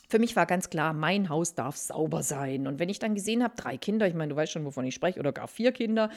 Für 0.07 0.19
mich 0.19 0.35
war 0.35 0.45
ganz 0.45 0.69
klar, 0.69 0.93
mein 0.93 1.29
Haus 1.29 1.55
darf 1.55 1.77
sauber 1.77 2.23
sein. 2.23 2.67
Und 2.67 2.79
wenn 2.79 2.89
ich 2.89 2.99
dann 2.99 3.15
gesehen 3.15 3.43
habe, 3.43 3.55
drei 3.55 3.77
Kinder, 3.77 4.07
ich 4.07 4.13
meine, 4.13 4.29
du 4.29 4.35
weißt 4.35 4.51
schon, 4.51 4.65
wovon 4.65 4.85
ich 4.85 4.95
spreche, 4.95 5.19
oder 5.19 5.31
gar 5.31 5.47
vier 5.47 5.71
Kinder, 5.71 6.09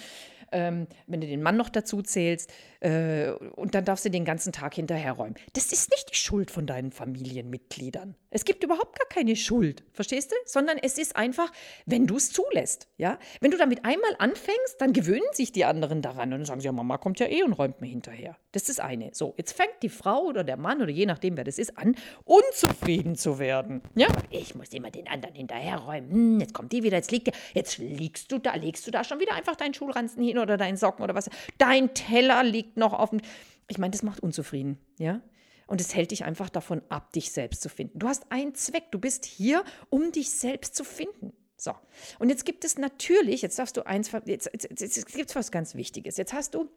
ähm, 0.53 0.87
wenn 1.07 1.20
du 1.20 1.27
den 1.27 1.42
Mann 1.42 1.57
noch 1.57 1.68
dazu 1.68 2.03
zählst, 2.03 2.51
äh, 2.81 3.31
und 3.31 3.74
dann 3.74 3.85
darfst 3.85 4.05
du 4.05 4.11
den 4.11 4.24
ganzen 4.24 4.53
Tag 4.53 4.74
hinterherräumen. 4.74 5.35
Das 5.53 5.72
ist 5.72 5.90
nicht 5.90 6.11
die 6.11 6.16
Schuld 6.16 6.51
von 6.51 6.66
deinen 6.66 6.92
Familienmitgliedern. 6.92 8.14
Es 8.31 8.44
gibt 8.44 8.62
überhaupt 8.62 8.98
gar 8.98 9.09
keine 9.09 9.37
Schuld, 9.37 9.85
verstehst 9.92 10.33
du? 10.33 10.37
Sondern 10.44 10.79
es 10.81 10.98
ist 10.98 11.16
einfach, 11.16 11.51
wenn 11.87 12.07
du 12.07 12.16
es 12.16 12.33
zulässt. 12.33 12.88
Ja? 12.96 13.18
Wenn 13.40 13.51
du 13.51 13.59
damit 13.59 13.85
einmal 13.85 14.14
anfängst, 14.18 14.77
dann 14.79 14.92
gewöhnen 14.92 15.22
sich 15.33 15.53
die 15.53 15.64
anderen 15.64 16.03
daran 16.03 16.33
und 16.33 16.40
dann 16.40 16.44
sagen 16.44 16.61
sie, 16.61 16.66
ja, 16.66 16.72
Mama 16.72 16.98
kommt 16.98 17.18
ja 17.20 17.27
eh 17.27 17.42
und 17.42 17.53
räumt 17.53 17.81
mir 17.81 17.88
hinterher. 17.88 18.37
Das 18.53 18.68
ist 18.68 18.79
das 18.79 18.85
eine. 18.85 19.11
So, 19.12 19.35
jetzt 19.37 19.53
fängt 19.53 19.83
die 19.83 19.88
Frau 19.88 20.24
oder 20.24 20.44
der 20.44 20.57
Mann 20.57 20.81
oder 20.81 20.90
je 20.90 21.07
nachdem, 21.07 21.37
wer 21.37 21.44
das 21.44 21.59
ist, 21.59 21.77
an, 21.77 21.96
unzufrieden 22.24 23.16
zu 23.16 23.38
werden. 23.38 23.78
Ja, 23.95 24.09
ich 24.31 24.55
muss 24.55 24.69
immer 24.69 24.91
den 24.91 25.09
anderen 25.09 25.35
hinterherräumen. 25.35 26.11
Hm, 26.11 26.41
jetzt 26.41 26.55
kommt 26.55 26.73
die 26.73 26.83
wieder, 26.83 26.97
jetzt 26.97 27.11
liegt 27.11 27.29
der, 27.29 27.35
jetzt 27.55 27.79
liegst 27.79 28.31
du 28.33 28.38
da, 28.38 28.55
legst 28.55 28.87
du 28.87 28.91
da 28.91 29.05
schon 29.05 29.21
wieder 29.21 29.35
einfach 29.35 29.57
deinen 29.57 29.75
Schulranzen 29.75 30.23
hin 30.23 30.38
oder 30.38 30.57
deinen 30.57 30.77
Socken 30.77 31.03
oder 31.03 31.14
was. 31.14 31.31
Dein 31.59 31.95
Teller 31.95 32.43
liegt 32.45 32.77
noch 32.77 32.93
auf 32.93 33.11
dem. 33.11 33.21
Ich 33.69 33.79
meine, 33.79 33.91
das 33.91 34.03
macht 34.03 34.21
unzufrieden, 34.21 34.79
ja. 34.99 35.21
Und 35.67 35.83
es 35.83 35.95
hält 35.95 36.12
dich 36.12 36.25
einfach 36.25 36.49
davon 36.49 36.81
ab, 36.88 37.12
dich 37.12 37.31
selbst 37.31 37.61
zu 37.61 37.69
finden. 37.69 37.99
Du 37.99 38.09
hast 38.09 38.33
einen 38.33 38.55
Zweck. 38.55 38.91
Du 38.91 38.99
bist 38.99 39.27
hier, 39.27 39.64
um 39.91 40.12
dich 40.12 40.31
selbst 40.31 40.75
zu 40.75 40.83
finden. 40.83 41.35
So. 41.59 41.75
Und 42.19 42.31
jetzt 42.31 42.47
gibt 42.47 42.64
es 42.64 42.79
natürlich, 42.79 43.43
jetzt 43.43 43.59
darfst 43.59 43.77
du 43.77 43.85
eins, 43.85 44.11
jetzt, 44.25 44.51
jetzt, 44.51 44.69
jetzt, 44.71 44.81
jetzt 44.81 45.12
gibt 45.12 45.29
es 45.29 45.37
was 45.37 45.51
ganz 45.51 45.75
Wichtiges. 45.75 46.17
Jetzt 46.17 46.33
hast 46.33 46.55
du 46.55 46.71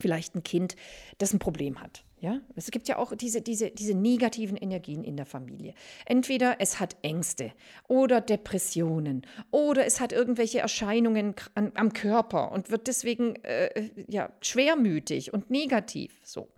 vielleicht 0.00 0.34
ein 0.34 0.42
Kind, 0.42 0.76
das 1.18 1.34
ein 1.34 1.38
Problem 1.38 1.80
hat. 1.80 2.04
Ja, 2.20 2.38
es 2.54 2.70
gibt 2.70 2.86
ja 2.86 2.98
auch 2.98 3.16
diese, 3.16 3.40
diese, 3.40 3.70
diese 3.70 3.94
negativen 3.94 4.58
Energien 4.58 5.04
in 5.04 5.16
der 5.16 5.24
Familie. 5.24 5.72
Entweder 6.04 6.56
es 6.58 6.78
hat 6.78 6.96
Ängste 7.00 7.52
oder 7.88 8.20
Depressionen 8.20 9.26
oder 9.50 9.86
es 9.86 10.00
hat 10.00 10.12
irgendwelche 10.12 10.58
Erscheinungen 10.58 11.34
an, 11.54 11.72
am 11.76 11.94
Körper 11.94 12.52
und 12.52 12.70
wird 12.70 12.88
deswegen 12.88 13.36
äh, 13.36 13.88
ja, 14.06 14.30
schwermütig 14.42 15.32
und 15.32 15.50
negativ. 15.50 16.20
So. 16.22 16.48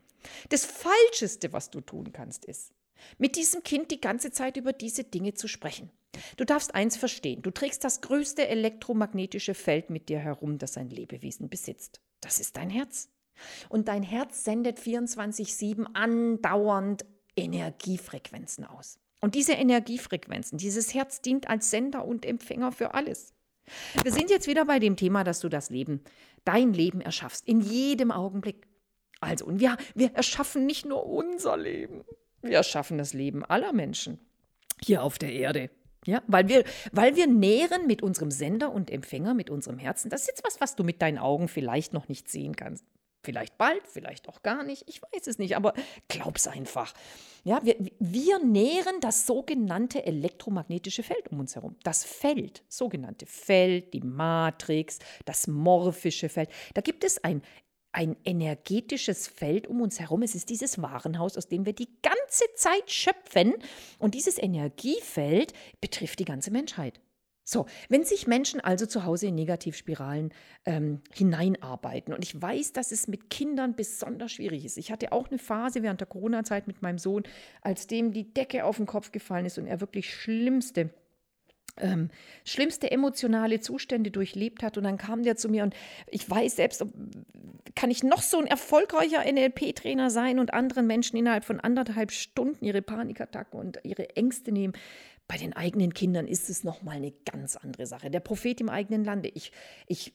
Das 0.49 0.65
Falscheste, 0.65 1.53
was 1.53 1.71
du 1.71 1.81
tun 1.81 2.13
kannst, 2.13 2.45
ist, 2.45 2.73
mit 3.19 3.37
diesem 3.37 3.63
Kind 3.63 3.93
die 3.93 4.01
ganze 4.01 4.33
Zeit 4.33 4.57
über 4.57 4.73
diese 4.73 5.05
Dinge 5.05 5.35
zu 5.35 5.47
sprechen. 5.47 5.91
Du 6.37 6.45
darfst 6.45 6.75
eins 6.75 6.97
verstehen, 6.97 7.41
du 7.43 7.53
trägst 7.53 7.85
das 7.85 8.01
größte 8.01 8.49
elektromagnetische 8.49 9.55
Feld 9.55 9.91
mit 9.91 10.09
dir 10.09 10.19
herum, 10.19 10.59
das 10.59 10.77
ein 10.77 10.91
Lebewesen 10.91 11.49
besitzt. 11.49 12.01
Das 12.21 12.41
ist 12.41 12.57
dein 12.57 12.69
Herz. 12.69 13.09
Und 13.69 13.89
dein 13.89 14.03
Herz 14.03 14.45
sendet 14.45 14.79
24-7 14.79 15.87
andauernd 15.95 17.05
Energiefrequenzen 17.37 18.65
aus. 18.65 18.99
Und 19.21 19.35
diese 19.35 19.53
Energiefrequenzen, 19.53 20.59
dieses 20.59 20.95
Herz 20.95 21.21
dient 21.21 21.49
als 21.49 21.71
Sender 21.71 22.05
und 22.05 22.27
Empfänger 22.27 22.73
für 22.73 22.95
alles. 22.95 23.33
Wir 24.03 24.13
sind 24.13 24.31
jetzt 24.31 24.49
wieder 24.49 24.65
bei 24.65 24.79
dem 24.79 24.97
Thema, 24.97 25.23
dass 25.23 25.41
du 25.41 25.49
das 25.49 25.71
Leben, 25.71 26.03
dein 26.45 26.73
Leben 26.73 27.01
erschaffst, 27.01 27.47
in 27.47 27.61
jedem 27.61 28.11
Augenblick. 28.11 28.67
Also, 29.21 29.47
und 29.47 29.61
wir, 29.61 29.77
wir 29.95 30.13
erschaffen 30.15 30.67
nicht 30.67 30.85
nur 30.85 31.07
unser 31.07 31.57
Leben, 31.57 32.03
wir 32.43 32.57
erschaffen 32.57 32.99
das 32.99 33.13
Leben 33.13 33.45
aller 33.45 33.73
Menschen 33.73 34.19
hier 34.85 35.05
auf 35.05 35.19
der 35.19 35.33
Erde. 35.33 35.71
Ja, 36.05 36.21
weil 36.27 36.49
wir, 36.49 36.65
weil 36.91 37.15
wir 37.15 37.29
nähren 37.29 37.87
mit 37.87 38.03
unserem 38.03 38.33
Sender 38.33 38.73
und 38.73 38.91
Empfänger, 38.91 39.35
mit 39.35 39.51
unserem 39.51 39.79
Herzen. 39.79 40.11
Das 40.11 40.23
ist 40.23 40.27
jetzt 40.27 40.45
was, 40.45 40.61
was 40.61 40.75
du 40.75 40.83
mit 40.83 41.01
deinen 41.01 41.19
Augen 41.19 41.47
vielleicht 41.47 41.93
noch 41.93 42.09
nicht 42.09 42.29
sehen 42.29 42.57
kannst. 42.57 42.85
Vielleicht 43.25 43.57
bald, 43.57 43.87
vielleicht 43.87 44.29
auch 44.29 44.43
gar 44.43 44.65
nicht, 44.65 44.85
ich 44.89 45.01
weiß 45.01 45.29
es 45.29 45.39
nicht, 45.39 45.55
aber 45.57 45.75
glaub's 46.09 46.49
einfach. 46.49 46.93
Ja, 47.45 47.61
wir, 47.65 47.77
wir 48.01 48.39
nähren 48.41 49.01
das 49.01 49.27
sogenannte 49.27 50.05
elektromagnetische 50.05 51.05
Feld 51.05 51.29
um 51.31 51.39
uns 51.39 51.55
herum. 51.55 51.77
Das 51.85 52.05
Feld, 52.05 52.65
sogenannte 52.69 53.27
Feld, 53.27 53.95
die 53.95 54.01
Matrix, 54.01 54.99
das 55.25 55.47
morphische 55.47 56.29
Feld. 56.29 56.51
Da 56.75 56.81
gibt 56.81 57.05
es 57.05 57.23
ein, 57.23 57.43
ein 57.93 58.17
energetisches 58.25 59.29
Feld 59.29 59.67
um 59.67 59.83
uns 59.83 60.01
herum. 60.01 60.23
Es 60.23 60.35
ist 60.35 60.49
dieses 60.51 60.81
Warenhaus, 60.81 61.37
aus 61.37 61.47
dem 61.47 61.67
wir 61.67 61.75
die 61.75 61.89
ganze 62.03 62.45
Zeit 62.57 62.91
schöpfen. 62.91 63.55
Und 63.99 64.15
dieses 64.15 64.37
Energiefeld 64.39 65.53
betrifft 65.81 66.19
die 66.19 66.25
ganze 66.25 66.51
Menschheit. 66.51 67.01
So, 67.45 67.67
wenn 67.89 68.05
sich 68.05 68.27
Menschen 68.27 68.61
also 68.61 68.87
zu 68.87 69.05
Hause 69.05 69.27
in 69.27 69.35
Negativspiralen 69.35 70.33
ähm, 70.65 71.01
hineinarbeiten, 71.13 72.15
und 72.15 72.23
ich 72.23 72.41
weiß, 72.41 72.73
dass 72.73 72.93
es 72.93 73.09
mit 73.09 73.31
Kindern 73.31 73.75
besonders 73.75 74.33
schwierig 74.33 74.65
ist. 74.65 74.79
Ich 74.79 74.93
hatte 74.93 75.13
auch 75.13 75.29
eine 75.29 75.39
Phase 75.39 75.83
während 75.83 76.01
der 76.01 76.07
Corona-Zeit 76.07 76.69
mit 76.69 76.83
meinem 76.83 76.99
Sohn, 76.99 77.25
als 77.61 77.87
dem 77.89 78.13
die 78.13 78.33
Decke 78.33 78.65
auf 78.65 78.77
den 78.77 78.87
Kopf 78.87 79.11
gefallen 79.11 79.47
ist 79.47 79.59
und 79.59 79.67
er 79.67 79.81
wirklich 79.81 80.15
schlimmste 80.15 80.91
ähm, 81.79 82.11
schlimmste 82.45 82.91
emotionale 82.91 83.61
Zustände 83.61 84.11
durchlebt 84.11 84.63
hat. 84.63 84.77
Und 84.77 84.85
dann 84.85 84.99
kam 84.99 85.23
der 85.23 85.37
zu 85.37 85.49
mir 85.49 85.63
und 85.63 85.75
ich 86.09 86.29
weiß 86.29 86.57
selbst, 86.57 86.85
kann 87.75 87.91
ich 87.91 88.03
noch 88.03 88.23
so 88.23 88.39
ein 88.39 88.47
erfolgreicher 88.47 89.25
NLP-Trainer 89.31 90.11
sein 90.11 90.39
und 90.39 90.53
anderen 90.53 90.87
Menschen 90.87 91.17
innerhalb 91.17 91.45
von 91.45 91.61
anderthalb 91.61 92.13
Stunden 92.13 92.65
ihre 92.65 92.83
Panikattacken 92.83 93.59
und 93.59 93.79
ihre 93.85 94.17
Ängste 94.17 94.53
nehmen. 94.53 94.75
Bei 95.33 95.39
den 95.39 95.55
eigenen 95.55 95.95
Kindern 95.95 96.27
ist 96.29 96.51
es 96.51 96.63
nochmal 96.63 96.97
eine 96.97 97.11
ganz 97.11 97.57
andere 97.57 97.87
Sache. 97.87 98.11
Der 98.11 98.21
Prophet 98.21 98.61
im 98.61 98.69
eigenen 98.69 99.03
Lande. 99.03 99.31
Ich, 99.31 99.51
ich, 99.87 100.13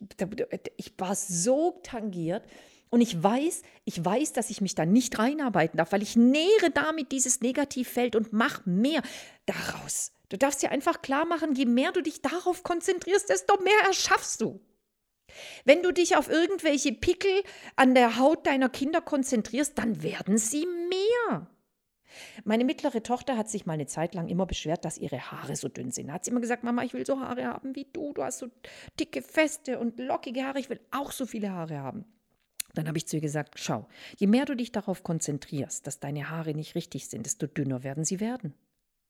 ich 0.75 0.93
war 0.99 1.15
so 1.15 1.79
tangiert. 1.81 2.43
Und 2.91 3.01
ich 3.01 3.23
weiß, 3.23 3.63
ich 3.83 4.05
weiß, 4.05 4.33
dass 4.33 4.51
ich 4.51 4.61
mich 4.61 4.75
da 4.75 4.85
nicht 4.85 5.17
reinarbeiten 5.17 5.77
darf, 5.77 5.91
weil 5.91 6.03
ich 6.03 6.15
nähere 6.15 6.69
damit 6.71 7.11
dieses 7.11 7.41
Negativfeld 7.41 8.15
und 8.15 8.31
mache 8.31 8.69
mehr 8.69 9.01
daraus. 9.47 10.11
Du 10.29 10.37
darfst 10.37 10.61
dir 10.61 10.69
einfach 10.69 11.01
klar 11.01 11.25
machen, 11.25 11.55
je 11.55 11.65
mehr 11.65 11.91
du 11.91 12.03
dich 12.03 12.21
darauf 12.21 12.61
konzentrierst, 12.61 13.27
desto 13.27 13.59
mehr 13.63 13.87
erschaffst 13.87 14.41
du. 14.41 14.61
Wenn 15.65 15.81
du 15.81 15.91
dich 15.91 16.15
auf 16.15 16.29
irgendwelche 16.29 16.93
Pickel 16.93 17.41
an 17.75 17.95
der 17.95 18.19
Haut 18.19 18.45
deiner 18.45 18.69
Kinder 18.69 19.01
konzentrierst, 19.01 19.79
dann 19.79 20.03
werden 20.03 20.37
sie 20.37 20.67
mehr. 20.67 21.49
Meine 22.43 22.65
mittlere 22.65 23.03
Tochter 23.03 23.37
hat 23.37 23.49
sich 23.49 23.65
mal 23.65 23.73
eine 23.73 23.87
Zeit 23.87 24.15
lang 24.15 24.27
immer 24.27 24.45
beschwert, 24.45 24.85
dass 24.85 24.97
ihre 24.97 25.31
Haare 25.31 25.55
so 25.55 25.67
dünn 25.67 25.91
sind. 25.91 26.11
Hat 26.11 26.25
sie 26.25 26.31
immer 26.31 26.41
gesagt, 26.41 26.63
Mama, 26.63 26.83
ich 26.83 26.93
will 26.93 27.05
so 27.05 27.19
Haare 27.19 27.45
haben 27.45 27.75
wie 27.75 27.87
du. 27.91 28.13
Du 28.13 28.23
hast 28.23 28.39
so 28.39 28.47
dicke, 28.99 29.21
feste 29.21 29.79
und 29.79 29.99
lockige 29.99 30.43
Haare. 30.43 30.59
Ich 30.59 30.69
will 30.69 30.79
auch 30.91 31.11
so 31.11 31.25
viele 31.25 31.51
Haare 31.51 31.79
haben. 31.79 32.05
Dann 32.73 32.87
habe 32.87 32.97
ich 32.97 33.07
zu 33.07 33.17
ihr 33.17 33.21
gesagt, 33.21 33.59
schau, 33.59 33.87
je 34.17 34.27
mehr 34.27 34.45
du 34.45 34.55
dich 34.55 34.71
darauf 34.71 35.03
konzentrierst, 35.03 35.87
dass 35.87 35.99
deine 35.99 36.29
Haare 36.29 36.53
nicht 36.53 36.75
richtig 36.75 37.07
sind, 37.07 37.25
desto 37.25 37.47
dünner 37.47 37.83
werden 37.83 38.05
sie 38.05 38.19
werden. 38.19 38.53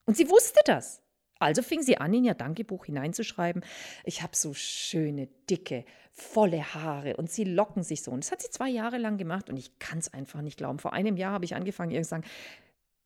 Und 0.06 0.15
sie 0.15 0.30
wusste 0.30 0.62
das. 0.65 1.02
Also 1.39 1.62
fing 1.62 1.82
sie 1.82 1.98
an, 1.98 2.13
in 2.13 2.24
ihr 2.24 2.34
Dankebuch 2.34 2.86
hineinzuschreiben, 2.86 3.63
ich 4.06 4.24
habe 4.24 4.36
so 4.36 4.54
schöne, 4.54 5.28
dicke, 5.50 5.86
volle 6.13 6.74
Haare 6.74 7.15
und 7.17 7.30
sie 7.30 7.43
locken 7.43 7.84
sich 7.84 8.02
so. 8.02 8.12
Und 8.12 8.24
das 8.24 8.32
hat 8.32 8.41
sie 8.41 8.50
zwei 8.50 8.70
Jahre 8.70 8.98
lang 8.98 9.17
gemacht 9.17 9.50
und 9.50 9.58
ich 9.58 9.78
kann 9.78 10.00
es 10.00 10.13
einfach 10.13 10.41
nicht 10.41 10.58
glauben. 10.58 10.80
Vor 10.80 10.93
einem 10.93 11.15
Jahr 11.15 11.34
habe 11.34 11.46
ich 11.46 11.56
angefangen, 11.56 11.91
ihr 11.91 12.02
zu 12.02 12.10
sagen, 12.10 12.24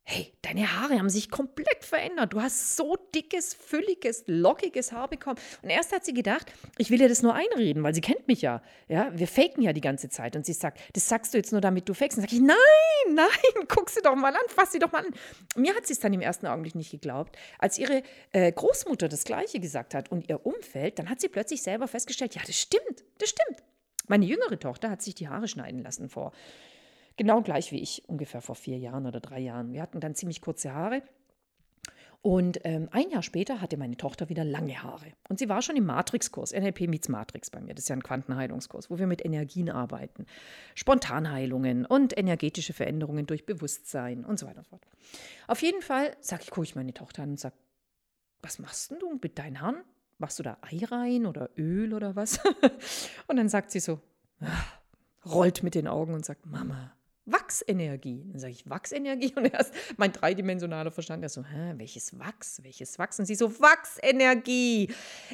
hey, 0.03 0.33
deine 0.41 0.77
Haare 0.77 0.97
haben 0.97 1.09
sich 1.09 1.29
komplett 1.29 1.85
verändert. 1.85 2.33
Du 2.33 2.41
hast 2.41 2.75
so 2.75 2.97
dickes, 3.15 3.53
fülliges, 3.53 4.23
lockiges 4.27 4.91
Haar 4.91 5.07
bekommen. 5.07 5.37
Und 5.61 5.69
erst 5.69 5.93
hat 5.93 6.03
sie 6.03 6.13
gedacht, 6.13 6.51
ich 6.77 6.89
will 6.89 7.01
ihr 7.01 7.07
das 7.07 7.21
nur 7.21 7.33
einreden, 7.33 7.83
weil 7.83 7.93
sie 7.93 8.01
kennt 8.01 8.27
mich 8.27 8.41
ja. 8.41 8.61
Ja, 8.87 9.11
wir 9.17 9.27
faken 9.27 9.61
ja 9.61 9.73
die 9.73 9.81
ganze 9.81 10.09
Zeit. 10.09 10.35
Und 10.35 10.45
sie 10.45 10.53
sagt, 10.53 10.79
das 10.93 11.07
sagst 11.07 11.33
du 11.33 11.37
jetzt 11.37 11.51
nur, 11.51 11.61
damit 11.61 11.87
du 11.87 11.93
fakest. 11.93 12.17
Und 12.17 12.23
sage 12.23 12.35
ich, 12.35 12.41
nein, 12.41 12.57
nein, 13.13 13.67
guck 13.67 13.89
sie 13.89 14.01
doch 14.01 14.15
mal 14.15 14.35
an, 14.35 14.41
fass 14.47 14.71
sie 14.71 14.79
doch 14.79 14.91
mal 14.91 15.05
an. 15.05 15.13
Mir 15.55 15.75
hat 15.75 15.87
sie 15.87 15.93
es 15.93 15.99
dann 15.99 16.13
im 16.13 16.21
ersten 16.21 16.47
Augenblick 16.47 16.75
nicht 16.75 16.91
geglaubt. 16.91 17.37
Als 17.59 17.77
ihre 17.77 18.03
äh, 18.31 18.51
Großmutter 18.51 19.07
das 19.07 19.23
Gleiche 19.23 19.59
gesagt 19.59 19.93
hat 19.93 20.11
und 20.11 20.29
ihr 20.29 20.45
Umfeld, 20.45 20.99
dann 20.99 21.09
hat 21.09 21.21
sie 21.21 21.29
plötzlich 21.29 21.61
selber 21.61 21.87
festgestellt, 21.87 22.35
ja, 22.35 22.41
das 22.45 22.59
stimmt, 22.59 23.03
das 23.19 23.29
stimmt. 23.29 23.63
Meine 24.07 24.25
jüngere 24.25 24.59
Tochter 24.59 24.89
hat 24.89 25.01
sich 25.01 25.15
die 25.15 25.29
Haare 25.29 25.47
schneiden 25.47 25.83
lassen 25.83 26.09
vor 26.09 26.33
Genau 27.21 27.43
gleich 27.43 27.71
wie 27.71 27.79
ich, 27.79 28.01
ungefähr 28.09 28.41
vor 28.41 28.55
vier 28.55 28.79
Jahren 28.79 29.05
oder 29.05 29.19
drei 29.19 29.39
Jahren. 29.39 29.73
Wir 29.73 29.83
hatten 29.83 29.99
dann 29.99 30.15
ziemlich 30.15 30.41
kurze 30.41 30.73
Haare. 30.73 31.03
Und 32.23 32.61
ähm, 32.63 32.89
ein 32.91 33.11
Jahr 33.11 33.21
später 33.21 33.61
hatte 33.61 33.77
meine 33.77 33.95
Tochter 33.95 34.29
wieder 34.29 34.43
lange 34.43 34.81
Haare. 34.81 35.13
Und 35.29 35.37
sie 35.37 35.47
war 35.47 35.61
schon 35.61 35.75
im 35.75 35.85
Matrix-Kurs, 35.85 36.51
NLP 36.51 36.87
meets 36.87 37.09
Matrix 37.09 37.51
bei 37.51 37.61
mir. 37.61 37.75
Das 37.75 37.83
ist 37.83 37.89
ja 37.89 37.95
ein 37.95 38.01
Quantenheilungskurs, 38.01 38.89
wo 38.89 38.97
wir 38.97 39.05
mit 39.05 39.23
Energien 39.23 39.69
arbeiten. 39.69 40.25
Spontanheilungen 40.73 41.85
und 41.85 42.17
energetische 42.17 42.73
Veränderungen 42.73 43.27
durch 43.27 43.45
Bewusstsein 43.45 44.25
und 44.25 44.39
so 44.39 44.47
weiter 44.47 44.57
und 44.57 44.65
so 44.65 44.69
fort. 44.71 44.87
Auf 45.45 45.61
jeden 45.61 45.83
Fall 45.83 46.17
sag 46.21 46.41
ich, 46.41 46.49
gucke 46.49 46.65
ich 46.65 46.75
meine 46.75 46.95
Tochter 46.95 47.21
an 47.21 47.29
und 47.29 47.39
sage, 47.39 47.55
was 48.41 48.57
machst 48.57 48.89
denn 48.89 48.97
du 48.97 49.19
mit 49.21 49.37
deinen 49.37 49.61
Haaren? 49.61 49.83
Machst 50.17 50.39
du 50.39 50.43
da 50.43 50.57
Ei 50.61 50.83
rein 50.85 51.27
oder 51.27 51.51
Öl 51.55 51.93
oder 51.93 52.15
was? 52.15 52.39
und 53.27 53.35
dann 53.35 53.47
sagt 53.47 53.69
sie 53.69 53.79
so, 53.79 53.99
ah, 54.39 54.47
rollt 55.23 55.61
mit 55.61 55.75
den 55.75 55.87
Augen 55.87 56.15
und 56.15 56.25
sagt, 56.25 56.47
Mama, 56.47 56.95
Wachsenergie. 57.25 58.25
Dann 58.31 58.39
sage 58.39 58.53
ich, 58.53 58.69
Wachsenergie? 58.69 59.33
Und 59.35 59.45
erst 59.53 59.73
mein 59.97 60.11
dreidimensionaler 60.11 60.91
Verstand, 60.91 61.21
der 61.21 61.29
so, 61.29 61.43
hä, 61.43 61.73
welches 61.77 62.17
Wachs? 62.17 62.63
Welches 62.63 62.97
Wachs? 62.99 63.19
Und 63.19 63.25
sie 63.25 63.35
so, 63.35 63.59
Wachsenergie. 63.59 64.89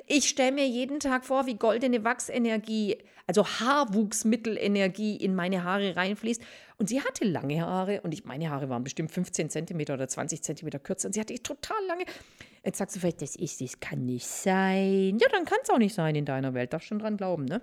Ich 0.05 0.29
stelle 0.29 0.51
mir 0.51 0.67
jeden 0.67 0.99
Tag 0.99 1.25
vor, 1.25 1.45
wie 1.45 1.55
goldene 1.55 2.03
Wachsenergie, 2.03 2.97
also 3.25 3.45
Haarwuchsmittelenergie 3.45 5.15
in 5.15 5.35
meine 5.35 5.63
Haare 5.63 5.95
reinfließt. 5.95 6.41
Und 6.77 6.89
sie 6.89 7.01
hatte 7.01 7.25
lange 7.25 7.61
Haare 7.61 8.01
und 8.01 8.13
ich, 8.13 8.23
meine 8.23 8.51
Haare 8.51 8.69
waren 8.69 8.83
bestimmt 8.83 9.11
15 9.11 9.49
Zentimeter 9.49 9.95
oder 9.95 10.07
20 10.07 10.43
Zentimeter 10.43 10.77
kürzer 10.77 11.07
und 11.07 11.13
sie 11.13 11.19
hatte 11.19 11.33
total 11.41 11.83
lange. 11.87 12.05
Jetzt 12.63 12.77
sagst 12.77 12.95
du 12.95 12.99
vielleicht, 12.99 13.21
das 13.21 13.35
ist, 13.35 13.61
das 13.61 13.79
kann 13.79 14.05
nicht 14.05 14.27
sein. 14.27 15.17
Ja, 15.19 15.27
dann 15.31 15.45
kann 15.45 15.57
es 15.63 15.69
auch 15.69 15.79
nicht 15.79 15.95
sein 15.95 16.15
in 16.15 16.25
deiner 16.25 16.53
Welt. 16.53 16.73
Darfst 16.73 16.87
schon 16.87 16.99
dran 16.99 17.17
glauben, 17.17 17.45
ne? 17.45 17.61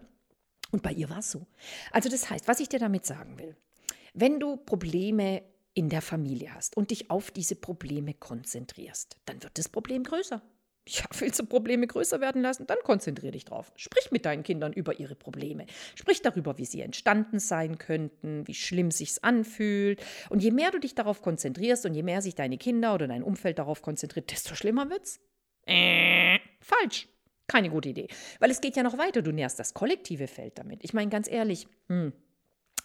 Und 0.72 0.82
bei 0.82 0.90
ihr 0.90 1.08
war 1.08 1.18
es 1.18 1.30
so. 1.30 1.46
Also 1.92 2.08
das 2.08 2.28
heißt, 2.28 2.48
was 2.48 2.58
ich 2.58 2.68
dir 2.68 2.80
damit 2.80 3.06
sagen 3.06 3.38
will, 3.38 3.56
wenn 4.14 4.40
du 4.40 4.56
Probleme 4.56 5.42
in 5.74 5.88
der 5.88 6.02
Familie 6.02 6.54
hast 6.54 6.76
und 6.76 6.90
dich 6.90 7.10
auf 7.10 7.30
diese 7.30 7.56
Probleme 7.56 8.14
konzentrierst, 8.14 9.16
dann 9.26 9.42
wird 9.42 9.58
das 9.58 9.68
Problem 9.68 10.04
größer. 10.04 10.40
Ja, 10.86 11.04
willst 11.18 11.40
du 11.40 11.46
Probleme 11.46 11.86
größer 11.86 12.20
werden 12.20 12.42
lassen? 12.42 12.66
Dann 12.66 12.76
konzentriere 12.84 13.32
dich 13.32 13.46
drauf. 13.46 13.72
Sprich 13.74 14.10
mit 14.10 14.26
deinen 14.26 14.42
Kindern 14.42 14.72
über 14.72 15.00
ihre 15.00 15.14
Probleme. 15.14 15.66
Sprich 15.94 16.20
darüber, 16.20 16.58
wie 16.58 16.66
sie 16.66 16.82
entstanden 16.82 17.38
sein 17.38 17.78
könnten, 17.78 18.46
wie 18.46 18.54
schlimm 18.54 18.90
sich's 18.90 19.18
anfühlt. 19.18 20.04
Und 20.28 20.42
je 20.42 20.50
mehr 20.50 20.70
du 20.70 20.78
dich 20.78 20.94
darauf 20.94 21.22
konzentrierst 21.22 21.86
und 21.86 21.94
je 21.94 22.02
mehr 22.02 22.20
sich 22.20 22.34
deine 22.34 22.58
Kinder 22.58 22.94
oder 22.94 23.08
dein 23.08 23.22
Umfeld 23.22 23.58
darauf 23.58 23.80
konzentriert, 23.80 24.30
desto 24.30 24.54
schlimmer 24.54 24.90
wird's. 24.90 25.20
Äh, 25.66 26.38
falsch. 26.60 27.08
Keine 27.46 27.70
gute 27.70 27.88
Idee. 27.88 28.08
Weil 28.38 28.50
es 28.50 28.60
geht 28.60 28.76
ja 28.76 28.82
noch 28.82 28.98
weiter. 28.98 29.22
Du 29.22 29.32
nährst 29.32 29.58
das 29.58 29.74
kollektive 29.74 30.28
Feld 30.28 30.58
damit. 30.58 30.80
Ich 30.82 30.92
meine, 30.92 31.10
ganz 31.10 31.30
ehrlich, 31.30 31.66
hm, 31.88 32.12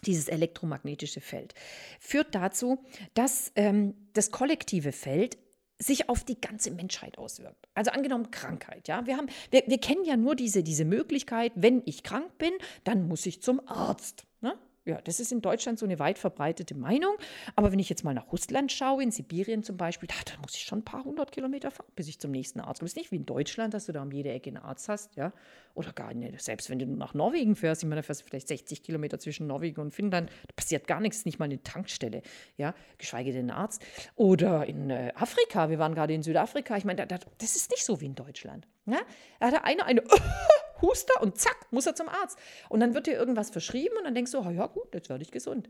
dieses 0.05 0.27
elektromagnetische 0.27 1.21
Feld, 1.21 1.53
führt 1.99 2.35
dazu, 2.35 2.83
dass 3.13 3.51
ähm, 3.55 3.95
das 4.13 4.31
kollektive 4.31 4.91
Feld 4.91 5.37
sich 5.81 6.09
auf 6.09 6.23
die 6.25 6.39
ganze 6.39 6.71
Menschheit 6.71 7.17
auswirkt. 7.17 7.69
Also 7.73 7.91
angenommen 7.91 8.31
Krankheit, 8.31 8.87
ja. 8.87 9.05
Wir, 9.05 9.15
haben, 9.15 9.27
wir, 9.49 9.63
wir 9.65 9.79
kennen 9.79 10.03
ja 10.03 10.17
nur 10.17 10.35
diese, 10.35 10.61
diese 10.61 10.83
Möglichkeit, 10.83 11.53
wenn 11.55 11.81
ich 11.85 12.03
krank 12.03 12.37
bin, 12.37 12.51
dann 12.83 13.07
muss 13.07 13.25
ich 13.25 13.41
zum 13.41 13.65
Arzt. 13.65 14.25
Ne? 14.41 14.57
Ja, 14.85 14.99
das 15.01 15.19
ist 15.19 15.31
in 15.31 15.41
Deutschland 15.41 15.77
so 15.77 15.85
eine 15.85 15.99
weit 15.99 16.17
verbreitete 16.17 16.75
Meinung. 16.75 17.15
Aber 17.55 17.71
wenn 17.71 17.79
ich 17.79 17.89
jetzt 17.89 18.03
mal 18.03 18.13
nach 18.13 18.31
Russland 18.31 18.71
schaue, 18.71 19.03
in 19.03 19.11
Sibirien 19.11 19.63
zum 19.63 19.77
Beispiel, 19.77 20.07
da, 20.07 20.15
muss 20.41 20.55
ich 20.55 20.63
schon 20.63 20.79
ein 20.79 20.85
paar 20.85 21.03
hundert 21.03 21.31
Kilometer 21.31 21.69
fahren, 21.69 21.91
bis 21.95 22.07
ich 22.07 22.19
zum 22.19 22.31
nächsten 22.31 22.59
Arzt 22.59 22.79
komme. 22.79 22.87
Es 22.87 22.93
ist 22.93 22.97
nicht 22.97 23.11
wie 23.11 23.17
in 23.17 23.25
Deutschland, 23.25 23.73
dass 23.73 23.85
du 23.85 23.91
da 23.91 24.01
um 24.01 24.11
jede 24.11 24.29
Ecke 24.29 24.49
einen 24.49 24.57
Arzt 24.57 24.89
hast, 24.89 25.15
ja. 25.15 25.33
Oder 25.75 25.93
gar 25.93 26.13
nicht. 26.13 26.41
Selbst 26.41 26.69
wenn 26.69 26.79
du 26.79 26.85
nach 26.85 27.13
Norwegen 27.13 27.55
fährst, 27.55 27.83
ich 27.83 27.89
meine, 27.89 28.01
da 28.01 28.03
fährst 28.03 28.21
du 28.21 28.25
vielleicht 28.25 28.47
60 28.47 28.83
Kilometer 28.83 29.19
zwischen 29.19 29.47
Norwegen 29.47 29.81
und 29.81 29.93
Finnland, 29.93 30.29
da 30.47 30.53
passiert 30.55 30.87
gar 30.87 30.99
nichts, 30.99 31.25
nicht 31.25 31.39
mal 31.39 31.45
eine 31.45 31.61
Tankstelle, 31.61 32.21
ja, 32.57 32.73
geschweige 32.97 33.31
denn 33.31 33.49
ein 33.49 33.55
Arzt. 33.55 33.85
Oder 34.15 34.65
in 34.65 34.89
äh, 34.89 35.11
Afrika, 35.15 35.69
wir 35.69 35.79
waren 35.79 35.93
gerade 35.93 36.13
in 36.13 36.23
Südafrika, 36.23 36.77
ich 36.77 36.85
meine, 36.85 37.05
da, 37.05 37.05
da, 37.05 37.25
das 37.37 37.55
ist 37.55 37.71
nicht 37.71 37.85
so 37.85 38.01
wie 38.01 38.05
in 38.05 38.15
Deutschland. 38.15 38.67
Ja? 38.85 38.99
Da 39.39 39.47
hat 39.47 39.63
einer 39.63 39.85
eine 39.85 40.03
Huster 40.81 41.21
und 41.21 41.37
zack, 41.37 41.67
muss 41.71 41.85
er 41.85 41.95
zum 41.95 42.09
Arzt. 42.09 42.37
Und 42.69 42.79
dann 42.79 42.93
wird 42.93 43.07
dir 43.07 43.13
irgendwas 43.13 43.49
verschrieben 43.49 43.95
und 43.97 44.05
dann 44.05 44.15
denkst 44.15 44.31
du, 44.31 44.39
oh 44.39 44.49
ja 44.49 44.67
gut, 44.67 44.93
jetzt 44.93 45.09
werde 45.09 45.23
ich 45.23 45.31
gesund. 45.31 45.69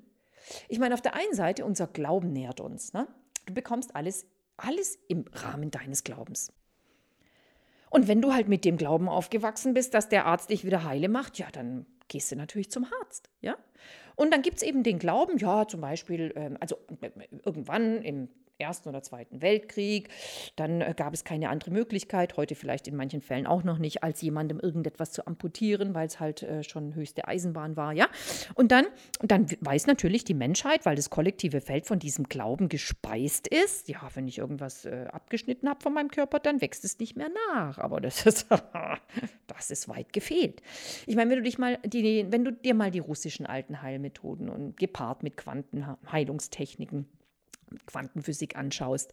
Ich 0.67 0.79
meine, 0.79 0.93
auf 0.93 1.01
der 1.01 1.15
einen 1.15 1.33
Seite, 1.33 1.65
unser 1.65 1.87
Glauben 1.87 2.31
nährt 2.31 2.59
uns. 2.59 2.93
Ne? 2.93 3.07
Du 3.45 3.53
bekommst 3.53 3.95
alles, 3.95 4.25
alles 4.57 4.97
im 5.07 5.25
Rahmen 5.33 5.71
deines 5.71 6.03
Glaubens. 6.03 6.51
Und 7.89 8.07
wenn 8.07 8.21
du 8.21 8.33
halt 8.33 8.47
mit 8.47 8.65
dem 8.65 8.77
Glauben 8.77 9.09
aufgewachsen 9.09 9.73
bist, 9.73 9.93
dass 9.93 10.09
der 10.09 10.25
Arzt 10.25 10.51
dich 10.51 10.63
wieder 10.63 10.83
heile 10.83 11.09
macht, 11.09 11.39
ja, 11.39 11.47
dann 11.51 11.85
gehst 12.07 12.31
du 12.31 12.35
natürlich 12.35 12.69
zum 12.69 12.85
Arzt, 13.01 13.29
ja. 13.41 13.57
Und 14.15 14.31
dann 14.31 14.41
gibt 14.41 14.57
es 14.57 14.63
eben 14.63 14.83
den 14.83 14.99
Glauben, 14.99 15.37
ja, 15.37 15.67
zum 15.67 15.81
Beispiel, 15.81 16.33
ähm, 16.35 16.57
also 16.59 16.75
äh, 17.01 17.09
irgendwann 17.43 18.01
im 18.01 18.29
Ersten 18.59 18.89
oder 18.89 19.01
Zweiten 19.01 19.41
Weltkrieg. 19.41 20.09
Dann 20.55 20.81
äh, 20.81 20.93
gab 20.95 21.13
es 21.13 21.23
keine 21.23 21.49
andere 21.49 21.71
Möglichkeit, 21.71 22.37
heute 22.37 22.55
vielleicht 22.55 22.87
in 22.87 22.95
manchen 22.95 23.21
Fällen 23.21 23.47
auch 23.47 23.63
noch 23.63 23.77
nicht, 23.77 24.03
als 24.03 24.21
jemandem 24.21 24.59
irgendetwas 24.59 25.11
zu 25.11 25.25
amputieren, 25.27 25.93
weil 25.93 26.07
es 26.07 26.19
halt 26.19 26.43
äh, 26.43 26.63
schon 26.63 26.95
höchste 26.95 27.27
Eisenbahn 27.27 27.75
war, 27.75 27.93
ja. 27.93 28.07
Und 28.55 28.71
dann, 28.71 28.85
dann 29.21 29.47
weiß 29.61 29.87
natürlich 29.87 30.23
die 30.23 30.33
Menschheit, 30.33 30.85
weil 30.85 30.95
das 30.95 31.09
kollektive 31.09 31.61
Feld 31.61 31.85
von 31.85 31.99
diesem 31.99 32.25
Glauben 32.25 32.69
gespeist 32.69 33.47
ist, 33.47 33.87
ja, 33.87 34.01
wenn 34.13 34.27
ich 34.27 34.37
irgendwas 34.37 34.85
äh, 34.85 35.05
abgeschnitten 35.11 35.69
habe 35.69 35.81
von 35.81 35.93
meinem 35.93 36.09
Körper, 36.09 36.39
dann 36.39 36.61
wächst 36.61 36.83
es 36.83 36.99
nicht 36.99 37.15
mehr 37.15 37.29
nach. 37.51 37.77
Aber 37.77 38.01
das 38.01 38.25
ist, 38.25 38.47
das 39.47 39.71
ist 39.71 39.87
weit 39.87 40.13
gefehlt. 40.13 40.61
Ich 41.05 41.15
meine, 41.15 41.31
wenn 41.31 41.37
du 41.37 41.43
dich 41.43 41.57
mal 41.57 41.77
die, 41.85 42.25
wenn 42.29 42.43
du 42.43 42.51
dir 42.51 42.73
mal 42.73 42.91
die 42.91 42.99
russischen 42.99 43.45
alten 43.45 43.81
Heilmethoden 43.81 44.49
und 44.49 44.77
gepaart 44.77 45.23
mit 45.23 45.37
Quantenheilungstechniken 45.37 47.07
Quantenphysik 47.85 48.55
anschaust, 48.55 49.11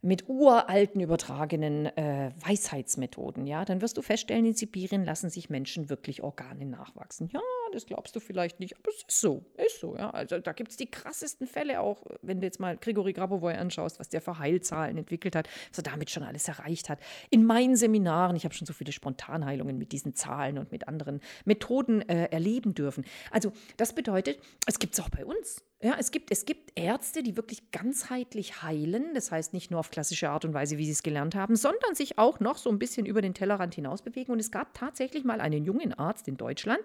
mit 0.00 0.28
uralten 0.28 1.00
übertragenen 1.00 1.86
äh, 1.86 2.30
Weisheitsmethoden, 2.46 3.46
ja, 3.46 3.64
dann 3.64 3.82
wirst 3.82 3.96
du 3.96 4.02
feststellen, 4.02 4.46
in 4.46 4.54
Sibirien 4.54 5.04
lassen 5.04 5.28
sich 5.28 5.50
Menschen 5.50 5.88
wirklich 5.90 6.22
Organe 6.22 6.66
nachwachsen. 6.66 7.30
Ja, 7.32 7.40
das 7.72 7.86
glaubst 7.86 8.14
du 8.16 8.20
vielleicht 8.20 8.60
nicht, 8.60 8.76
aber 8.76 8.90
es 8.90 8.96
ist 8.96 9.20
so, 9.20 9.44
ist 9.56 9.80
so, 9.80 9.96
ja. 9.96 10.10
Also 10.10 10.38
da 10.38 10.52
gibt 10.52 10.70
es 10.70 10.76
die 10.76 10.90
krassesten 10.90 11.46
Fälle 11.46 11.80
auch, 11.80 12.02
wenn 12.22 12.40
du 12.40 12.46
jetzt 12.46 12.60
mal 12.60 12.76
Grigori 12.76 13.12
Grabovoi 13.12 13.54
anschaust, 13.54 13.98
was 13.98 14.08
der 14.08 14.20
für 14.20 14.38
Heilzahlen 14.38 14.96
entwickelt 14.96 15.36
hat, 15.36 15.48
was 15.70 15.78
er 15.78 15.84
damit 15.84 16.10
schon 16.10 16.22
alles 16.22 16.48
erreicht 16.48 16.88
hat. 16.88 16.98
In 17.30 17.44
meinen 17.44 17.76
Seminaren, 17.76 18.36
ich 18.36 18.44
habe 18.44 18.54
schon 18.54 18.66
so 18.66 18.72
viele 18.72 18.92
Spontanheilungen 18.92 19.78
mit 19.78 19.92
diesen 19.92 20.14
Zahlen 20.14 20.58
und 20.58 20.72
mit 20.72 20.88
anderen 20.88 21.20
Methoden 21.44 22.02
äh, 22.08 22.26
erleben 22.30 22.74
dürfen. 22.74 23.04
Also 23.30 23.52
das 23.76 23.94
bedeutet, 23.94 24.40
es 24.66 24.78
gibt 24.78 24.94
es 24.94 25.00
auch 25.00 25.10
bei 25.10 25.24
uns. 25.24 25.62
Ja, 25.80 25.94
es 25.96 26.10
gibt, 26.10 26.32
es 26.32 26.44
gibt 26.44 26.72
Ärzte, 26.74 27.22
die 27.22 27.36
wirklich 27.36 27.70
ganzheitlich 27.70 28.62
heilen. 28.62 29.14
Das 29.14 29.30
heißt 29.30 29.52
nicht 29.52 29.70
nur 29.70 29.78
auf 29.78 29.92
klassische 29.92 30.28
Art 30.28 30.44
und 30.44 30.52
Weise, 30.52 30.76
wie 30.76 30.84
sie 30.84 30.90
es 30.90 31.04
gelernt 31.04 31.36
haben, 31.36 31.54
sondern 31.54 31.94
sich 31.94 32.18
auch 32.18 32.40
noch 32.40 32.56
so 32.56 32.68
ein 32.68 32.80
bisschen 32.80 33.06
über 33.06 33.22
den 33.22 33.32
Tellerrand 33.32 33.76
hinaus 33.76 34.02
bewegen. 34.02 34.32
Und 34.32 34.40
es 34.40 34.50
gab 34.50 34.74
tatsächlich 34.74 35.22
mal 35.22 35.40
einen 35.40 35.64
jungen 35.64 35.94
Arzt 35.94 36.26
in 36.26 36.36
Deutschland, 36.36 36.80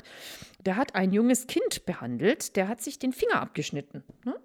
der 0.73 0.77
hat 0.79 0.95
ein 0.95 1.11
junges 1.13 1.45
Kind 1.45 1.85
behandelt, 1.85 2.55
der 2.55 2.67
hat 2.67 2.81
sich 2.81 2.97
den 2.97 3.13
Finger 3.13 3.39
abgeschnitten. 3.39 4.03
Ne? 4.25 4.35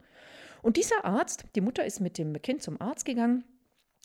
Und 0.61 0.77
dieser 0.77 1.07
Arzt, 1.07 1.47
die 1.55 1.63
Mutter 1.63 1.87
ist 1.87 2.01
mit 2.01 2.19
dem 2.19 2.41
Kind 2.43 2.63
zum 2.63 2.79
Arzt 2.83 3.07
gegangen 3.07 3.45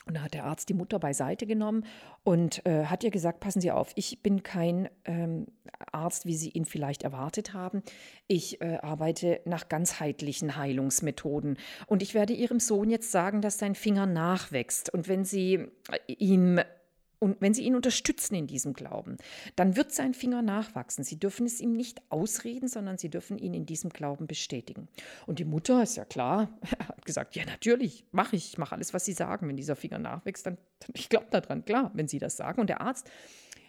und 0.06 0.16
da 0.16 0.22
hat 0.22 0.34
der 0.34 0.46
Arzt 0.46 0.70
die 0.70 0.74
Mutter 0.74 1.00
beiseite 1.00 1.46
genommen 1.46 1.86
und 2.24 2.66
äh, 2.66 2.86
hat 2.86 3.04
ihr 3.04 3.12
gesagt, 3.12 3.42
passen 3.42 3.60
Sie 3.60 3.72
auf, 3.72 3.92
ich 3.96 4.24
bin 4.24 4.42
kein 4.42 4.88
ähm, 5.04 5.48
Arzt, 5.92 6.26
wie 6.26 6.36
Sie 6.36 6.50
ihn 6.50 6.64
vielleicht 6.64 7.04
erwartet 7.04 7.54
haben. 7.54 7.84
Ich 8.28 8.62
äh, 8.62 8.78
arbeite 8.82 9.42
nach 9.44 9.68
ganzheitlichen 9.68 10.56
Heilungsmethoden. 10.56 11.58
Und 11.88 12.02
ich 12.02 12.14
werde 12.14 12.32
Ihrem 12.32 12.62
Sohn 12.62 12.90
jetzt 12.90 13.12
sagen, 13.12 13.42
dass 13.42 13.60
sein 13.60 13.76
Finger 13.76 14.06
nachwächst. 14.06 14.94
Und 14.94 15.10
wenn 15.10 15.26
Sie 15.26 15.56
äh, 15.56 16.14
ihm 16.14 16.62
und 17.24 17.40
wenn 17.40 17.54
Sie 17.54 17.64
ihn 17.64 17.76
unterstützen 17.76 18.36
in 18.36 18.48
diesem 18.48 18.74
Glauben, 18.74 19.16
dann 19.56 19.78
wird 19.78 19.94
sein 19.94 20.14
Finger 20.14 20.42
nachwachsen. 20.42 21.06
Sie 21.06 21.18
dürfen 21.18 21.46
es 21.46 21.62
ihm 21.62 21.72
nicht 21.72 22.02
ausreden, 22.10 22.68
sondern 22.68 22.98
Sie 22.98 23.08
dürfen 23.08 23.38
ihn 23.38 23.54
in 23.54 23.66
diesem 23.66 23.92
Glauben 23.92 24.28
bestätigen. 24.28 24.90
Und 25.26 25.40
die 25.40 25.46
Mutter, 25.46 25.82
ist 25.82 25.96
ja 25.96 26.04
klar, 26.04 26.50
hat 26.80 27.06
gesagt, 27.06 27.38
ja 27.38 27.46
natürlich, 27.46 28.04
mache 28.12 28.36
ich, 28.36 28.50
ich 28.52 28.58
mache 28.58 28.76
alles, 28.76 28.94
was 28.94 29.06
Sie 29.06 29.14
sagen. 29.14 29.48
Wenn 29.48 29.56
dieser 29.56 29.78
Finger 29.78 30.00
nachwächst, 30.00 30.46
dann, 30.46 30.58
dann 30.80 30.90
ich 30.96 31.08
glaube 31.08 31.28
daran, 31.32 31.64
klar, 31.64 31.92
wenn 31.94 32.10
Sie 32.10 32.20
das 32.20 32.36
sagen. 32.36 32.60
Und 32.60 32.68
der 32.68 32.82
Arzt 32.82 33.10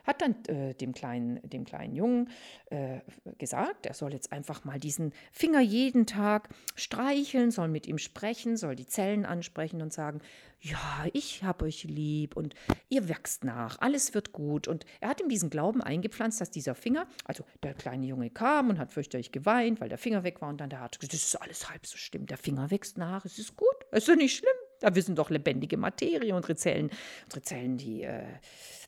hat 0.04 0.22
dann 0.22 0.44
äh, 0.46 0.74
dem, 0.74 0.92
kleinen, 0.92 1.40
dem 1.42 1.64
kleinen 1.64 1.94
Jungen 1.94 2.30
äh, 2.66 3.00
gesagt, 3.38 3.86
er 3.86 3.94
soll 3.94 4.12
jetzt 4.12 4.32
einfach 4.32 4.64
mal 4.64 4.78
diesen 4.78 5.12
Finger 5.32 5.60
jeden 5.60 6.06
Tag 6.06 6.48
streicheln, 6.74 7.50
soll 7.50 7.68
mit 7.68 7.86
ihm 7.86 7.98
sprechen, 7.98 8.56
soll 8.56 8.76
die 8.76 8.86
Zellen 8.86 9.24
ansprechen 9.24 9.82
und 9.82 9.92
sagen, 9.92 10.20
ja, 10.60 11.06
ich 11.12 11.42
habe 11.42 11.66
euch 11.66 11.84
lieb 11.84 12.36
und 12.36 12.54
ihr 12.88 13.08
wächst 13.08 13.44
nach, 13.44 13.80
alles 13.80 14.14
wird 14.14 14.32
gut. 14.32 14.66
Und 14.66 14.86
er 15.00 15.10
hat 15.10 15.20
ihm 15.20 15.28
diesen 15.28 15.50
Glauben 15.50 15.82
eingepflanzt, 15.82 16.40
dass 16.40 16.50
dieser 16.50 16.74
Finger, 16.74 17.06
also 17.24 17.44
der 17.62 17.74
kleine 17.74 18.06
Junge 18.06 18.30
kam 18.30 18.70
und 18.70 18.78
hat 18.78 18.90
fürchterlich 18.90 19.30
geweint, 19.30 19.80
weil 19.80 19.90
der 19.90 19.98
Finger 19.98 20.24
weg 20.24 20.40
war 20.40 20.48
und 20.48 20.60
dann 20.60 20.70
der 20.70 20.80
Arzt 20.80 21.00
gesagt, 21.00 21.12
das 21.12 21.24
ist 21.24 21.36
alles 21.36 21.68
halb 21.68 21.86
so 21.86 21.98
schlimm, 21.98 22.26
der 22.26 22.38
Finger 22.38 22.70
wächst 22.70 22.96
nach, 22.96 23.26
es 23.26 23.38
ist 23.38 23.56
gut, 23.56 23.76
es 23.90 24.08
ist 24.08 24.16
nicht 24.16 24.36
schlimm. 24.36 24.63
Da 24.84 24.94
wir 24.94 25.02
sind 25.02 25.18
doch 25.18 25.30
lebendige 25.30 25.78
Materie, 25.78 26.34
unsere 26.34 26.56
Zellen, 26.56 26.90
unsere 27.24 27.40
Zellen, 27.40 27.78
die, 27.78 28.02
äh, 28.02 28.22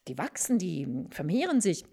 die 0.09 0.19
wachsen, 0.19 0.59
die 0.59 0.87
vermehren 1.09 1.63
sich. 1.63 1.87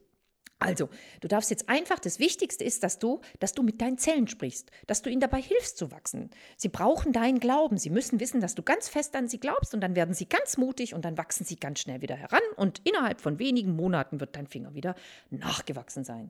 Also, 0.60 0.90
du 1.22 1.30
darfst 1.30 1.50
jetzt 1.52 1.70
einfach, 1.70 2.00
das 2.00 2.20
Wichtigste 2.20 2.66
ist, 2.66 2.84
dass 2.84 3.00
du, 3.00 3.22
dass 3.40 3.54
du 3.54 3.64
mit 3.64 3.80
deinen 3.80 3.98
Zellen 3.98 4.28
sprichst, 4.28 4.72
dass 4.88 5.02
du 5.02 5.10
ihnen 5.10 5.22
dabei 5.22 5.42
hilfst 5.42 5.78
zu 5.78 5.90
wachsen. 5.92 6.32
Sie 6.58 6.68
brauchen 6.68 7.14
deinen 7.14 7.40
Glauben. 7.40 7.78
Sie 7.78 7.90
müssen 7.90 8.20
wissen, 8.20 8.42
dass 8.42 8.56
du 8.56 8.64
ganz 8.64 8.90
fest 8.90 9.16
an 9.16 9.30
sie 9.30 9.40
glaubst 9.40 9.74
und 9.74 9.80
dann 9.80 9.96
werden 9.96 10.14
sie 10.14 10.28
ganz 10.28 10.58
mutig 10.58 10.94
und 10.94 11.06
dann 11.06 11.18
wachsen 11.18 11.46
sie 11.46 11.56
ganz 11.56 11.80
schnell 11.80 12.02
wieder 12.02 12.16
heran 12.16 12.44
und 12.58 12.82
innerhalb 12.84 13.22
von 13.22 13.40
wenigen 13.40 13.74
Monaten 13.74 14.20
wird 14.20 14.36
dein 14.36 14.48
Finger 14.48 14.74
wieder 14.74 14.96
nachgewachsen 15.30 16.04
sein. 16.04 16.30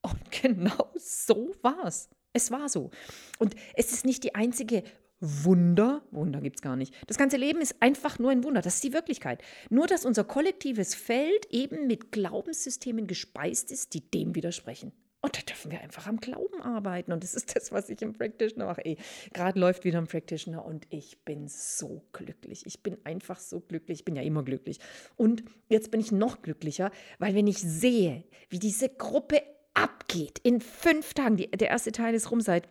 Und 0.00 0.18
genau 0.42 0.90
so 0.96 1.54
war 1.62 1.84
es. 1.84 2.08
Es 2.32 2.50
war 2.50 2.68
so. 2.68 2.90
Und 3.38 3.54
es 3.74 3.92
ist 3.92 4.04
nicht 4.04 4.24
die 4.24 4.34
einzige 4.34 4.82
Wunder, 5.22 6.02
Wunder 6.10 6.40
gibt 6.40 6.56
es 6.56 6.62
gar 6.62 6.74
nicht. 6.74 6.94
Das 7.06 7.16
ganze 7.16 7.36
Leben 7.36 7.60
ist 7.60 7.76
einfach 7.80 8.18
nur 8.18 8.32
ein 8.32 8.42
Wunder. 8.42 8.60
Das 8.60 8.74
ist 8.74 8.84
die 8.84 8.92
Wirklichkeit. 8.92 9.40
Nur, 9.70 9.86
dass 9.86 10.04
unser 10.04 10.24
kollektives 10.24 10.96
Feld 10.96 11.46
eben 11.50 11.86
mit 11.86 12.10
Glaubenssystemen 12.10 13.06
gespeist 13.06 13.70
ist, 13.70 13.94
die 13.94 14.00
dem 14.00 14.34
widersprechen. 14.34 14.90
Und 15.24 15.38
da 15.38 15.42
dürfen 15.42 15.70
wir 15.70 15.80
einfach 15.80 16.08
am 16.08 16.16
Glauben 16.16 16.60
arbeiten. 16.60 17.12
Und 17.12 17.22
das 17.22 17.34
ist 17.34 17.54
das, 17.54 17.70
was 17.70 17.88
ich 17.88 18.02
im 18.02 18.14
Practitioner 18.14 18.66
mache. 18.66 18.84
Ey, 18.84 18.96
gerade 19.32 19.60
läuft 19.60 19.84
wieder 19.84 19.98
ein 19.98 20.08
Practitioner 20.08 20.64
und 20.64 20.88
ich 20.90 21.24
bin 21.24 21.46
so 21.46 22.02
glücklich. 22.12 22.66
Ich 22.66 22.82
bin 22.82 22.98
einfach 23.04 23.38
so 23.38 23.60
glücklich. 23.60 24.00
Ich 24.00 24.04
bin 24.04 24.16
ja 24.16 24.22
immer 24.22 24.42
glücklich. 24.42 24.80
Und 25.14 25.44
jetzt 25.68 25.92
bin 25.92 26.00
ich 26.00 26.10
noch 26.10 26.42
glücklicher, 26.42 26.90
weil 27.20 27.36
wenn 27.36 27.46
ich 27.46 27.58
sehe, 27.58 28.24
wie 28.48 28.58
diese 28.58 28.88
Gruppe 28.88 29.40
abgeht 29.74 30.40
in 30.40 30.60
fünf 30.60 31.14
Tagen, 31.14 31.36
die, 31.36 31.48
der 31.48 31.68
erste 31.68 31.92
Teil 31.92 32.14
ist 32.14 32.32
rum 32.32 32.40
seit 32.40 32.68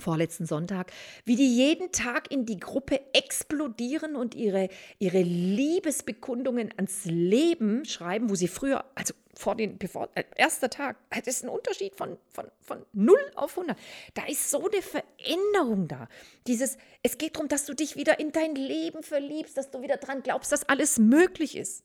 vorletzten 0.00 0.46
Sonntag, 0.46 0.92
wie 1.24 1.36
die 1.36 1.56
jeden 1.56 1.92
Tag 1.92 2.30
in 2.30 2.46
die 2.46 2.58
Gruppe 2.58 3.00
explodieren 3.12 4.16
und 4.16 4.34
ihre, 4.34 4.68
ihre 4.98 5.22
Liebesbekundungen 5.22 6.72
ans 6.76 7.04
Leben 7.04 7.84
schreiben, 7.84 8.30
wo 8.30 8.34
sie 8.34 8.48
früher, 8.48 8.84
also 8.94 9.14
vor 9.34 9.54
den, 9.54 9.78
bevor, 9.78 10.08
äh, 10.14 10.24
erster 10.36 10.68
Tag, 10.68 10.96
das 11.10 11.26
ist 11.26 11.44
ein 11.44 11.48
Unterschied 11.48 11.94
von, 11.94 12.18
von, 12.32 12.46
von 12.60 12.84
0 12.92 13.16
auf 13.36 13.56
100. 13.56 13.78
Da 14.14 14.26
ist 14.26 14.50
so 14.50 14.68
eine 14.68 14.82
Veränderung 14.82 15.86
da. 15.86 16.08
Dieses, 16.46 16.76
es 17.02 17.18
geht 17.18 17.36
darum, 17.36 17.48
dass 17.48 17.64
du 17.64 17.74
dich 17.74 17.96
wieder 17.96 18.18
in 18.18 18.32
dein 18.32 18.54
Leben 18.54 19.02
verliebst, 19.02 19.56
dass 19.56 19.70
du 19.70 19.80
wieder 19.80 19.96
dran 19.96 20.22
glaubst, 20.22 20.50
dass 20.50 20.68
alles 20.68 20.98
möglich 20.98 21.56
ist. 21.56 21.84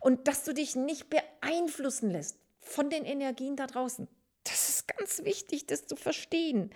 Und 0.00 0.28
dass 0.28 0.44
du 0.44 0.52
dich 0.52 0.76
nicht 0.76 1.08
beeinflussen 1.08 2.10
lässt 2.10 2.38
von 2.60 2.90
den 2.90 3.04
Energien 3.04 3.56
da 3.56 3.66
draußen. 3.66 4.06
Das 4.44 4.68
ist 4.68 4.88
ganz 4.88 5.24
wichtig, 5.24 5.66
das 5.66 5.86
zu 5.86 5.96
verstehen. 5.96 6.70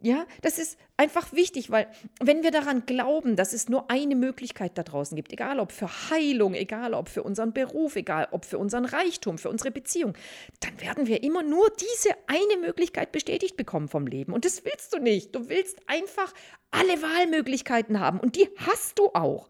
Ja, 0.00 0.26
das 0.42 0.58
ist 0.58 0.78
einfach 0.98 1.32
wichtig, 1.32 1.70
weil 1.70 1.88
wenn 2.20 2.42
wir 2.42 2.50
daran 2.50 2.84
glauben, 2.84 3.34
dass 3.34 3.54
es 3.54 3.70
nur 3.70 3.90
eine 3.90 4.14
Möglichkeit 4.14 4.76
da 4.76 4.82
draußen 4.82 5.16
gibt, 5.16 5.32
egal 5.32 5.58
ob 5.58 5.72
für 5.72 5.88
Heilung, 6.10 6.52
egal 6.52 6.92
ob 6.92 7.08
für 7.08 7.22
unseren 7.22 7.54
Beruf, 7.54 7.96
egal 7.96 8.28
ob 8.30 8.44
für 8.44 8.58
unseren 8.58 8.84
Reichtum, 8.84 9.38
für 9.38 9.48
unsere 9.48 9.70
Beziehung, 9.70 10.12
dann 10.60 10.78
werden 10.82 11.06
wir 11.06 11.22
immer 11.22 11.42
nur 11.42 11.70
diese 11.70 12.14
eine 12.26 12.60
Möglichkeit 12.60 13.10
bestätigt 13.10 13.56
bekommen 13.56 13.88
vom 13.88 14.06
Leben. 14.06 14.34
Und 14.34 14.44
das 14.44 14.66
willst 14.66 14.92
du 14.92 14.98
nicht. 14.98 15.34
Du 15.34 15.48
willst 15.48 15.80
einfach 15.86 16.32
alle 16.70 17.00
Wahlmöglichkeiten 17.00 17.98
haben 17.98 18.20
und 18.20 18.36
die 18.36 18.50
hast 18.58 18.98
du 18.98 19.08
auch. 19.14 19.48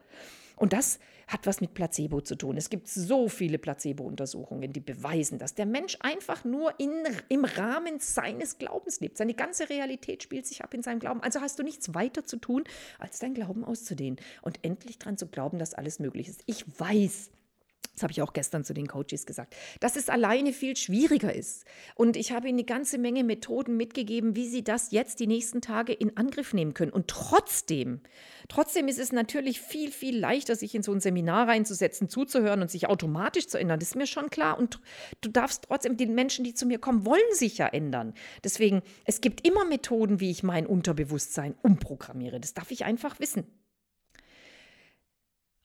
Und 0.55 0.73
das 0.73 1.01
hat 1.27 1.47
was 1.47 1.61
mit 1.61 1.75
Placebo 1.75 2.21
zu 2.21 2.37
tun. 2.37 2.57
Es 2.57 2.71
gibt 2.71 2.89
so 2.89 3.29
viele 3.29 3.59
Placebo-Untersuchungen, 3.59 4.73
die 4.73 4.81
beweisen, 4.81 5.39
dass 5.39 5.55
der 5.55 5.67
Mensch 5.67 5.97
einfach 6.01 6.45
nur 6.45 6.79
in, 6.79 6.93
im 7.29 7.45
Rahmen 7.45 7.99
seines 7.99 8.59
Glaubens 8.59 9.01
lebt. 9.01 9.19
Seine 9.19 9.35
ganze 9.35 9.69
Realität 9.69 10.23
spielt 10.23 10.47
sich 10.47 10.62
ab 10.62 10.73
in 10.75 10.83
seinem 10.83 11.01
Glauben. 11.01 11.21
Also 11.23 11.41
hast 11.41 11.59
du 11.59 11.62
nichts 11.62 11.95
weiter 11.95 12.25
zu 12.25 12.37
tun, 12.37 12.65
als 12.99 13.19
dein 13.19 13.35
Glauben 13.35 13.65
auszudehnen 13.65 14.19
und 14.43 14.61
endlich 14.62 14.99
daran 14.99 15.19
zu 15.19 15.27
glauben, 15.27 15.59
dass 15.59 15.75
alles 15.75 15.99
möglich 15.99 16.29
ist. 16.29 16.43
Ich 16.47 16.65
weiß, 16.79 17.31
das 17.94 18.03
habe 18.03 18.12
ich 18.12 18.22
auch 18.22 18.33
gestern 18.33 18.64
zu 18.64 18.75
den 18.75 18.87
Coaches 18.87 19.27
gesagt, 19.27 19.55
dass 19.81 19.96
es 19.96 20.09
alleine 20.09 20.53
viel 20.53 20.77
schwieriger 20.77 21.35
ist. 21.35 21.64
Und 21.94 22.16
ich 22.16 22.33
habe 22.33 22.49
ihnen 22.49 22.59
eine 22.59 22.64
ganze 22.64 22.99
Menge 22.99 23.25
Methoden 23.25 23.77
mitgegeben, 23.77 24.37
wie 24.37 24.49
sie 24.49 24.62
das 24.62 24.90
jetzt 24.90 25.20
die 25.20 25.27
nächsten 25.27 25.61
Tage 25.61 25.92
in 25.92 26.16
Angriff 26.16 26.53
nehmen 26.53 26.75
können. 26.75 26.92
Und 26.92 27.09
trotzdem, 27.09 28.01
trotzdem 28.49 28.88
ist 28.88 28.99
es 28.99 29.12
natürlich 29.12 29.61
viel, 29.61 29.90
viel 29.90 30.18
leichter, 30.18 30.57
sich 30.57 30.75
in 30.75 30.83
so 30.83 30.92
ein 30.92 31.01
Seminar 31.01 31.49
reinzusetzen, 31.49 32.09
zuzuhören 32.09 32.62
und 32.62 32.70
sich 32.70 32.88
automatisch 32.88 33.46
zu 33.46 33.59
ändern. 33.59 33.81
Das 33.81 33.90
ist 33.90 33.96
mir 33.96 34.07
schon 34.07 34.31
klar. 34.31 34.59
Und 34.59 34.81
du 35.20 35.31
darfst 35.31 35.64
trotzdem, 35.68 35.96
die 35.96 36.07
Menschen, 36.07 36.44
die 36.44 36.55
zu 36.55 36.66
mir 36.66 36.79
kommen, 36.79 37.05
wollen 37.05 37.22
sich 37.33 37.59
ja 37.59 37.66
ändern. 37.66 38.14
Deswegen, 38.44 38.83
es 39.05 39.20
gibt 39.20 39.46
immer 39.46 39.64
Methoden, 39.64 40.20
wie 40.20 40.31
ich 40.31 40.42
mein 40.42 40.66
Unterbewusstsein 40.66 41.55
umprogrammiere. 41.62 42.40
Das 42.40 42.55
darf 42.55 42.70
ich 42.70 42.85
einfach 42.85 43.20
wissen. 43.20 43.46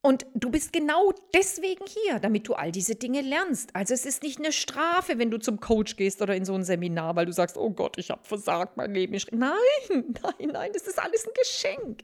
Und 0.03 0.25
du 0.33 0.49
bist 0.49 0.73
genau 0.73 1.13
deswegen 1.31 1.85
hier, 1.85 2.19
damit 2.19 2.47
du 2.47 2.53
all 2.55 2.71
diese 2.71 2.95
Dinge 2.95 3.21
lernst. 3.21 3.75
Also 3.75 3.93
es 3.93 4.05
ist 4.05 4.23
nicht 4.23 4.39
eine 4.39 4.51
Strafe, 4.51 5.19
wenn 5.19 5.29
du 5.29 5.37
zum 5.37 5.59
Coach 5.59 5.95
gehst 5.95 6.23
oder 6.23 6.35
in 6.35 6.43
so 6.43 6.55
ein 6.55 6.63
Seminar, 6.63 7.15
weil 7.15 7.27
du 7.27 7.33
sagst, 7.33 7.55
oh 7.55 7.69
Gott, 7.69 7.99
ich 7.99 8.09
habe 8.09 8.21
versagt, 8.23 8.77
mein 8.77 8.95
Leben 8.95 9.13
ist... 9.13 9.31
Nein, 9.31 9.51
nein, 9.89 10.49
nein, 10.51 10.71
das 10.73 10.87
ist 10.87 10.97
alles 10.97 11.27
ein 11.27 11.33
Geschenk. 11.39 12.01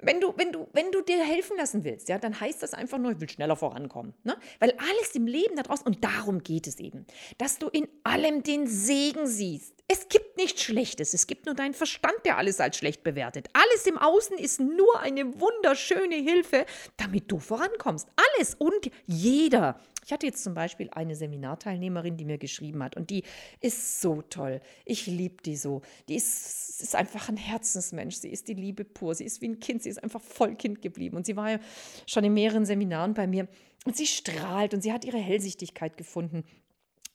Wenn 0.00 0.20
du, 0.20 0.34
wenn, 0.36 0.52
du, 0.52 0.68
wenn 0.72 0.90
du 0.90 1.02
dir 1.02 1.22
helfen 1.22 1.56
lassen 1.56 1.84
willst, 1.84 2.08
ja, 2.08 2.18
dann 2.18 2.38
heißt 2.38 2.62
das 2.62 2.74
einfach 2.74 2.98
nur, 2.98 3.12
ich 3.12 3.20
will 3.20 3.28
schneller 3.28 3.56
vorankommen. 3.56 4.12
Ne? 4.24 4.36
Weil 4.58 4.72
alles 4.72 5.14
im 5.14 5.26
Leben 5.26 5.56
da 5.56 5.62
draußen, 5.62 5.86
und 5.86 6.04
darum 6.04 6.42
geht 6.42 6.66
es 6.66 6.78
eben, 6.80 7.06
dass 7.38 7.58
du 7.58 7.68
in 7.68 7.88
allem 8.02 8.42
den 8.42 8.66
Segen 8.66 9.26
siehst. 9.26 9.74
Es 9.86 10.08
gibt 10.08 10.36
nichts 10.36 10.62
Schlechtes, 10.62 11.14
es 11.14 11.26
gibt 11.26 11.46
nur 11.46 11.54
deinen 11.54 11.74
Verstand, 11.74 12.16
der 12.24 12.38
alles 12.38 12.58
als 12.58 12.76
schlecht 12.76 13.02
bewertet. 13.02 13.48
Alles 13.52 13.86
im 13.86 13.98
Außen 13.98 14.36
ist 14.38 14.58
nur 14.58 15.00
eine 15.00 15.40
wunderschöne 15.40 16.16
Hilfe, 16.16 16.66
damit 16.96 17.30
du 17.30 17.38
vorankommst. 17.38 18.08
Alles 18.16 18.54
und 18.54 18.90
jeder 19.06 19.78
ich 20.04 20.12
hatte 20.12 20.26
jetzt 20.26 20.44
zum 20.44 20.52
Beispiel 20.52 20.90
eine 20.90 21.16
Seminarteilnehmerin, 21.16 22.16
die 22.18 22.26
mir 22.26 22.36
geschrieben 22.36 22.82
hat 22.82 22.96
und 22.96 23.08
die 23.08 23.22
ist 23.60 24.02
so 24.02 24.20
toll. 24.22 24.60
Ich 24.84 25.06
liebe 25.06 25.42
die 25.42 25.56
so. 25.56 25.80
Die 26.08 26.14
ist, 26.16 26.82
ist 26.82 26.94
einfach 26.94 27.30
ein 27.30 27.38
Herzensmensch. 27.38 28.16
Sie 28.16 28.28
ist 28.28 28.48
die 28.48 28.54
Liebe 28.54 28.84
pur. 28.84 29.14
Sie 29.14 29.24
ist 29.24 29.40
wie 29.40 29.48
ein 29.48 29.60
Kind. 29.60 29.82
Sie 29.82 29.88
ist 29.88 30.02
einfach 30.02 30.20
voll 30.20 30.56
Kind 30.56 30.82
geblieben. 30.82 31.16
Und 31.16 31.24
sie 31.24 31.36
war 31.36 31.52
ja 31.52 31.58
schon 32.06 32.22
in 32.24 32.34
mehreren 32.34 32.66
Seminaren 32.66 33.14
bei 33.14 33.26
mir. 33.26 33.48
Und 33.86 33.96
sie 33.96 34.06
strahlt 34.06 34.74
und 34.74 34.82
sie 34.82 34.92
hat 34.92 35.06
ihre 35.06 35.18
Hellsichtigkeit 35.18 35.96
gefunden. 35.96 36.44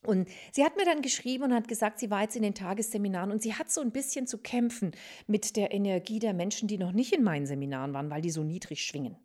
Und 0.02 0.28
sie 0.52 0.64
hat 0.64 0.76
mir 0.76 0.86
dann 0.86 1.02
geschrieben 1.02 1.44
und 1.44 1.54
hat 1.54 1.68
gesagt, 1.68 2.00
sie 2.00 2.10
war 2.10 2.24
jetzt 2.24 2.36
in 2.36 2.42
den 2.42 2.56
Tagesseminaren 2.56 3.32
und 3.32 3.42
sie 3.42 3.54
hat 3.54 3.70
so 3.70 3.82
ein 3.82 3.92
bisschen 3.92 4.28
zu 4.28 4.38
kämpfen 4.38 4.92
mit 5.28 5.58
der 5.58 5.74
Energie 5.74 6.20
der 6.20 6.34
Menschen, 6.34 6.68
die 6.68 6.78
noch 6.78 6.94
nicht 6.94 7.14
in 7.14 7.24
meinen 7.24 7.46
Seminaren 7.46 7.94
waren, 7.94 8.10
weil 8.10 8.22
die 8.22 8.30
so 8.30 8.44
niedrig 8.44 8.84
schwingen. 8.86 9.18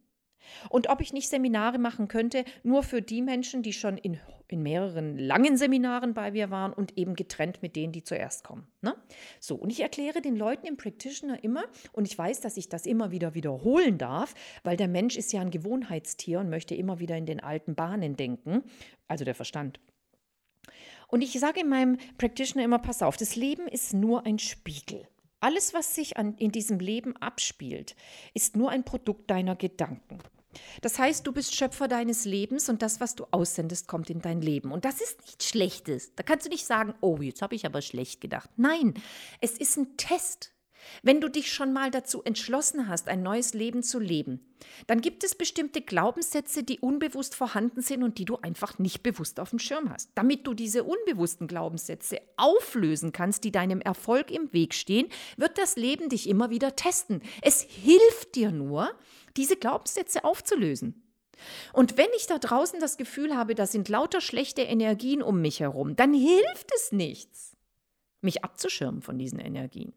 Und 0.68 0.88
ob 0.88 1.00
ich 1.00 1.12
nicht 1.12 1.28
Seminare 1.28 1.78
machen 1.78 2.08
könnte, 2.08 2.44
nur 2.62 2.82
für 2.82 3.02
die 3.02 3.22
Menschen, 3.22 3.62
die 3.62 3.72
schon 3.72 3.96
in, 3.98 4.18
in 4.48 4.62
mehreren 4.62 5.18
langen 5.18 5.56
Seminaren 5.56 6.14
bei 6.14 6.30
mir 6.30 6.50
waren 6.50 6.72
und 6.72 6.96
eben 6.98 7.14
getrennt 7.14 7.62
mit 7.62 7.76
denen, 7.76 7.92
die 7.92 8.04
zuerst 8.04 8.44
kommen. 8.44 8.66
Ne? 8.82 8.94
So, 9.40 9.56
und 9.56 9.70
ich 9.70 9.80
erkläre 9.80 10.20
den 10.20 10.36
Leuten 10.36 10.66
im 10.66 10.76
Practitioner 10.76 11.42
immer, 11.42 11.64
und 11.92 12.06
ich 12.06 12.16
weiß, 12.16 12.40
dass 12.40 12.56
ich 12.56 12.68
das 12.68 12.86
immer 12.86 13.10
wieder 13.10 13.34
wiederholen 13.34 13.98
darf, 13.98 14.34
weil 14.62 14.76
der 14.76 14.88
Mensch 14.88 15.16
ist 15.16 15.32
ja 15.32 15.40
ein 15.40 15.50
Gewohnheitstier 15.50 16.40
und 16.40 16.50
möchte 16.50 16.74
immer 16.74 16.98
wieder 16.98 17.16
in 17.16 17.26
den 17.26 17.40
alten 17.40 17.74
Bahnen 17.74 18.16
denken, 18.16 18.62
also 19.08 19.24
der 19.24 19.34
Verstand. 19.34 19.80
Und 21.08 21.22
ich 21.22 21.38
sage 21.38 21.60
in 21.60 21.68
meinem 21.68 21.98
Practitioner 22.18 22.64
immer, 22.64 22.78
pass 22.78 23.02
auf, 23.02 23.16
das 23.16 23.36
Leben 23.36 23.68
ist 23.68 23.94
nur 23.94 24.26
ein 24.26 24.38
Spiegel. 24.38 25.06
Alles, 25.40 25.74
was 25.74 25.94
sich 25.94 26.16
an, 26.16 26.34
in 26.38 26.52
diesem 26.52 26.78
Leben 26.78 27.16
abspielt, 27.18 27.96
ist 28.32 28.56
nur 28.56 28.70
ein 28.70 28.82
Produkt 28.82 29.30
deiner 29.30 29.56
Gedanken. 29.56 30.18
Das 30.82 30.98
heißt, 30.98 31.26
du 31.26 31.32
bist 31.32 31.54
Schöpfer 31.54 31.88
deines 31.88 32.24
Lebens 32.24 32.68
und 32.68 32.82
das, 32.82 33.00
was 33.00 33.14
du 33.14 33.26
aussendest, 33.30 33.88
kommt 33.88 34.10
in 34.10 34.20
dein 34.20 34.40
Leben. 34.40 34.72
Und 34.72 34.84
das 34.84 35.00
ist 35.00 35.20
nichts 35.22 35.48
Schlechtes. 35.48 36.14
Da 36.14 36.22
kannst 36.22 36.46
du 36.46 36.50
nicht 36.50 36.66
sagen, 36.66 36.94
oh, 37.00 37.18
jetzt 37.18 37.42
habe 37.42 37.54
ich 37.54 37.66
aber 37.66 37.82
schlecht 37.82 38.20
gedacht. 38.20 38.50
Nein, 38.56 38.94
es 39.40 39.58
ist 39.58 39.76
ein 39.76 39.96
Test. 39.96 40.54
Wenn 41.02 41.20
du 41.20 41.28
dich 41.28 41.52
schon 41.52 41.72
mal 41.72 41.90
dazu 41.90 42.22
entschlossen 42.22 42.88
hast, 42.88 43.08
ein 43.08 43.22
neues 43.22 43.54
Leben 43.54 43.82
zu 43.82 43.98
leben, 43.98 44.40
dann 44.86 45.00
gibt 45.00 45.24
es 45.24 45.34
bestimmte 45.34 45.80
Glaubenssätze, 45.82 46.62
die 46.62 46.80
unbewusst 46.80 47.34
vorhanden 47.34 47.82
sind 47.82 48.02
und 48.02 48.18
die 48.18 48.24
du 48.24 48.36
einfach 48.38 48.78
nicht 48.78 49.02
bewusst 49.02 49.40
auf 49.40 49.50
dem 49.50 49.58
Schirm 49.58 49.90
hast. 49.90 50.10
Damit 50.14 50.46
du 50.46 50.54
diese 50.54 50.84
unbewussten 50.84 51.46
Glaubenssätze 51.46 52.20
auflösen 52.36 53.12
kannst, 53.12 53.44
die 53.44 53.52
deinem 53.52 53.80
Erfolg 53.80 54.30
im 54.30 54.52
Weg 54.52 54.74
stehen, 54.74 55.08
wird 55.36 55.58
das 55.58 55.76
Leben 55.76 56.08
dich 56.08 56.28
immer 56.28 56.50
wieder 56.50 56.76
testen. 56.76 57.22
Es 57.42 57.62
hilft 57.62 58.34
dir 58.34 58.50
nur, 58.50 58.94
diese 59.36 59.56
Glaubenssätze 59.56 60.24
aufzulösen. 60.24 61.02
Und 61.72 61.96
wenn 61.96 62.08
ich 62.16 62.26
da 62.26 62.38
draußen 62.38 62.80
das 62.80 62.96
Gefühl 62.96 63.36
habe, 63.36 63.54
da 63.54 63.66
sind 63.66 63.88
lauter 63.88 64.20
schlechte 64.20 64.62
Energien 64.62 65.22
um 65.22 65.40
mich 65.40 65.60
herum, 65.60 65.96
dann 65.96 66.14
hilft 66.14 66.70
es 66.74 66.92
nichts, 66.92 67.56
mich 68.20 68.44
abzuschirmen 68.44 69.02
von 69.02 69.18
diesen 69.18 69.38
Energien 69.38 69.92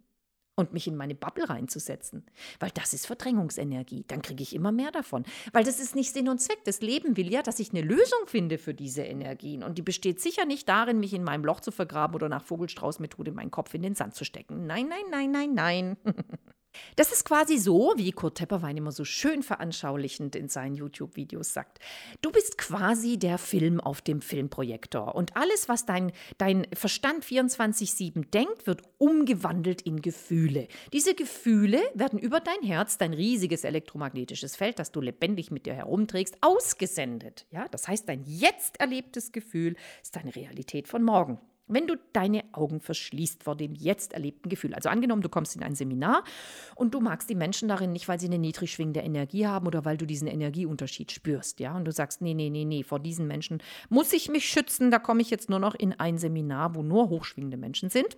und 0.58 0.74
mich 0.74 0.88
in 0.88 0.96
meine 0.96 1.14
Bubble 1.14 1.48
reinzusetzen. 1.48 2.26
Weil 2.60 2.72
das 2.72 2.94
ist 2.94 3.06
Verdrängungsenergie. 3.06 4.06
Dann 4.08 4.24
kriege 4.24 4.42
ich 4.42 4.56
immer 4.56 4.72
mehr 4.72 4.92
davon. 4.92 5.24
Weil 5.54 5.64
das 5.64 5.80
ist 5.80 5.96
nicht 5.96 6.12
Sinn 6.12 6.28
und 6.28 6.42
Zweck. 6.42 6.64
Das 6.66 6.82
Leben 6.82 7.16
will 7.16 7.32
ja, 7.32 7.44
dass 7.44 7.60
ich 7.60 7.70
eine 7.70 7.82
Lösung 7.82 8.26
finde 8.26 8.58
für 8.58 8.74
diese 8.74 9.04
Energien. 9.04 9.64
Und 9.64 9.78
die 9.78 9.84
besteht 9.84 10.20
sicher 10.20 10.46
nicht 10.46 10.68
darin, 10.68 11.00
mich 11.00 11.14
in 11.14 11.24
meinem 11.24 11.46
Loch 11.46 11.60
zu 11.60 11.72
vergraben 11.72 12.16
oder 12.16 12.28
nach 12.28 12.44
Vogelstrauß-Methode 12.44 13.32
meinen 13.32 13.52
Kopf 13.52 13.76
in 13.76 13.84
den 13.84 13.94
Sand 13.94 14.16
zu 14.16 14.26
stecken. 14.26 14.66
Nein, 14.66 14.88
nein, 14.90 15.06
nein, 15.12 15.32
nein, 15.32 15.54
nein. 15.54 15.98
Das 16.96 17.12
ist 17.12 17.26
quasi 17.26 17.58
so, 17.58 17.94
wie 17.98 18.12
Kurt 18.12 18.38
Tepperwein 18.38 18.78
immer 18.78 18.92
so 18.92 19.06
schön 19.06 19.44
veranschaulichend 19.44 20.36
in 20.36 20.50
seinen 20.50 20.76
YouTube-Videos 20.76 21.54
sagt. 21.54 21.80
Du 22.22 22.32
bist 22.32 22.58
quasi 22.58 23.18
der 23.18 23.38
Film 23.38 23.80
auf 23.80 24.02
dem 24.02 24.22
Filmprojektor 24.22 25.16
und 25.16 25.36
alles, 25.36 25.70
was 25.70 25.86
dein, 25.86 26.12
dein 26.38 26.68
Verstand 26.74 27.24
24-7 27.24 28.30
denkt, 28.32 28.68
wird 28.68 28.82
umgewandelt 28.98 29.82
in 29.82 30.02
Gefühle. 30.02 30.68
Diese 30.94 31.16
Gefühle 31.16 31.82
werden 31.94 32.20
über 32.20 32.40
dein 32.40 32.62
Herz, 32.62 32.98
dein 32.98 33.14
riesiges 33.14 33.64
elektromagnetisches 33.64 34.56
Feld, 34.56 34.80
das 34.80 34.92
du 34.92 35.02
lebendig 35.02 35.52
mit 35.52 35.66
dir 35.66 35.74
herumträgst, 35.74 36.38
ausgesendet. 36.42 37.46
Ja, 37.52 37.68
das 37.70 37.88
heißt, 37.88 38.08
dein 38.08 38.24
jetzt 38.26 38.80
erlebtes 38.80 39.32
Gefühl 39.32 39.76
ist 40.02 40.16
deine 40.16 40.36
Realität 40.36 40.88
von 40.88 41.04
morgen. 41.04 41.40
Wenn 41.68 41.88
du 41.88 41.98
deine 42.14 42.44
Augen 42.54 42.80
verschließt 42.80 43.44
vor 43.44 43.56
dem 43.56 43.76
jetzt 43.76 44.14
erlebten 44.14 44.50
Gefühl. 44.50 44.74
Also 44.74 44.90
angenommen, 44.90 45.22
du 45.22 45.30
kommst 45.30 45.56
in 45.56 45.64
ein 45.64 45.76
Seminar 45.76 46.24
und 46.76 46.94
du 46.94 47.02
magst 47.02 47.30
die 47.30 47.36
Menschen 47.36 47.68
darin 47.68 47.92
nicht, 47.92 48.08
weil 48.08 48.20
sie 48.20 48.28
eine 48.28 48.38
niedrig 48.38 48.72
schwingende 48.72 49.02
Energie 49.02 49.48
haben 49.48 49.68
oder 49.68 49.86
weil 49.86 49.98
du 49.98 50.06
diesen 50.06 50.28
Energieunterschied 50.28 51.12
spürst, 51.12 51.60
ja? 51.60 51.76
Und 51.76 51.86
du 51.86 51.92
sagst, 51.92 52.22
nee, 52.22 52.34
nee, 52.34 52.50
nee, 52.50 52.66
nee, 52.66 52.84
vor 52.84 53.00
diesen 53.00 53.28
Menschen 53.28 53.62
muss 53.90 54.14
ich 54.14 54.30
mich 54.30 54.50
schützen, 54.50 54.92
da 54.92 55.00
komme 55.00 55.22
ich 55.22 55.30
jetzt 55.30 55.50
nur 55.50 55.60
noch 55.60 55.76
in 55.76 55.94
ein 55.94 56.18
Seminar, 56.18 56.76
wo 56.76 56.84
nur 56.84 57.10
hochschwingende 57.10 57.58
Menschen 57.58 57.90
sind 57.90 58.18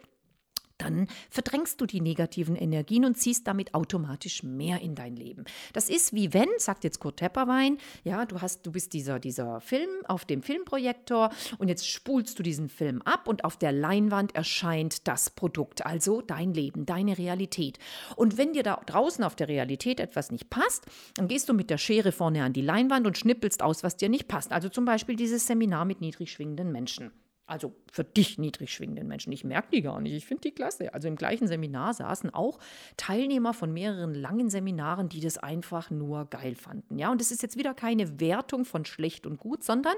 dann 0.80 1.08
verdrängst 1.30 1.80
du 1.80 1.86
die 1.86 2.02
negativen 2.02 2.56
Energien 2.56 3.06
und 3.06 3.16
ziehst 3.16 3.48
damit 3.48 3.74
automatisch 3.76 4.44
mehr 4.44 4.82
in 4.82 4.96
dein 4.96 5.16
Leben. 5.16 5.46
Das 5.74 5.90
ist 5.90 6.14
wie 6.14 6.34
wenn, 6.34 6.48
sagt 6.58 6.84
jetzt 6.84 7.00
Kurt 7.00 7.18
Tepperwein, 7.18 7.78
ja, 8.04 8.26
du 8.26 8.42
hast, 8.42 8.66
du 8.66 8.72
bist 8.72 8.94
dieser, 8.94 9.20
dieser 9.20 9.62
Film 9.62 9.90
auf 10.08 10.26
dem 10.26 10.42
Filmprojektor 10.42 11.32
und 11.58 11.68
jetzt 11.68 11.88
spulst 11.88 12.40
du 12.40 12.44
diesen 12.44 12.70
Film 12.70 13.02
ab 13.04 13.28
und 13.28 13.44
auf 13.44 13.58
der 13.58 13.72
Leinwand 13.72 14.36
erscheint 14.36 15.08
das 15.08 15.30
Produkt, 15.30 15.86
also 15.86 16.22
dein 16.22 16.54
Leben, 16.54 16.86
deine 16.86 17.18
Realität. 17.18 17.78
Und 18.16 18.38
wenn 18.38 18.54
dir 18.54 18.64
da 18.64 18.82
draußen 18.86 19.24
auf 19.24 19.36
der 19.36 19.50
Realität 19.50 20.00
etwas 20.00 20.32
nicht 20.32 20.50
passt, 20.50 20.86
dann 21.16 21.28
gehst 21.28 21.50
du 21.50 21.54
mit 21.54 21.70
der 21.70 21.78
Schere 21.78 22.12
vorne 22.12 22.44
an 22.44 22.54
die 22.54 22.62
Leinwand 22.62 23.06
und 23.06 23.18
schnippelst 23.18 23.62
aus, 23.62 23.84
was 23.84 23.98
dir 23.98 24.10
nicht 24.10 24.28
passt. 24.28 24.52
Also 24.52 24.70
zum 24.70 24.86
Beispiel 24.86 25.16
dieses 25.16 25.46
Seminar 25.46 25.86
mit 25.86 26.02
niedrig 26.02 26.32
schwingenden 26.32 26.72
Menschen. 26.72 27.12
Also 27.50 27.74
für 27.92 28.04
dich 28.04 28.38
niedrig 28.38 28.72
schwingenden 28.72 29.08
Menschen. 29.08 29.34
Ich 29.34 29.44
merke 29.44 29.70
die 29.72 29.82
gar 29.82 30.00
nicht. 30.00 30.14
Ich 30.14 30.26
finde 30.26 30.42
die 30.42 30.52
klasse. 30.52 30.94
Also 30.94 31.08
im 31.08 31.16
gleichen 31.16 31.48
Seminar 31.48 31.96
saßen 31.96 32.32
auch 32.32 32.60
Teilnehmer 32.96 33.56
von 33.56 33.74
mehreren 33.74 34.14
langen 34.14 34.50
Seminaren, 34.52 35.10
die 35.10 35.20
das 35.20 35.40
einfach 35.40 35.90
nur 35.90 36.26
geil 36.26 36.54
fanden. 36.54 37.00
Ja, 37.00 37.12
und 37.12 37.20
das 37.20 37.32
ist 37.32 37.42
jetzt 37.42 37.58
wieder 37.58 37.74
keine 37.74 38.20
Wertung 38.20 38.66
von 38.66 38.86
schlecht 38.86 39.26
und 39.26 39.40
gut, 39.40 39.64
sondern 39.64 39.96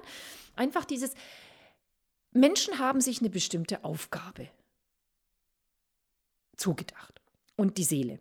einfach 0.56 0.86
dieses 0.86 1.14
Menschen 2.32 2.80
haben 2.80 3.02
sich 3.02 3.20
eine 3.20 3.30
bestimmte 3.30 3.84
Aufgabe 3.84 4.48
zugedacht. 6.56 7.22
Und 7.58 7.78
die 7.78 7.84
Seele. 7.84 8.20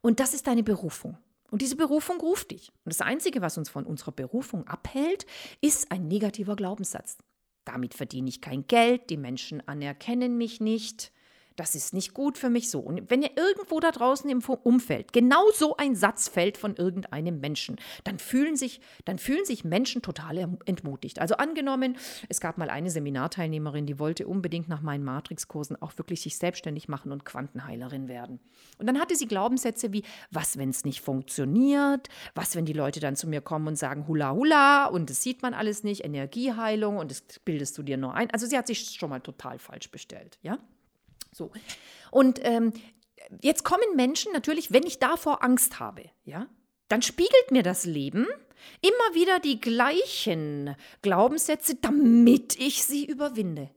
Und 0.00 0.18
das 0.20 0.34
ist 0.34 0.46
deine 0.46 0.64
Berufung. 0.64 1.16
Und 1.50 1.62
diese 1.62 1.76
Berufung 1.76 2.20
ruft 2.20 2.50
dich. 2.50 2.72
Und 2.84 2.92
das 2.92 3.00
Einzige, 3.00 3.40
was 3.40 3.56
uns 3.56 3.70
von 3.70 3.86
unserer 3.86 4.12
Berufung 4.12 4.66
abhält, 4.66 5.26
ist 5.60 5.92
ein 5.92 6.08
negativer 6.08 6.56
Glaubenssatz. 6.56 7.18
Damit 7.66 7.94
verdiene 7.94 8.28
ich 8.30 8.40
kein 8.40 8.66
Geld, 8.68 9.10
die 9.10 9.16
Menschen 9.16 9.60
anerkennen 9.68 10.38
mich 10.38 10.60
nicht, 10.60 11.12
das 11.56 11.74
ist 11.74 11.94
nicht 11.94 12.14
gut 12.14 12.38
für 12.38 12.50
mich 12.50 12.70
so. 12.70 12.80
Und 12.80 13.10
wenn 13.10 13.22
ihr 13.22 13.30
irgendwo 13.36 13.80
da 13.80 13.90
draußen 13.90 14.28
im 14.30 14.40
Umfeld 14.62 15.12
genau 15.12 15.50
so 15.54 15.76
ein 15.76 15.96
Satz 15.96 16.28
fällt 16.28 16.58
von 16.58 16.76
irgendeinem 16.76 17.40
Menschen, 17.40 17.76
dann 18.04 18.18
fühlen 18.18 18.56
sich, 18.56 18.80
dann 19.04 19.18
fühlen 19.18 19.44
sich 19.44 19.64
Menschen 19.64 20.02
total 20.02 20.56
entmutigt. 20.66 21.18
Also 21.18 21.36
angenommen, 21.36 21.96
es 22.28 22.40
gab 22.40 22.58
mal 22.58 22.70
eine 22.70 22.90
Seminarteilnehmerin, 22.90 23.86
die 23.86 23.98
wollte 23.98 24.26
unbedingt 24.26 24.68
nach 24.68 24.82
meinen 24.82 25.04
Matrix-Kursen 25.04 25.80
auch 25.80 25.96
wirklich 25.96 26.20
sich 26.20 26.36
selbstständig 26.36 26.88
machen 26.88 27.10
und 27.10 27.24
Quantenheilerin 27.24 28.08
werden. 28.08 28.38
Und 28.78 28.86
dann 28.86 29.00
hatte 29.00 29.16
sie 29.16 29.26
Glaubenssätze 29.26 29.92
wie, 29.92 30.02
was, 30.30 30.58
wenn 30.58 30.70
es 30.70 30.84
nicht 30.84 31.00
funktioniert? 31.00 32.08
Was, 32.34 32.54
wenn 32.54 32.66
die 32.66 32.72
Leute 32.72 33.00
dann 33.00 33.16
zu 33.16 33.26
mir 33.26 33.40
kommen 33.40 33.66
und 33.68 33.76
sagen, 33.76 34.06
hula 34.06 34.32
hula 34.32 34.86
und 34.86 35.10
das 35.10 35.22
sieht 35.22 35.42
man 35.42 35.54
alles 35.54 35.82
nicht, 35.82 36.04
Energieheilung 36.04 36.98
und 36.98 37.10
das 37.10 37.22
bildest 37.44 37.78
du 37.78 37.82
dir 37.82 37.96
nur 37.96 38.14
ein. 38.14 38.30
Also 38.30 38.46
sie 38.46 38.58
hat 38.58 38.66
sich 38.66 38.90
schon 38.90 39.10
mal 39.10 39.20
total 39.20 39.58
falsch 39.58 39.90
bestellt, 39.90 40.38
ja? 40.42 40.58
So. 41.36 41.52
Und 42.10 42.40
ähm, 42.42 42.72
jetzt 43.42 43.62
kommen 43.62 43.94
Menschen 43.94 44.32
natürlich, 44.32 44.72
wenn 44.72 44.84
ich 44.84 44.98
davor 44.98 45.44
Angst 45.44 45.80
habe, 45.80 46.04
ja, 46.24 46.48
dann 46.88 47.02
spiegelt 47.02 47.50
mir 47.50 47.62
das 47.62 47.84
Leben 47.84 48.26
immer 48.80 49.14
wieder 49.14 49.38
die 49.38 49.60
gleichen 49.60 50.76
Glaubenssätze, 51.02 51.74
damit 51.74 52.58
ich 52.58 52.84
sie 52.84 53.04
überwinde. 53.04 53.68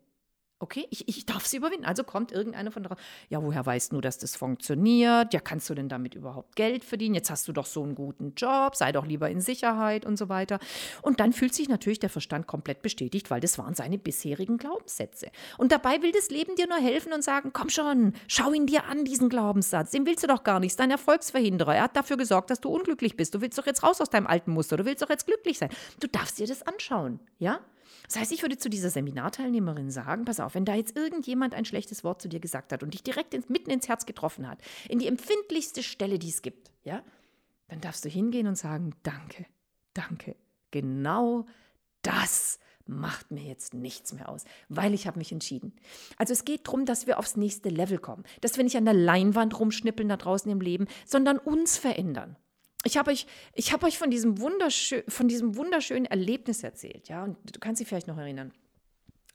Okay, 0.62 0.88
ich, 0.90 1.08
ich 1.08 1.26
darf 1.26 1.46
sie 1.46 1.56
überwinden. 1.56 1.86
Also 1.86 2.04
kommt 2.04 2.34
irgendeiner 2.34 2.70
von 2.72 2.84
drauf. 2.84 2.98
Ja, 3.30 3.42
woher 3.42 3.66
weißt 3.66 3.94
du, 3.94 4.02
dass 4.02 4.18
das 4.18 4.36
funktioniert? 4.36 5.34
Ja, 5.34 5.40
kannst 5.40 5.70
du 5.70 5.74
denn 5.74 5.88
damit 5.88 6.16
überhaupt 6.16 6.58
Geld 6.58 6.84
verdienen? 6.84 7.16
Jetzt 7.16 7.32
hast 7.32 7.48
du 7.48 7.54
doch 7.54 7.66
so 7.66 7.82
einen 7.82 7.96
guten 7.96 8.34
Job, 8.36 8.76
sei 8.76 8.92
doch 8.92 9.06
lieber 9.06 9.30
in 9.30 9.40
Sicherheit 9.40 10.06
und 10.06 10.18
so 10.18 10.28
weiter. 10.28 10.60
Und 11.02 11.22
dann 11.22 11.32
fühlt 11.32 11.56
sich 11.56 11.70
natürlich 11.70 12.00
der 12.00 12.10
Verstand 12.10 12.46
komplett 12.46 12.82
bestätigt, 12.82 13.32
weil 13.32 13.40
das 13.40 13.58
waren 13.58 13.74
seine 13.74 13.98
bisherigen 13.98 14.58
Glaubenssätze. 14.58 15.32
Und 15.58 15.72
dabei 15.72 16.02
will 16.02 16.12
das 16.12 16.30
Leben 16.30 16.56
dir 16.56 16.68
nur 16.68 16.80
helfen 16.80 17.14
und 17.14 17.24
sagen: 17.24 17.52
Komm 17.54 17.70
schon, 17.70 18.14
schau 18.28 18.52
ihn 18.52 18.68
dir 18.68 18.84
an, 18.84 19.06
diesen 19.06 19.30
Glaubenssatz. 19.30 19.92
Den 19.92 20.06
willst 20.06 20.24
du 20.24 20.28
doch 20.28 20.44
gar 20.44 20.60
nicht. 20.60 20.72
Ist 20.72 20.80
dein 20.82 20.92
Erfolgsverhinderer. 20.92 21.76
Er 21.76 21.84
hat 21.84 21.96
dafür 21.96 22.18
gesorgt, 22.18 22.50
dass 22.50 22.60
du 22.60 22.68
unglücklich 22.68 23.16
bist. 23.16 23.34
Du 23.34 23.40
willst 23.40 23.58
doch 23.58 23.66
jetzt 23.66 23.82
raus 23.82 24.02
aus 24.02 24.10
deinem 24.10 24.28
alten 24.28 24.52
Muster. 24.52 24.76
Du 24.76 24.84
willst 24.84 25.02
doch 25.02 25.10
jetzt 25.10 25.26
glücklich 25.26 25.58
sein. 25.58 25.70
Du 26.02 26.08
darfst 26.08 26.38
dir 26.38 26.48
das 26.48 26.64
anschauen. 26.64 27.22
Ja? 27.38 27.62
Das 28.08 28.18
heißt, 28.18 28.32
ich 28.32 28.42
würde 28.42 28.58
zu 28.58 28.70
dieser 28.70 28.90
Seminarteilnehmerin 28.90 29.92
sagen, 29.92 30.26
pass 30.26 30.40
auf, 30.40 30.56
wenn 30.56 30.66
da 30.66 30.76
jetzt 30.76 30.96
irgendjemand 30.96 31.54
ein 31.54 31.66
schlechtes 31.66 32.04
Wort 32.04 32.22
zu 32.22 32.30
dir 32.30 32.40
gesagt 32.40 32.74
hat 32.74 32.84
und 32.84 32.94
dich 32.94 33.04
direkt 33.04 33.34
ins, 33.34 33.50
mitten 33.50 33.70
ins 33.70 33.88
Herz 33.88 34.06
getroffen 34.06 34.48
hat, 34.48 34.60
in 34.88 35.00
die 35.00 35.08
empfindlichste 35.08 35.84
Stelle, 35.84 36.20
die 36.20 36.30
es 36.30 36.42
gibt, 36.42 36.72
ja, 36.84 37.04
dann 37.68 37.82
darfst 37.82 38.04
du 38.06 38.10
hingehen 38.10 38.48
und 38.48 38.56
sagen, 38.56 38.94
danke, 39.04 39.46
danke, 39.94 40.36
genau 40.72 41.46
das 42.02 42.60
macht 42.86 43.30
mir 43.30 43.44
jetzt 43.44 43.74
nichts 43.74 44.14
mehr 44.14 44.30
aus, 44.30 44.46
weil 44.68 44.94
ich 44.94 45.06
habe 45.06 45.20
mich 45.20 45.32
entschieden. 45.32 45.74
Also 46.18 46.34
es 46.34 46.44
geht 46.44 46.68
darum, 46.68 46.86
dass 46.86 47.06
wir 47.06 47.20
aufs 47.20 47.38
nächste 47.38 47.70
Level 47.70 48.00
kommen, 48.00 48.24
dass 48.42 48.58
wir 48.58 48.64
nicht 48.64 48.78
an 48.78 48.86
der 48.86 48.96
Leinwand 48.96 49.60
rumschnippeln 49.60 50.10
da 50.10 50.18
draußen 50.18 50.52
im 50.52 50.60
Leben, 50.60 50.88
sondern 51.06 51.38
uns 51.38 51.78
verändern 51.78 52.36
ich 52.84 52.98
habe 52.98 53.12
euch, 53.12 53.28
ich 53.54 53.74
hab 53.74 53.84
euch 53.84 53.98
von, 53.98 54.10
diesem 54.10 54.40
wunderschön, 54.40 55.04
von 55.08 55.28
diesem 55.28 55.56
wunderschönen 55.56 56.06
Erlebnis 56.06 56.64
erzählt, 56.64 57.10
ja, 57.10 57.24
und 57.24 57.38
du 57.44 57.60
kannst 57.60 57.82
dich 57.82 57.88
vielleicht 57.88 58.08
noch 58.08 58.18
erinnern. 58.18 58.54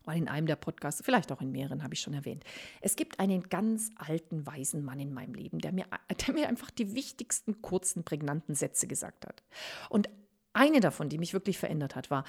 Weil 0.07 0.19
in 0.19 0.29
einem 0.29 0.47
der 0.47 0.57
Podcasts, 0.57 1.03
vielleicht 1.03 1.33
auch 1.33 1.41
in 1.41 1.51
mehreren, 1.51 1.83
habe 1.83 1.95
ich 1.95 2.01
schon 2.01 2.13
erwähnt. 2.13 2.45
Es 2.83 2.95
gibt 2.95 3.21
einen 3.21 3.49
ganz 3.49 3.91
alten, 3.97 4.47
weisen 4.47 4.85
Mann 4.85 5.01
in 5.01 5.15
meinem 5.15 5.35
Leben, 5.35 5.61
der 5.61 5.73
mir, 5.73 5.87
der 6.27 6.35
mir 6.35 6.49
einfach 6.49 6.71
die 6.71 6.95
wichtigsten, 6.95 7.63
kurzen, 7.63 8.05
prägnanten 8.05 8.55
Sätze 8.55 8.87
gesagt 8.87 9.27
hat. 9.27 9.43
Und 9.89 10.11
eine 10.53 10.81
davon, 10.81 11.09
die 11.09 11.19
mich 11.19 11.33
wirklich 11.33 11.59
verändert 11.59 11.97
hat, 11.97 12.11
war, 12.11 12.25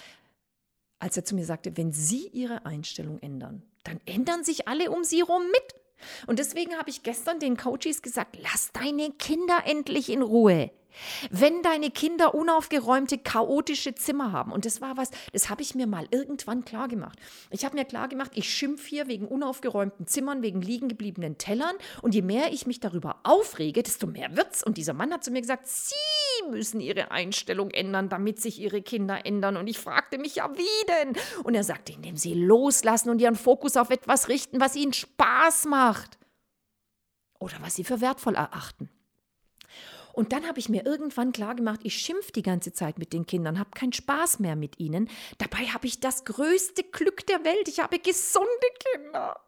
als 0.99 1.18
er 1.18 1.26
zu 1.26 1.36
mir 1.36 1.45
sagte, 1.45 1.76
wenn 1.78 1.91
Sie 1.91 2.28
Ihre 2.30 2.66
Einstellung 2.66 3.20
ändern, 3.20 3.63
dann 3.84 3.99
ändern 4.05 4.43
sich 4.43 4.68
alle 4.68 4.89
um 4.89 5.03
Sie 5.03 5.18
herum 5.18 5.43
mit. 5.43 5.82
Und 6.28 6.39
deswegen 6.39 6.78
habe 6.78 6.89
ich 6.89 7.03
gestern 7.03 7.39
den 7.39 7.57
Coaches 7.57 8.01
gesagt, 8.01 8.38
lass 8.41 8.72
deine 8.72 9.11
Kinder 9.11 9.63
endlich 9.66 10.09
in 10.09 10.22
Ruhe. 10.22 10.72
Wenn 11.30 11.62
deine 11.62 11.91
Kinder 11.91 12.36
unaufgeräumte, 12.36 13.18
chaotische 13.18 13.96
Zimmer 13.96 14.32
haben, 14.32 14.52
und 14.52 14.66
das 14.66 14.82
war 14.82 14.98
was, 14.98 15.12
das 15.34 15.50
habe 15.50 15.62
ich 15.62 15.76
mir 15.76 15.88
mal 15.88 16.08
irgendwann 16.12 16.66
klar 16.66 16.88
gemacht. 16.88 17.20
Ich 17.50 17.66
habe 17.66 17.76
mir 17.76 17.86
klar 17.86 18.08
gemacht, 18.08 18.32
ich 18.36 18.50
schimpfe 18.50 18.88
hier 18.88 19.08
wegen 19.08 19.28
unaufgeräumten 19.28 20.08
Zimmern, 20.08 20.41
wegen 20.41 20.62
liegen 20.62 20.88
gebliebenen 20.88 21.38
Tellern. 21.38 21.76
Und 22.02 22.16
je 22.16 22.22
mehr 22.22 22.52
ich 22.52 22.66
mich 22.68 22.80
darüber 22.80 23.18
aufrege, 23.24 23.84
desto 23.84 24.08
mehr 24.08 24.36
wird's. 24.36 24.64
Und 24.64 24.78
dieser 24.78 24.93
Mann 24.93 25.14
hat 25.14 25.24
zu 25.24 25.32
mir 25.32 25.41
gesagt, 25.41 25.68
Sie 25.68 26.50
müssen 26.50 26.80
Ihre 26.80 27.12
Einstellung 27.12 27.72
ändern, 27.72 28.10
damit 28.10 28.41
sich 28.41 28.60
Ihre 28.60 28.82
Kinder 28.82 29.26
ändern. 29.26 29.58
Und 29.58 29.68
ich 29.68 29.78
fragte 29.78 30.18
mich, 30.18 30.36
ja, 30.36 30.50
wie 30.56 30.86
denn? 30.88 31.16
Und 31.43 31.56
er 31.56 31.64
sagte, 31.64 31.93
indem 31.93 32.18
Sie 32.18 32.34
loslassen 32.34 33.10
und 33.10 33.22
Ihren 33.22 33.36
Fokus 33.36 33.78
auf 33.78 33.89
etwas 33.89 34.28
richten, 34.28 34.60
was 34.60 34.76
Ihnen 34.76 34.93
Spaß 34.93 35.66
macht. 35.66 36.18
Oder 37.39 37.56
was 37.62 37.76
Sie 37.76 37.84
für 37.84 38.02
wertvoll 38.02 38.36
erachten. 38.36 38.89
Und 40.16 40.32
dann 40.32 40.47
habe 40.47 40.59
ich 40.59 40.70
mir 40.70 40.86
irgendwann 40.86 41.34
klar 41.34 41.55
gemacht, 41.55 41.82
ich 41.84 41.97
schimpfe 41.97 42.32
die 42.32 42.41
ganze 42.41 42.72
Zeit 42.72 42.97
mit 42.97 43.11
den 43.11 43.26
Kindern, 43.26 43.59
habe 43.59 43.72
keinen 43.72 43.91
Spaß 43.91 44.39
mehr 44.39 44.55
mit 44.55 44.80
ihnen. 44.80 45.09
Dabei 45.38 45.66
habe 45.68 45.88
ich 45.88 45.99
das 45.99 46.24
größte 46.24 46.84
Glück 46.84 47.28
der 47.28 47.43
Welt. 47.43 47.68
Ich 47.68 47.80
habe 47.82 47.99
gesunde 47.99 48.47
Kinder. 48.80 49.45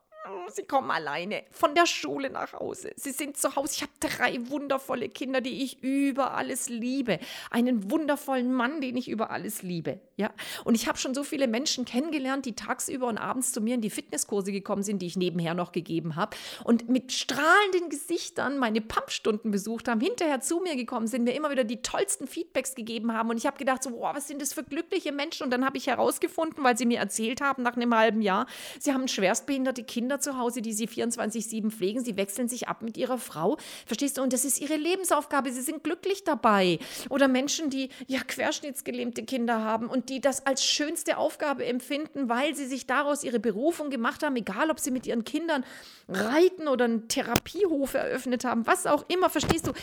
Sie 0.49 0.63
kommen 0.63 0.91
alleine 0.91 1.43
von 1.51 1.75
der 1.75 1.85
Schule 1.85 2.29
nach 2.29 2.53
Hause. 2.53 2.91
Sie 2.95 3.11
sind 3.11 3.37
zu 3.37 3.55
Hause. 3.55 3.73
Ich 3.75 3.81
habe 3.81 3.91
drei 3.99 4.37
wundervolle 4.49 5.09
Kinder, 5.09 5.41
die 5.41 5.63
ich 5.63 5.83
über 5.83 6.33
alles 6.33 6.69
liebe. 6.69 7.19
Einen 7.51 7.91
wundervollen 7.91 8.53
Mann, 8.53 8.81
den 8.81 8.97
ich 8.97 9.09
über 9.09 9.31
alles 9.31 9.61
liebe. 9.61 9.99
Ja? 10.15 10.31
Und 10.63 10.75
ich 10.75 10.87
habe 10.87 10.97
schon 10.97 11.13
so 11.13 11.23
viele 11.23 11.47
Menschen 11.47 11.85
kennengelernt, 11.85 12.45
die 12.45 12.53
tagsüber 12.53 13.07
und 13.07 13.17
abends 13.17 13.51
zu 13.51 13.61
mir 13.61 13.75
in 13.75 13.81
die 13.81 13.89
Fitnesskurse 13.89 14.51
gekommen 14.51 14.83
sind, 14.83 15.01
die 15.01 15.07
ich 15.07 15.17
nebenher 15.17 15.53
noch 15.53 15.71
gegeben 15.71 16.15
habe. 16.15 16.35
Und 16.63 16.89
mit 16.89 17.11
strahlenden 17.11 17.89
Gesichtern 17.89 18.57
meine 18.57 18.81
Pumpstunden 18.81 19.51
besucht 19.51 19.87
haben, 19.87 20.01
hinterher 20.01 20.41
zu 20.41 20.59
mir 20.59 20.75
gekommen 20.75 21.07
sind, 21.07 21.23
mir 21.23 21.35
immer 21.35 21.51
wieder 21.51 21.63
die 21.63 21.81
tollsten 21.81 22.27
Feedbacks 22.27 22.75
gegeben 22.75 23.13
haben. 23.13 23.29
Und 23.29 23.37
ich 23.37 23.45
habe 23.45 23.57
gedacht, 23.57 23.83
so, 23.83 23.91
boah, 23.91 24.15
was 24.15 24.27
sind 24.27 24.41
das 24.41 24.53
für 24.53 24.63
glückliche 24.63 25.11
Menschen? 25.11 25.43
Und 25.43 25.51
dann 25.51 25.65
habe 25.65 25.77
ich 25.77 25.87
herausgefunden, 25.87 26.63
weil 26.63 26.77
sie 26.77 26.85
mir 26.85 26.99
erzählt 26.99 27.41
haben 27.41 27.63
nach 27.63 27.75
einem 27.75 27.95
halben 27.95 28.21
Jahr, 28.21 28.47
sie 28.79 28.93
haben 28.93 29.07
schwerstbehinderte 29.07 29.83
Kinder 29.83 30.16
Kinder 30.17 30.19
zu 30.19 30.37
Hause, 30.37 30.61
die 30.61 30.73
sie 30.73 30.87
24-7 30.87 31.71
pflegen. 31.71 32.03
Sie 32.03 32.17
wechseln 32.17 32.47
sich 32.47 32.67
ab 32.67 32.81
mit 32.81 32.97
ihrer 32.97 33.17
Frau. 33.17 33.57
Verstehst 33.85 34.17
du? 34.17 34.21
Und 34.21 34.33
das 34.33 34.45
ist 34.45 34.59
ihre 34.59 34.75
Lebensaufgabe. 34.75 35.51
Sie 35.51 35.61
sind 35.61 35.83
glücklich 35.83 36.23
dabei. 36.23 36.79
Oder 37.09 37.27
Menschen, 37.27 37.69
die 37.69 37.89
ja 38.07 38.19
querschnittsgelähmte 38.19 39.23
Kinder 39.23 39.63
haben 39.63 39.87
und 39.87 40.09
die 40.09 40.21
das 40.21 40.45
als 40.45 40.63
schönste 40.63 41.17
Aufgabe 41.17 41.65
empfinden, 41.65 42.29
weil 42.29 42.55
sie 42.55 42.65
sich 42.65 42.87
daraus 42.87 43.23
ihre 43.23 43.39
Berufung 43.39 43.89
gemacht 43.89 44.23
haben, 44.23 44.35
egal 44.35 44.69
ob 44.71 44.79
sie 44.79 44.91
mit 44.91 45.05
ihren 45.05 45.23
Kindern 45.23 45.63
reiten 46.07 46.67
oder 46.67 46.85
einen 46.85 47.07
Therapiehof 47.07 47.93
eröffnet 47.93 48.43
haben, 48.43 48.65
was 48.65 48.85
auch 48.85 49.05
immer. 49.09 49.29
Verstehst 49.29 49.67
du? 49.67 49.73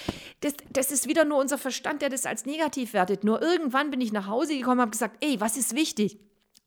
Das, 0.41 0.55
das 0.73 0.91
ist 0.91 1.09
wieder 1.09 1.25
nur 1.25 1.39
unser 1.39 1.59
Verstand, 1.59 2.03
der 2.03 2.09
das 2.09 2.27
als 2.27 2.47
negativ 2.47 2.93
wertet. 2.93 3.25
Nur 3.25 3.43
irgendwann 3.43 3.91
bin 3.91 4.01
ich 4.01 4.13
nach 4.13 4.27
Hause 4.27 4.57
gekommen 4.57 4.79
und 4.79 4.83
habe 4.83 4.91
gesagt, 4.91 5.17
ey, 5.21 5.41
was 5.41 5.57
ist 5.57 5.75
wichtig? 5.75 6.19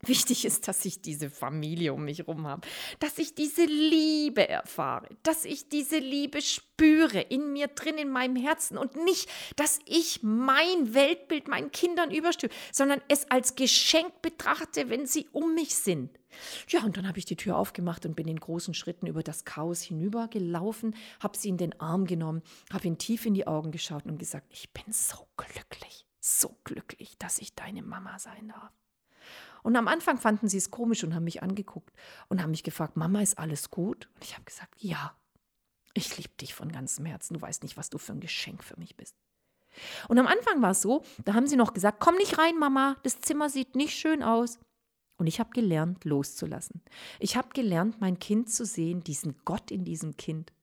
Wichtig 0.06 0.46
ist, 0.46 0.68
dass 0.68 0.86
ich 0.86 1.02
diese 1.02 1.32
Familie 1.32 1.92
um 1.92 2.06
mich 2.06 2.20
herum 2.20 2.46
habe, 2.46 2.68
dass 3.00 3.18
ich 3.18 3.34
diese 3.34 3.66
Liebe 3.66 4.48
erfahre, 4.48 5.10
dass 5.24 5.44
ich 5.44 5.70
diese 5.70 5.98
Liebe 5.98 6.40
spüre 6.42 7.20
in 7.20 7.52
mir 7.52 7.68
drin, 7.68 7.98
in 7.98 8.12
meinem 8.12 8.36
Herzen 8.36 8.78
und 8.78 8.96
nicht, 8.96 9.28
dass 9.56 9.80
ich 9.86 10.22
mein 10.22 10.94
Weltbild 10.94 11.48
meinen 11.48 11.72
Kindern 11.72 12.12
überstülpe, 12.12 12.56
sondern 12.72 13.02
es 13.08 13.32
als 13.32 13.56
Geschenk 13.56 14.22
betrachte, 14.22 14.92
wenn 14.92 15.08
sie 15.08 15.28
um 15.32 15.56
mich 15.56 15.76
sind. 15.76 16.12
Ja, 16.68 16.84
und 16.84 16.96
dann 16.98 17.08
habe 17.08 17.18
ich 17.18 17.26
die 17.26 17.36
Tür 17.36 17.58
aufgemacht 17.58 18.06
und 18.06 18.16
bin 18.16 18.28
in 18.28 18.40
großen 18.40 18.76
Schritten 18.76 19.08
über 19.08 19.24
das 19.24 19.46
Chaos 19.46 19.82
hinübergelaufen, 19.82 20.96
habe 21.20 21.36
sie 21.36 21.50
in 21.50 21.58
den 21.58 21.80
Arm 21.80 22.06
genommen, 22.06 22.44
habe 22.72 22.86
ihn 22.86 23.00
tief 23.00 23.26
in 23.26 23.34
die 23.34 23.48
Augen 23.48 23.72
geschaut 23.72 24.06
und 24.06 24.20
gesagt, 24.20 24.46
ich 24.52 24.72
bin 24.74 24.94
so 24.94 25.28
glücklich, 25.38 26.06
so 26.20 26.56
glücklich, 26.64 27.18
dass 27.18 27.40
ich 27.40 27.56
deine 27.56 27.82
Mama 27.82 28.20
sein 28.20 28.50
darf. 28.50 28.72
Und 29.64 29.76
am 29.76 29.88
Anfang 29.88 30.18
fanden 30.18 30.48
sie 30.48 30.58
es 30.58 30.72
komisch 30.72 31.04
und 31.04 31.14
haben 31.16 31.24
mich 31.24 31.44
angeguckt 31.44 31.94
und 32.30 32.42
haben 32.42 32.52
mich 32.52 32.64
gefragt, 32.64 32.98
Mama, 32.98 33.22
ist 33.22 33.38
alles 33.38 33.70
gut? 33.70 34.10
Und 34.16 34.24
ich 34.24 34.34
habe 34.34 34.46
gesagt, 34.46 34.74
ja, 34.80 35.16
ich 35.94 36.18
liebe 36.18 36.36
dich 36.40 36.54
von 36.54 36.72
ganzem 36.72 37.06
Herzen. 37.06 37.34
Du 37.34 37.42
weißt 37.42 37.64
nicht, 37.64 37.78
was 37.78 37.90
du 37.90 37.98
für 37.98 38.14
ein 38.14 38.20
Geschenk 38.20 38.64
für 38.64 38.78
mich 38.80 38.96
bist. 38.96 39.16
Und 40.08 40.18
am 40.20 40.28
Anfang 40.28 40.62
war 40.62 40.72
es 40.72 40.82
so, 40.82 41.04
da 41.26 41.34
haben 41.34 41.48
sie 41.48 41.56
noch 41.56 41.74
gesagt, 41.74 42.00
komm 42.00 42.16
nicht 42.16 42.38
rein, 42.38 42.58
Mama, 42.58 42.98
das 43.04 43.22
Zimmer 43.22 43.50
sieht 43.50 43.76
nicht 43.76 43.98
schön 43.98 44.24
aus. 44.24 44.60
Und 45.18 45.28
ich 45.28 45.40
habe 45.40 45.50
gelernt, 45.50 46.06
loszulassen. 46.06 46.82
Ich 47.20 47.36
habe 47.36 47.50
gelernt, 47.50 48.00
mein 48.00 48.20
Kind 48.20 48.52
zu 48.52 48.66
sehen, 48.66 49.04
diesen 49.04 49.36
Gott 49.46 49.72
in 49.72 49.84
diesem 49.84 50.16
Kind. 50.16 50.54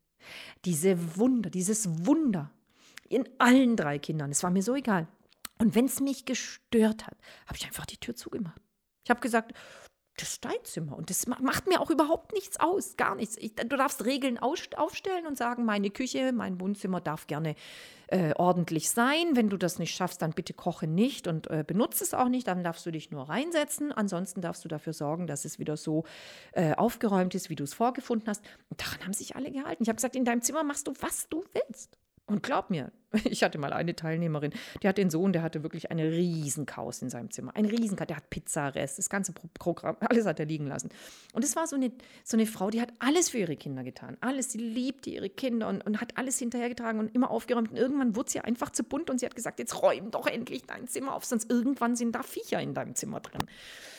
Diese 0.64 1.16
Wunder, 1.16 1.50
dieses 1.50 2.06
Wunder 2.06 2.50
in 3.08 3.28
allen 3.38 3.76
drei 3.76 3.98
Kindern. 3.98 4.30
Es 4.30 4.42
war 4.42 4.50
mir 4.50 4.62
so 4.62 4.74
egal. 4.74 5.08
Und 5.58 5.74
wenn 5.74 5.86
es 5.86 6.00
mich 6.00 6.24
gestört 6.24 7.06
hat, 7.06 7.16
habe 7.46 7.56
ich 7.56 7.66
einfach 7.66 7.86
die 7.86 7.98
Tür 7.98 8.14
zugemacht. 8.14 8.60
Ich 9.04 9.10
habe 9.10 9.20
gesagt, 9.20 9.52
das 10.16 10.34
ist 10.34 10.44
dein 10.44 10.62
Zimmer 10.62 10.96
und 10.96 11.10
das 11.10 11.26
macht 11.26 11.66
mir 11.66 11.80
auch 11.80 11.90
überhaupt 11.90 12.32
nichts 12.34 12.60
aus, 12.60 12.96
gar 12.96 13.16
nichts. 13.16 13.36
Ich, 13.36 13.56
du 13.56 13.76
darfst 13.76 14.04
Regeln 14.04 14.38
aufstellen 14.38 15.26
und 15.26 15.36
sagen, 15.36 15.64
meine 15.64 15.90
Küche, 15.90 16.32
mein 16.32 16.60
Wohnzimmer 16.60 17.00
darf 17.00 17.26
gerne 17.26 17.56
äh, 18.08 18.32
ordentlich 18.36 18.90
sein. 18.90 19.34
Wenn 19.34 19.48
du 19.48 19.56
das 19.56 19.80
nicht 19.80 19.92
schaffst, 19.92 20.22
dann 20.22 20.30
bitte 20.30 20.54
koche 20.54 20.86
nicht 20.86 21.26
und 21.26 21.50
äh, 21.50 21.64
benutze 21.66 22.04
es 22.04 22.14
auch 22.14 22.28
nicht. 22.28 22.46
Dann 22.46 22.62
darfst 22.62 22.86
du 22.86 22.92
dich 22.92 23.10
nur 23.10 23.28
reinsetzen. 23.28 23.90
Ansonsten 23.90 24.40
darfst 24.40 24.64
du 24.64 24.68
dafür 24.68 24.92
sorgen, 24.92 25.26
dass 25.26 25.44
es 25.44 25.58
wieder 25.58 25.76
so 25.76 26.04
äh, 26.52 26.74
aufgeräumt 26.74 27.34
ist, 27.34 27.50
wie 27.50 27.56
du 27.56 27.64
es 27.64 27.74
vorgefunden 27.74 28.28
hast. 28.28 28.44
Und 28.70 28.80
daran 28.80 29.02
haben 29.04 29.14
sich 29.14 29.34
alle 29.34 29.50
gehalten. 29.50 29.82
Ich 29.82 29.88
habe 29.88 29.96
gesagt, 29.96 30.14
in 30.14 30.24
deinem 30.24 30.42
Zimmer 30.42 30.62
machst 30.62 30.86
du, 30.86 30.92
was 31.00 31.28
du 31.28 31.44
willst. 31.52 31.98
Und 32.26 32.42
glaub 32.42 32.70
mir, 32.70 32.90
ich 33.24 33.42
hatte 33.42 33.58
mal 33.58 33.72
eine 33.72 33.94
Teilnehmerin, 33.94 34.52
die 34.82 34.88
hat 34.88 34.98
den 34.98 35.10
Sohn, 35.10 35.32
der 35.32 35.42
hatte 35.42 35.62
wirklich 35.62 35.90
eine 35.90 36.10
Riesenchaos 36.10 37.02
in 37.02 37.10
seinem 37.10 37.30
Zimmer. 37.30 37.54
Ein 37.54 37.66
Riesenchaos, 37.66 38.06
der 38.06 38.16
hat 38.16 38.30
Pizzarest, 38.30 38.98
das 38.98 39.10
ganze 39.10 39.32
Programm, 39.32 39.96
alles 40.00 40.26
hat 40.26 40.40
er 40.40 40.46
liegen 40.46 40.66
lassen. 40.66 40.88
Und 41.32 41.44
es 41.44 41.54
war 41.54 41.66
so 41.66 41.76
eine, 41.76 41.92
so 42.24 42.36
eine 42.36 42.46
Frau, 42.46 42.70
die 42.70 42.80
hat 42.80 42.92
alles 42.98 43.30
für 43.30 43.38
ihre 43.38 43.56
Kinder 43.56 43.84
getan. 43.84 44.16
Alles, 44.20 44.52
sie 44.52 44.58
liebte 44.58 45.10
ihre 45.10 45.28
Kinder 45.28 45.68
und, 45.68 45.84
und 45.86 46.00
hat 46.00 46.16
alles 46.16 46.38
hinterhergetragen 46.38 47.00
und 47.00 47.14
immer 47.14 47.30
aufgeräumt. 47.30 47.70
Und 47.70 47.76
irgendwann 47.76 48.16
wurde 48.16 48.30
sie 48.30 48.40
einfach 48.40 48.70
zu 48.70 48.84
bunt 48.84 49.10
und 49.10 49.20
sie 49.20 49.26
hat 49.26 49.36
gesagt, 49.36 49.58
jetzt 49.58 49.82
räum 49.82 50.10
doch 50.10 50.26
endlich 50.26 50.64
dein 50.64 50.88
Zimmer 50.88 51.14
auf, 51.14 51.24
sonst 51.24 51.50
irgendwann 51.50 51.96
sind 51.96 52.14
da 52.14 52.22
Viecher 52.22 52.60
in 52.60 52.74
deinem 52.74 52.94
Zimmer 52.94 53.20
drin. 53.20 53.42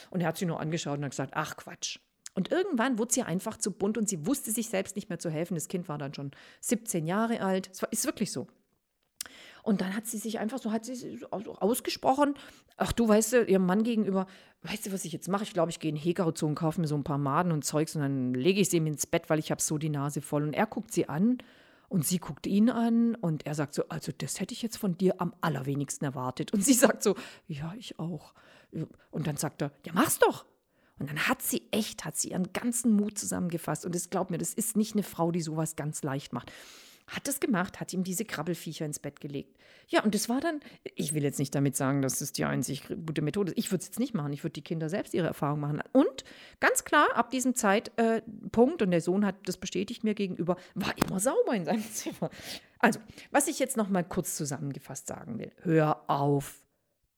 Und 0.10 0.22
er 0.22 0.28
hat 0.28 0.38
sie 0.38 0.46
nur 0.46 0.60
angeschaut 0.60 0.98
und 0.98 1.04
hat 1.04 1.12
gesagt, 1.12 1.34
ach 1.36 1.58
Quatsch, 1.58 2.00
und 2.36 2.52
irgendwann 2.52 3.00
wurde 3.00 3.14
sie 3.14 3.24
einfach 3.24 3.58
zu 3.58 3.72
bunt 3.72 3.98
und 3.98 4.08
sie 4.10 4.28
wusste 4.28 4.52
sich 4.52 4.70
selbst 4.70 4.96
nicht 4.96 5.10
mehr 5.10 5.20
zu 5.20 5.30
helfen. 5.30 5.56
Das 5.56 5.70
Kind 5.70 5.88
war 5.88 5.98
dann 5.98 6.14
schon 6.14 6.32
17 6.60 7.08
Jahre 7.08 7.42
alt. 7.42 7.70
Es 7.72 7.82
ist 7.90 8.06
wirklich 8.06 8.32
so. 8.32 8.48
Und 9.64 9.82
dann 9.82 9.96
hat 9.96 10.06
sie 10.06 10.20
sich 10.20 10.38
einfach 10.38 10.60
so, 10.60 10.72
hat 10.72 10.86
sie 10.86 11.26
ausgesprochen, 11.32 12.36
ach 12.78 12.92
du 12.92 13.08
weißt 13.08 13.34
du, 13.34 13.44
ihrem 13.46 13.66
Mann 13.66 13.84
gegenüber, 13.84 14.28
weißt 14.62 14.86
du, 14.86 14.92
was 14.92 15.06
ich 15.06 15.14
jetzt 15.14 15.28
mache? 15.28 15.44
Ich 15.44 15.54
glaube, 15.54 15.72
ich 15.72 15.80
gehe 15.80 15.90
in 15.90 15.96
Hegau 15.96 16.32
zu 16.32 16.46
und 16.46 16.54
kaufe 16.54 16.80
mir 16.80 16.88
so 16.88 16.96
ein 16.96 17.04
paar 17.04 17.18
Maden 17.18 17.52
und 17.52 17.66
Zeugs 17.66 17.96
und 17.96 18.02
dann 18.04 18.34
lege 18.36 18.60
ich 18.60 18.70
sie 18.70 18.78
ihm 18.78 18.86
ins 18.86 19.08
Bett, 19.08 19.30
weil 19.30 19.40
ich 19.40 19.50
habe 19.50 19.62
so 19.62 19.80
die 19.80 19.90
Nase 19.90 20.22
voll. 20.22 20.44
Und 20.44 20.54
er 20.54 20.68
guckt 20.68 20.92
sie 20.92 21.10
an 21.10 21.40
und 21.90 22.06
sie 22.06 22.20
guckt 22.20 22.46
ihn 22.46 22.70
an 22.70 23.16
und 23.16 23.48
er 23.48 23.56
sagt 23.56 23.74
so, 23.74 23.88
also 23.90 24.12
das 24.16 24.40
hätte 24.40 24.54
ich 24.54 24.62
jetzt 24.62 24.78
von 24.78 24.98
dir 24.98 25.20
am 25.20 25.34
allerwenigsten 25.42 26.06
erwartet. 26.06 26.54
Und 26.54 26.64
sie 26.64 26.74
sagt 26.74 27.02
so, 27.02 27.16
ja, 27.48 27.74
ich 27.78 27.98
auch. 27.98 28.34
Und 29.10 29.26
dann 29.26 29.38
sagt 29.38 29.64
er, 29.64 29.72
ja, 29.86 29.94
mach's 29.94 30.20
doch. 30.20 30.46
Und 31.00 31.10
dann 31.10 31.28
hat 31.28 31.42
sie 31.42 31.64
echt, 31.72 32.06
hat 32.06 32.16
sie 32.16 32.30
ihren 32.30 32.54
ganzen 32.54 32.94
Mut 32.94 33.18
zusammengefasst. 33.18 33.86
Und 33.86 33.96
es 33.96 34.10
glaubt 34.10 34.32
mir, 34.32 34.38
das 34.38 34.54
ist 34.54 34.78
nicht 34.78 34.94
eine 34.94 35.04
Frau, 35.04 35.32
die 35.32 35.42
sowas 35.42 35.76
ganz 35.76 36.04
leicht 36.04 36.34
macht. 36.34 36.52
Hat 37.08 37.28
es 37.28 37.40
gemacht, 37.40 37.80
hat 37.80 37.94
ihm 37.94 38.04
diese 38.04 38.26
Krabbelfiecher 38.26 38.84
ins 38.84 38.98
Bett 38.98 39.22
gelegt. 39.22 39.56
Ja, 39.88 40.04
und 40.04 40.16
das 40.16 40.28
war 40.28 40.42
dann, 40.42 40.60
ich 40.96 41.14
will 41.14 41.22
jetzt 41.22 41.38
nicht 41.38 41.54
damit 41.54 41.76
sagen, 41.76 42.02
dass 42.02 42.20
es 42.20 42.32
die 42.32 42.46
einzig 42.46 42.88
gute 43.06 43.22
Methode 43.22 43.52
ist. 43.52 43.60
Ich 43.60 43.72
würde 43.72 43.82
es 43.82 43.88
jetzt 43.88 44.00
nicht 44.00 44.16
machen. 44.16 44.34
Ich 44.34 44.44
würde 44.44 44.54
die 44.54 44.64
Kinder 44.64 44.90
selbst 44.90 45.14
ihre 45.14 45.28
Erfahrung 45.28 45.60
machen. 45.60 45.84
Und 45.92 46.24
ganz 46.60 46.84
klar, 46.84 47.08
ab 47.14 47.30
diesem 47.30 47.54
Zeitpunkt, 47.54 48.82
und 48.82 48.90
der 48.90 49.02
Sohn 49.02 49.24
hat 49.24 49.36
das 49.46 49.58
bestätigt 49.58 50.04
mir 50.04 50.16
gegenüber, 50.16 50.56
war 50.74 50.98
immer 50.98 51.20
sauber 51.20 51.54
in 51.54 51.66
seinem 51.66 51.84
Zimmer. 51.94 52.32
Also, 52.80 53.00
was 53.30 53.48
ich 53.48 53.60
jetzt 53.60 53.78
noch 53.78 53.90
mal 53.90 54.04
kurz 54.04 54.36
zusammengefasst 54.36 55.06
sagen 55.06 55.38
will. 55.38 55.52
Hör 55.62 56.10
auf, 56.10 56.65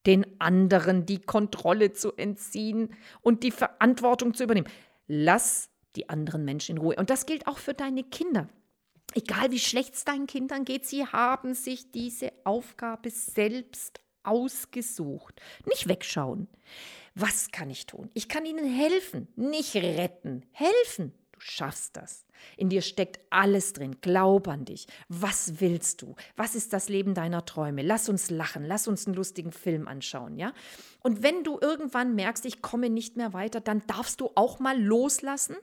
den 0.08 0.26
anderen 0.40 1.06
die 1.06 1.20
Kontrolle 1.20 1.94
zu 1.94 2.14
entziehen 2.14 2.96
und 3.22 3.44
die 3.44 3.52
Verantwortung 3.52 4.34
zu 4.34 4.46
übernehmen. 4.46 4.70
Lass 5.08 5.70
die 5.96 6.10
anderen 6.10 6.46
Menschen 6.46 6.78
in 6.78 6.82
Ruhe. 6.82 6.96
Und 6.96 7.10
das 7.10 7.26
gilt 7.26 7.46
auch 7.46 7.58
für 7.58 7.74
deine 7.74 8.04
Kinder. 8.04 8.50
Egal 9.14 9.52
wie 9.52 9.60
schlecht 9.60 9.96
es 9.96 10.06
deinen 10.06 10.28
Kindern 10.28 10.66
geht, 10.66 10.86
sie 10.86 11.06
haben 11.06 11.54
sich 11.54 11.92
diese 11.92 12.32
Aufgabe 12.44 13.10
selbst 13.10 14.00
ausgesucht. 14.24 15.42
Nicht 15.66 15.88
wegschauen. 15.88 16.48
Was 17.16 17.52
kann 17.52 17.70
ich 17.70 17.86
tun? 17.86 18.10
Ich 18.14 18.30
kann 18.30 18.46
ihnen 18.46 18.66
helfen, 18.66 19.28
nicht 19.36 19.76
retten. 19.76 20.46
Helfen. 20.52 21.14
Du 21.38 21.42
schaffst 21.42 21.96
das. 21.96 22.26
In 22.56 22.70
dir 22.70 22.82
steckt 22.82 23.20
alles 23.30 23.74
drin. 23.74 23.98
Glaub 24.02 24.48
an 24.48 24.66
dich. 24.66 24.88
Was 25.08 25.60
willst 25.60 26.02
du? 26.02 26.16
Was 26.36 26.56
ist 26.56 26.74
das 26.74 26.90
Leben 26.90 27.14
deiner 27.14 27.46
Träume? 27.46 27.84
Lass 27.84 28.10
uns 28.10 28.32
lachen. 28.32 28.66
Lass 28.66 28.88
uns 28.88 29.06
einen 29.06 29.16
lustigen 29.16 29.52
Film 29.52 29.88
anschauen, 29.88 30.36
ja? 30.36 30.52
Und 31.04 31.22
wenn 31.22 31.44
du 31.44 31.60
irgendwann 31.62 32.16
merkst, 32.16 32.44
ich 32.46 32.64
komme 32.64 32.90
nicht 32.90 33.18
mehr 33.18 33.34
weiter, 33.34 33.62
dann 33.62 33.84
darfst 33.86 34.20
du 34.20 34.32
auch 34.34 34.58
mal 34.58 34.82
loslassen. 34.82 35.56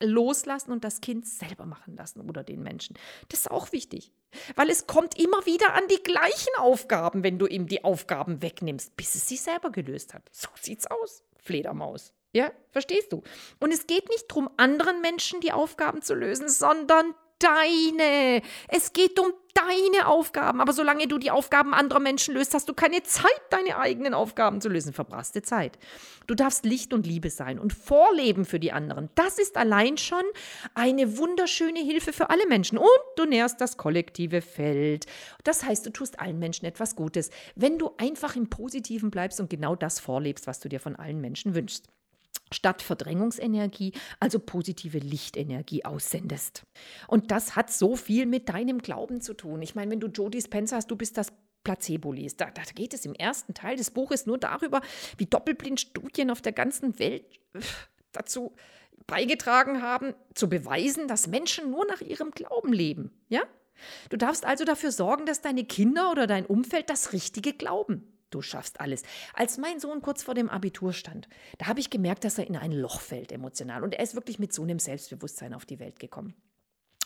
Loslassen 0.00 0.72
und 0.72 0.82
das 0.82 1.02
Kind 1.02 1.26
selber 1.26 1.66
machen 1.66 1.94
lassen 1.96 2.20
oder 2.22 2.42
den 2.42 2.62
Menschen. 2.62 2.96
Das 3.28 3.40
ist 3.40 3.50
auch 3.50 3.72
wichtig, 3.72 4.12
weil 4.54 4.70
es 4.70 4.86
kommt 4.86 5.18
immer 5.18 5.44
wieder 5.44 5.74
an 5.74 5.82
die 5.90 6.02
gleichen 6.02 6.54
Aufgaben, 6.58 7.22
wenn 7.24 7.38
du 7.38 7.46
ihm 7.46 7.66
die 7.66 7.84
Aufgaben 7.84 8.40
wegnimmst, 8.40 8.96
bis 8.96 9.16
es 9.16 9.26
sich 9.26 9.42
selber 9.42 9.72
gelöst 9.72 10.14
hat. 10.14 10.22
So 10.30 10.48
sieht's 10.54 10.86
aus, 10.86 11.24
Fledermaus. 11.42 12.14
Ja, 12.38 12.52
verstehst 12.70 13.12
du? 13.12 13.24
Und 13.58 13.72
es 13.72 13.88
geht 13.88 14.08
nicht 14.10 14.30
darum, 14.30 14.48
anderen 14.58 15.00
Menschen 15.00 15.40
die 15.40 15.50
Aufgaben 15.50 16.02
zu 16.02 16.14
lösen, 16.14 16.48
sondern 16.48 17.12
deine. 17.40 18.42
Es 18.68 18.92
geht 18.92 19.18
um 19.18 19.32
deine 19.54 20.06
Aufgaben. 20.06 20.60
Aber 20.60 20.72
solange 20.72 21.08
du 21.08 21.18
die 21.18 21.32
Aufgaben 21.32 21.74
anderer 21.74 21.98
Menschen 21.98 22.34
löst, 22.34 22.54
hast 22.54 22.68
du 22.68 22.74
keine 22.74 23.02
Zeit, 23.02 23.40
deine 23.50 23.76
eigenen 23.76 24.14
Aufgaben 24.14 24.60
zu 24.60 24.68
lösen. 24.68 24.92
Verbrasste 24.92 25.42
Zeit. 25.42 25.80
Du 26.28 26.36
darfst 26.36 26.64
Licht 26.64 26.94
und 26.94 27.08
Liebe 27.08 27.28
sein 27.28 27.58
und 27.58 27.72
Vorleben 27.72 28.44
für 28.44 28.60
die 28.60 28.70
anderen. 28.70 29.10
Das 29.16 29.40
ist 29.40 29.56
allein 29.56 29.98
schon 29.98 30.22
eine 30.74 31.18
wunderschöne 31.18 31.80
Hilfe 31.80 32.12
für 32.12 32.30
alle 32.30 32.46
Menschen. 32.46 32.78
Und 32.78 32.88
du 33.16 33.24
nährst 33.24 33.60
das 33.60 33.76
kollektive 33.76 34.42
Feld. 34.42 35.06
Das 35.42 35.64
heißt, 35.64 35.84
du 35.84 35.90
tust 35.90 36.20
allen 36.20 36.38
Menschen 36.38 36.66
etwas 36.66 36.94
Gutes, 36.94 37.30
wenn 37.56 37.78
du 37.78 37.90
einfach 37.98 38.36
im 38.36 38.48
Positiven 38.48 39.10
bleibst 39.10 39.40
und 39.40 39.50
genau 39.50 39.74
das 39.74 39.98
vorlebst, 39.98 40.46
was 40.46 40.60
du 40.60 40.68
dir 40.68 40.78
von 40.78 40.94
allen 40.94 41.20
Menschen 41.20 41.56
wünschst 41.56 41.88
statt 42.52 42.82
Verdrängungsenergie, 42.82 43.92
also 44.20 44.38
positive 44.38 44.98
Lichtenergie 44.98 45.84
aussendest. 45.84 46.62
Und 47.06 47.30
das 47.30 47.56
hat 47.56 47.72
so 47.72 47.96
viel 47.96 48.26
mit 48.26 48.48
deinem 48.48 48.78
Glauben 48.78 49.20
zu 49.20 49.34
tun. 49.34 49.62
Ich 49.62 49.74
meine, 49.74 49.90
wenn 49.90 50.00
du 50.00 50.08
Jodie 50.08 50.42
Spencer 50.42 50.76
hast, 50.76 50.90
du 50.90 50.96
bist 50.96 51.16
das 51.16 51.32
Placebo 51.64 52.12
liest. 52.12 52.40
Da, 52.40 52.50
da, 52.50 52.62
geht 52.74 52.94
es 52.94 53.04
im 53.04 53.14
ersten 53.14 53.54
Teil 53.54 53.76
des 53.76 53.90
Buches 53.90 54.26
nur 54.26 54.38
darüber, 54.38 54.80
wie 55.16 55.26
Doppelblindstudien 55.26 56.30
auf 56.30 56.40
der 56.40 56.52
ganzen 56.52 56.98
Welt 56.98 57.24
äh, 57.52 57.60
dazu 58.12 58.54
beigetragen 59.06 59.82
haben, 59.82 60.14
zu 60.34 60.48
beweisen, 60.48 61.08
dass 61.08 61.26
Menschen 61.26 61.70
nur 61.70 61.86
nach 61.86 62.00
ihrem 62.00 62.30
Glauben 62.30 62.72
leben. 62.72 63.10
Ja? 63.28 63.42
Du 64.10 64.16
darfst 64.16 64.44
also 64.44 64.64
dafür 64.64 64.92
sorgen, 64.92 65.26
dass 65.26 65.40
deine 65.40 65.64
Kinder 65.64 66.10
oder 66.10 66.26
dein 66.26 66.46
Umfeld 66.46 66.90
das 66.90 67.12
Richtige 67.12 67.52
glauben. 67.52 68.17
Du 68.30 68.42
schaffst 68.42 68.80
alles. 68.80 69.02
Als 69.34 69.56
mein 69.58 69.80
Sohn 69.80 70.02
kurz 70.02 70.22
vor 70.22 70.34
dem 70.34 70.50
Abitur 70.50 70.92
stand, 70.92 71.28
da 71.58 71.66
habe 71.66 71.80
ich 71.80 71.90
gemerkt, 71.90 72.24
dass 72.24 72.38
er 72.38 72.46
in 72.46 72.56
ein 72.56 72.72
Loch 72.72 73.00
fällt 73.00 73.32
emotional. 73.32 73.82
Und 73.82 73.94
er 73.94 74.04
ist 74.04 74.14
wirklich 74.14 74.38
mit 74.38 74.52
so 74.52 74.62
einem 74.62 74.78
Selbstbewusstsein 74.78 75.54
auf 75.54 75.64
die 75.64 75.78
Welt 75.78 75.98
gekommen. 75.98 76.34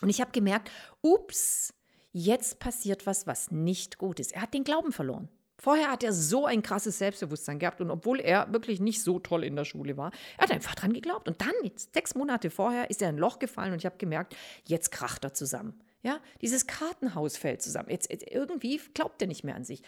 Und 0.00 0.08
ich 0.08 0.20
habe 0.20 0.32
gemerkt, 0.32 0.70
ups, 1.00 1.72
jetzt 2.12 2.58
passiert 2.58 3.06
was, 3.06 3.26
was 3.26 3.50
nicht 3.50 3.98
gut 3.98 4.18
ist. 4.18 4.32
Er 4.32 4.42
hat 4.42 4.54
den 4.54 4.64
Glauben 4.64 4.92
verloren. 4.92 5.28
Vorher 5.58 5.92
hat 5.92 6.02
er 6.02 6.12
so 6.12 6.44
ein 6.44 6.62
krasses 6.62 6.98
Selbstbewusstsein 6.98 7.60
gehabt 7.60 7.80
und 7.80 7.92
obwohl 7.92 8.18
er 8.18 8.52
wirklich 8.52 8.80
nicht 8.80 9.00
so 9.00 9.20
toll 9.20 9.44
in 9.44 9.54
der 9.54 9.64
Schule 9.64 9.96
war, 9.96 10.10
er 10.36 10.42
hat 10.42 10.50
einfach 10.50 10.74
dran 10.74 10.92
geglaubt. 10.92 11.28
Und 11.28 11.40
dann, 11.40 11.52
sechs 11.76 12.16
Monate 12.16 12.50
vorher, 12.50 12.90
ist 12.90 13.00
er 13.00 13.10
in 13.10 13.14
ein 13.14 13.18
Loch 13.20 13.38
gefallen 13.38 13.72
und 13.72 13.78
ich 13.78 13.86
habe 13.86 13.96
gemerkt, 13.96 14.34
jetzt 14.64 14.90
kracht 14.90 15.22
er 15.22 15.34
zusammen. 15.34 15.80
Ja, 16.02 16.18
dieses 16.40 16.66
Kartenhaus 16.66 17.36
fällt 17.36 17.62
zusammen. 17.62 17.90
Jetzt, 17.90 18.10
jetzt 18.10 18.28
irgendwie 18.28 18.80
glaubt 18.92 19.22
er 19.22 19.28
nicht 19.28 19.44
mehr 19.44 19.54
an 19.54 19.62
sich. 19.62 19.82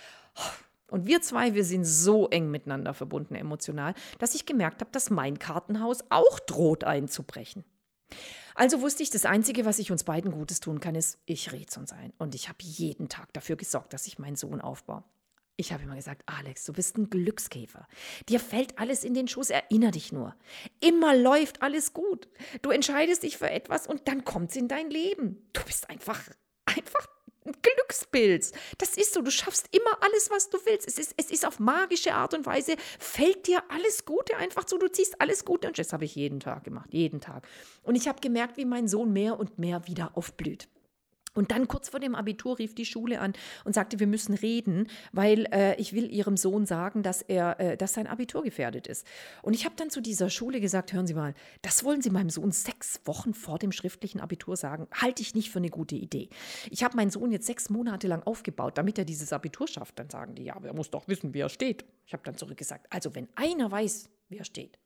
Und 0.95 1.09
wir 1.09 1.21
zwei, 1.23 1.55
wir 1.55 1.65
sind 1.65 1.85
so 1.85 2.29
eng 2.29 2.53
miteinander 2.53 2.95
verbunden 2.95 3.35
emotional, 3.35 3.95
dass 4.21 4.37
ich 4.37 4.47
gemerkt 4.47 4.81
habe, 4.81 4.93
dass 4.93 5.11
mein 5.11 5.41
Kartenhaus 5.41 6.05
auch 6.09 6.39
droht 6.39 6.85
einzubrechen. 6.85 7.65
Also 8.55 8.81
wusste 8.81 9.03
ich, 9.03 9.11
das 9.11 9.25
Einzige, 9.25 9.65
was 9.65 9.81
ich 9.81 9.91
uns 9.91 10.05
beiden 10.05 10.31
Gutes 10.31 10.61
tun 10.61 10.79
kann, 10.79 10.95
ist, 10.95 11.19
ich 11.27 11.51
rede 11.51 11.81
uns 11.81 11.91
ein. 11.91 12.13
Und 12.19 12.37
ich 12.37 12.49
habe 12.49 12.59
jeden 12.61 13.09
Tag 13.09 13.33
dafür 13.33 13.57
gesorgt, 13.57 13.93
dass 13.93 14.07
ich 14.07 14.21
meinen 14.21 14.37
Sohn 14.37 14.61
aufbaue. 14.61 15.03
Ich 15.57 15.73
habe 15.73 15.83
immer 15.83 15.97
gesagt, 15.97 16.23
Alex, 16.27 16.63
du 16.63 16.73
bist 16.73 16.97
ein 16.97 17.11
Glückskäfer. 17.11 17.89
Dir 18.29 18.39
fällt 18.39 18.79
alles 18.79 19.03
in 19.03 19.15
den 19.15 19.27
Schoß, 19.27 19.51
erinner 19.51 19.91
dich 19.91 20.13
nur. 20.13 20.37
Immer 20.79 21.17
läuft 21.17 21.61
alles 21.61 21.93
gut. 21.93 22.29
Du 22.63 22.71
entscheidest 22.71 23.25
dich 23.25 23.37
für 23.37 23.51
etwas 23.51 23.89
und 23.89 24.07
dann 24.07 24.25
kommt 24.25 24.51
es 24.51 24.57
in 24.57 24.69
dein 24.69 24.91
Leben. 24.91 25.49
Du 25.55 25.65
bist 25.65 25.91
einfach, 25.91 26.21
einfach 26.67 27.09
ein 27.09 27.14
Glückspilz. 27.45 28.53
Das 28.79 28.97
ist 28.97 29.13
so, 29.15 29.21
du 29.21 29.31
schaffst 29.31 29.69
immer 29.75 30.03
alles, 30.03 30.31
was 30.31 30.49
du 30.51 30.59
willst. 30.65 30.89
Es 30.89 30.99
ist, 30.99 31.15
es 31.17 31.31
ist 31.31 31.47
auf 31.47 31.59
magische 31.59 32.15
Art 32.15 32.35
und 32.35 32.47
Weise, 32.47 32.77
fällt 32.99 33.47
dir 33.47 33.63
alles 33.69 34.05
Gute 34.05 34.37
einfach 34.37 34.65
zu. 34.65 34.79
Du 34.79 34.89
ziehst 34.89 35.21
alles 35.21 35.45
Gute 35.45 35.69
und 35.69 35.79
das 35.79 35.93
habe 35.93 36.05
ich 36.05 36.15
jeden 36.15 36.41
Tag 36.41 36.65
gemacht, 36.65 36.89
jeden 36.93 37.21
Tag. 37.21 37.47
Und 37.83 37.97
ich 37.97 38.09
habe 38.09 38.21
gemerkt, 38.21 38.57
wie 38.57 38.65
mein 38.65 38.89
Sohn 38.89 39.13
mehr 39.13 39.39
und 39.39 39.59
mehr 39.59 39.87
wieder 39.87 40.17
aufblüht. 40.17 40.69
Und 41.35 41.51
dann 41.51 41.69
kurz 41.69 41.89
vor 41.89 42.01
dem 42.01 42.15
Abitur 42.15 42.59
rief 42.59 42.75
die 42.75 42.85
Schule 42.85 43.21
an 43.21 43.33
und 43.65 43.75
sagte, 43.75 43.99
wir 43.99 44.07
müssen 44.07 44.35
reden, 44.35 44.89
weil 45.13 45.47
äh, 45.53 45.75
ich 45.81 45.93
will 45.93 46.11
ihrem 46.11 46.37
Sohn 46.37 46.65
sagen, 46.65 47.03
dass 47.03 47.23
er, 47.23 47.59
äh, 47.61 47.77
dass 47.77 47.95
sein 47.95 48.07
Abitur 48.07 48.43
gefährdet 48.43 48.87
ist. 48.87 49.07
Und 49.43 49.55
ich 49.55 49.65
habe 49.65 49.75
dann 49.77 49.91
zu 49.91 50.01
dieser 50.01 50.31
Schule 50.31 50.61
gesagt, 50.61 50.93
hören 50.93 51.07
Sie 51.07 51.15
mal, 51.15 51.35
das 51.63 51.85
wollen 51.85 52.03
Sie 52.03 52.11
meinem 52.11 52.31
Sohn 52.31 52.53
sechs 52.53 53.01
Wochen 53.05 53.35
vor 53.35 53.59
dem 53.59 53.73
schriftlichen 53.73 54.21
Abitur 54.21 54.57
sagen, 54.57 54.87
halte 54.93 55.23
ich 55.23 55.35
nicht 55.35 55.51
für 55.51 55.59
eine 55.59 55.71
gute 55.71 55.97
Idee. 55.97 56.29
Ich 56.71 56.85
habe 56.85 56.97
meinen 56.97 57.11
Sohn 57.11 57.33
jetzt 57.33 57.47
sechs 57.47 57.69
Monate 57.69 58.07
lang 58.07 58.23
aufgebaut, 58.23 58.79
damit 58.79 58.99
er 58.99 59.05
dieses 59.05 59.33
Abitur 59.33 59.67
schafft. 59.67 59.99
Dann 59.99 60.11
sagen 60.11 60.35
die, 60.35 60.45
ja, 60.45 60.57
aber 60.57 60.69
er 60.69 60.75
muss 60.75 60.91
doch 60.91 61.09
wissen, 61.09 61.35
wie 61.35 61.41
er 61.41 61.49
steht. 61.49 61.85
Ich 62.07 62.13
habe 62.13 62.23
dann 62.23 62.37
zurückgesagt, 62.37 62.87
also 62.91 63.15
wenn 63.15 63.29
einer 63.35 63.71
weiß, 63.71 64.09
wie 64.29 64.39
er 64.39 64.45
steht, 64.45 64.79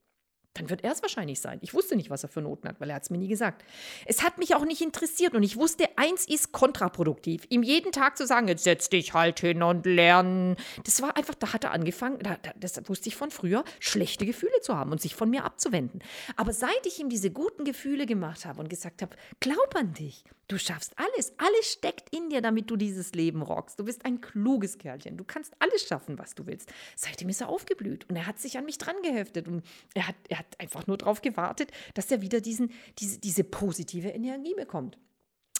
dann 0.58 0.70
wird 0.70 0.84
er 0.84 0.92
es 0.92 1.02
wahrscheinlich 1.02 1.40
sein. 1.40 1.58
Ich 1.62 1.74
wusste 1.74 1.96
nicht, 1.96 2.10
was 2.10 2.22
er 2.22 2.28
für 2.28 2.42
Noten 2.42 2.68
hat, 2.68 2.80
weil 2.80 2.90
er 2.90 2.96
hat 2.96 3.04
es 3.04 3.10
mir 3.10 3.18
nie 3.18 3.28
gesagt. 3.28 3.64
Es 4.06 4.22
hat 4.22 4.38
mich 4.38 4.54
auch 4.54 4.64
nicht 4.64 4.80
interessiert 4.80 5.34
und 5.34 5.42
ich 5.42 5.56
wusste, 5.56 5.88
eins 5.96 6.26
ist 6.28 6.52
kontraproduktiv. 6.52 7.44
Ihm 7.48 7.62
jeden 7.62 7.92
Tag 7.92 8.16
zu 8.16 8.26
sagen, 8.26 8.48
jetzt 8.48 8.64
setz 8.64 8.88
dich 8.88 9.14
halt 9.14 9.40
hin 9.40 9.62
und 9.62 9.86
lernen. 9.86 10.56
Das 10.84 11.00
war 11.02 11.16
einfach, 11.16 11.34
da 11.34 11.52
hat 11.52 11.64
er 11.64 11.72
angefangen, 11.72 12.18
da, 12.18 12.36
das 12.56 12.80
wusste 12.88 13.08
ich 13.08 13.16
von 13.16 13.30
früher, 13.30 13.64
schlechte 13.80 14.26
Gefühle 14.26 14.60
zu 14.62 14.76
haben 14.76 14.90
und 14.90 15.00
sich 15.00 15.14
von 15.14 15.30
mir 15.30 15.44
abzuwenden. 15.44 16.02
Aber 16.36 16.52
seit 16.52 16.86
ich 16.86 16.98
ihm 16.98 17.08
diese 17.08 17.30
guten 17.30 17.64
Gefühle 17.64 18.06
gemacht 18.06 18.44
habe 18.44 18.60
und 18.60 18.68
gesagt 18.68 19.02
habe, 19.02 19.16
glaub 19.40 19.76
an 19.76 19.94
dich, 19.94 20.24
Du 20.48 20.58
schaffst 20.58 20.94
alles. 20.96 21.34
Alles 21.36 21.72
steckt 21.72 22.08
in 22.08 22.30
dir, 22.30 22.40
damit 22.40 22.70
du 22.70 22.76
dieses 22.76 23.12
Leben 23.12 23.42
rockst. 23.42 23.78
Du 23.78 23.84
bist 23.84 24.06
ein 24.06 24.22
kluges 24.22 24.78
Kerlchen. 24.78 25.18
Du 25.18 25.24
kannst 25.24 25.52
alles 25.58 25.86
schaffen, 25.86 26.18
was 26.18 26.34
du 26.34 26.46
willst. 26.46 26.72
Seitdem 26.96 27.28
ist 27.28 27.42
er 27.42 27.50
aufgeblüht 27.50 28.08
und 28.08 28.16
er 28.16 28.26
hat 28.26 28.38
sich 28.38 28.56
an 28.56 28.64
mich 28.64 28.78
dran 28.78 28.96
geheftet 29.02 29.46
und 29.46 29.62
er 29.92 30.08
hat, 30.08 30.14
er 30.30 30.38
hat 30.38 30.47
einfach 30.58 30.86
nur 30.86 30.98
darauf 30.98 31.22
gewartet, 31.22 31.70
dass 31.94 32.10
er 32.10 32.22
wieder 32.22 32.40
diesen, 32.40 32.70
diese, 32.98 33.18
diese 33.18 33.44
positive 33.44 34.08
Energie 34.08 34.54
bekommt. 34.54 34.98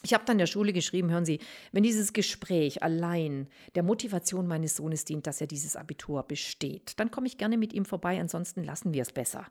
Ich 0.04 0.14
habe 0.14 0.24
dann 0.24 0.38
der 0.38 0.46
Schule 0.46 0.72
geschrieben, 0.72 1.10
hören 1.10 1.24
Sie, 1.24 1.40
wenn 1.72 1.82
dieses 1.82 2.12
Gespräch 2.12 2.84
allein 2.84 3.48
der 3.74 3.82
Motivation 3.82 4.46
meines 4.46 4.76
Sohnes 4.76 5.04
dient, 5.04 5.26
dass 5.26 5.40
er 5.40 5.48
dieses 5.48 5.74
Abitur 5.74 6.22
besteht, 6.22 7.00
dann 7.00 7.10
komme 7.10 7.26
ich 7.26 7.36
gerne 7.36 7.58
mit 7.58 7.72
ihm 7.72 7.84
vorbei, 7.84 8.20
ansonsten 8.20 8.62
lassen 8.62 8.94
wir 8.94 9.02
es 9.02 9.10
besser. 9.10 9.46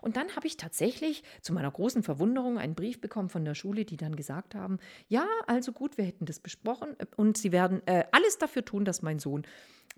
Und 0.00 0.16
dann 0.16 0.34
habe 0.34 0.46
ich 0.46 0.56
tatsächlich 0.56 1.22
zu 1.42 1.52
meiner 1.52 1.70
großen 1.70 2.02
Verwunderung 2.02 2.58
einen 2.58 2.74
Brief 2.74 3.02
bekommen 3.02 3.28
von 3.28 3.44
der 3.44 3.54
Schule, 3.54 3.84
die 3.84 3.98
dann 3.98 4.16
gesagt 4.16 4.54
haben, 4.54 4.78
ja, 5.08 5.26
also 5.46 5.72
gut, 5.72 5.98
wir 5.98 6.06
hätten 6.06 6.24
das 6.24 6.40
besprochen 6.40 6.96
und 7.16 7.36
sie 7.36 7.52
werden 7.52 7.86
äh, 7.86 8.04
alles 8.12 8.38
dafür 8.38 8.64
tun, 8.64 8.86
dass 8.86 9.02
mein 9.02 9.18
Sohn 9.18 9.46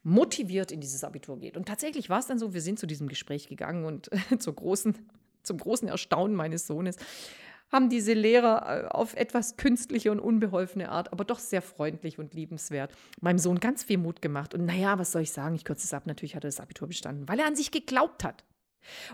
motiviert 0.05 0.70
in 0.70 0.80
dieses 0.80 1.02
Abitur 1.02 1.38
geht. 1.38 1.57
Und 1.57 1.66
tatsächlich 1.66 2.11
war 2.11 2.20
es 2.20 2.26
dann 2.26 2.38
so, 2.38 2.55
wir 2.55 2.61
sind 2.61 2.78
zu 2.78 2.86
diesem 2.86 3.09
Gespräch 3.09 3.48
gegangen 3.48 3.84
und 3.84 4.11
zur 4.38 4.55
großen, 4.55 4.94
zum 5.42 5.59
großen 5.59 5.88
Erstaunen 5.88 6.36
meines 6.36 6.66
Sohnes 6.66 6.96
haben 7.72 7.88
diese 7.88 8.12
Lehrer 8.12 8.84
äh, 8.84 8.86
auf 8.88 9.14
etwas 9.14 9.57
künstliche 9.57 10.12
und 10.12 10.20
unbeholfene 10.20 10.90
Art, 10.90 11.12
aber 11.12 11.24
doch 11.24 11.38
sehr 11.38 11.62
freundlich 11.62 12.18
und 12.18 12.34
liebenswert, 12.34 12.94
meinem 13.20 13.38
Sohn 13.38 13.59
ganz 13.59 13.82
viel 13.82 13.98
Mut 13.98 14.22
gemacht. 14.22 14.55
Und 14.55 14.66
naja, 14.66 14.98
was 14.98 15.11
soll 15.12 15.22
ich 15.22 15.32
sagen? 15.32 15.55
Ich 15.55 15.64
kürze 15.64 15.84
es 15.84 15.94
ab. 15.94 16.07
Natürlich 16.07 16.36
hat 16.36 16.44
er 16.44 16.48
das 16.48 16.61
Abitur 16.61 16.86
bestanden, 16.86 17.28
weil 17.28 17.40
er 17.40 17.46
an 17.46 17.57
sich 17.57 17.70
geglaubt 17.70 18.22
hat. 18.22 18.44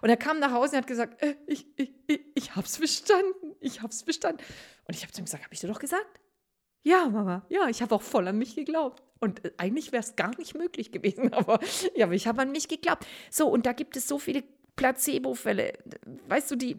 Und 0.03 0.09
er 0.11 0.17
kam 0.17 0.41
nach 0.41 0.53
Hause 0.53 0.73
und 0.73 0.79
hat 0.79 0.87
gesagt, 0.89 1.23
äh, 1.23 1.37
ich, 1.47 1.67
ich, 1.77 1.93
ich, 2.09 2.21
ich 2.35 2.57
hab's 2.57 2.79
bestanden, 2.79 3.55
ich 3.61 3.83
hab's 3.83 4.03
bestanden. 4.03 4.43
Und 4.85 4.95
ich 4.97 5.03
habe 5.03 5.13
zu 5.13 5.23
ihm 5.23 5.27
gesagt, 5.27 5.45
habe 5.45 5.55
ich 5.55 5.61
dir 5.61 5.69
doch 5.69 5.79
gesagt? 5.79 6.21
Ja, 6.83 7.09
Mama, 7.09 7.47
ja, 7.49 7.69
ich 7.69 7.81
habe 7.83 7.95
auch 7.95 8.03
voll 8.03 8.27
an 8.27 8.39
mich 8.39 8.57
geglaubt. 8.57 9.03
Und 9.21 9.45
äh, 9.45 9.53
eigentlich 9.59 9.93
wäre 9.93 10.03
es 10.03 10.17
gar 10.17 10.37
nicht 10.39 10.57
möglich 10.57 10.91
gewesen, 10.91 11.33
aber 11.33 11.61
ja, 11.95 12.11
ich 12.11 12.27
habe 12.27 12.43
an 12.43 12.53
mich 12.53 12.69
geglaubt. 12.69 13.07
So, 13.31 13.49
und 13.49 13.67
da 13.67 13.73
gibt 13.73 13.97
es 13.97 14.09
so 14.09 14.19
viele 14.19 14.43
Placebo-Fälle. 14.77 15.75
Weißt 16.27 16.51
du, 16.51 16.57
die, 16.57 16.79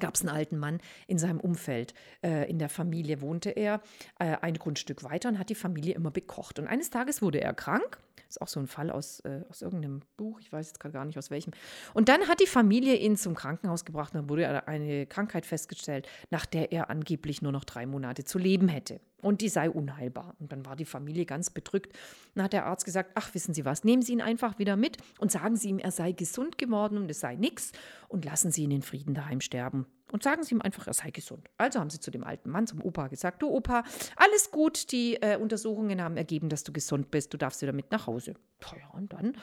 gab 0.00 0.14
es 0.14 0.22
einen 0.22 0.30
alten 0.30 0.58
Mann 0.58 0.80
in 1.06 1.18
seinem 1.18 1.40
Umfeld. 1.40 1.94
Äh, 2.22 2.48
in 2.50 2.58
der 2.58 2.68
Familie 2.68 3.20
wohnte 3.20 3.50
er 3.50 3.80
äh, 4.18 4.36
ein 4.40 4.54
Grundstück 4.54 5.04
weiter 5.04 5.28
und 5.28 5.38
hat 5.38 5.50
die 5.50 5.54
Familie 5.54 5.94
immer 5.94 6.10
bekocht. 6.10 6.58
Und 6.58 6.66
eines 6.66 6.90
Tages 6.90 7.22
wurde 7.22 7.40
er 7.40 7.54
krank. 7.54 7.98
Ist 8.28 8.42
auch 8.42 8.48
so 8.48 8.60
ein 8.60 8.66
Fall 8.66 8.90
aus, 8.90 9.20
äh, 9.20 9.40
aus 9.48 9.62
irgendeinem 9.62 10.02
Buch, 10.18 10.38
ich 10.40 10.52
weiß 10.52 10.66
jetzt 10.66 10.80
gerade 10.80 10.92
gar 10.92 11.04
nicht 11.06 11.16
aus 11.16 11.30
welchem. 11.30 11.54
Und 11.94 12.10
dann 12.10 12.28
hat 12.28 12.40
die 12.40 12.46
Familie 12.46 12.94
ihn 12.96 13.16
zum 13.16 13.34
Krankenhaus 13.34 13.86
gebracht 13.86 14.14
und 14.14 14.20
dann 14.20 14.28
wurde 14.28 14.68
eine 14.68 15.06
Krankheit 15.06 15.46
festgestellt, 15.46 16.06
nach 16.28 16.44
der 16.44 16.70
er 16.70 16.90
angeblich 16.90 17.40
nur 17.40 17.52
noch 17.52 17.64
drei 17.64 17.86
Monate 17.86 18.24
zu 18.24 18.38
leben 18.38 18.68
hätte 18.68 19.00
und 19.22 19.40
die 19.40 19.48
sei 19.48 19.70
unheilbar. 19.70 20.34
Und 20.38 20.52
dann 20.52 20.66
war 20.66 20.76
die 20.76 20.84
Familie 20.84 21.24
ganz 21.24 21.48
bedrückt. 21.50 21.96
Dann 22.34 22.44
hat 22.44 22.52
der 22.52 22.66
Arzt 22.66 22.84
gesagt, 22.84 23.12
ach, 23.14 23.32
wissen 23.34 23.54
Sie 23.54 23.64
was, 23.64 23.82
nehmen 23.82 24.02
Sie 24.02 24.12
ihn 24.12 24.20
einfach 24.20 24.58
wieder 24.58 24.76
mit 24.76 24.98
und 25.18 25.32
sagen 25.32 25.56
Sie 25.56 25.70
ihm, 25.70 25.78
er 25.78 25.90
sei 25.90 26.12
gesund 26.12 26.58
geworden 26.58 26.98
und 26.98 27.10
es 27.10 27.20
sei 27.20 27.34
nichts 27.36 27.72
und 28.08 28.24
lassen 28.24 28.50
Sie 28.50 28.64
ihn 28.64 28.70
in 28.70 28.82
Frieden 28.82 29.14
daheim 29.14 29.40
sterben. 29.40 29.86
Und 30.10 30.22
sagen 30.22 30.42
Sie 30.42 30.54
ihm 30.54 30.62
einfach, 30.62 30.86
er 30.86 30.94
sei 30.94 31.10
gesund. 31.10 31.48
Also 31.58 31.80
haben 31.80 31.90
sie 31.90 32.00
zu 32.00 32.10
dem 32.10 32.24
alten 32.24 32.50
Mann, 32.50 32.66
zum 32.66 32.82
Opa, 32.82 33.08
gesagt, 33.08 33.42
du 33.42 33.48
Opa, 33.48 33.84
alles 34.16 34.50
gut, 34.50 34.90
die 34.92 35.16
äh, 35.16 35.36
Untersuchungen 35.36 36.02
haben 36.02 36.16
ergeben, 36.16 36.48
dass 36.48 36.64
du 36.64 36.72
gesund 36.72 37.10
bist, 37.10 37.32
du 37.34 37.36
darfst 37.36 37.60
wieder 37.60 37.72
mit 37.72 37.90
nach 37.90 38.06
Hause. 38.06 38.34
Ja, 38.62 38.88
und 38.94 39.12
dann 39.12 39.34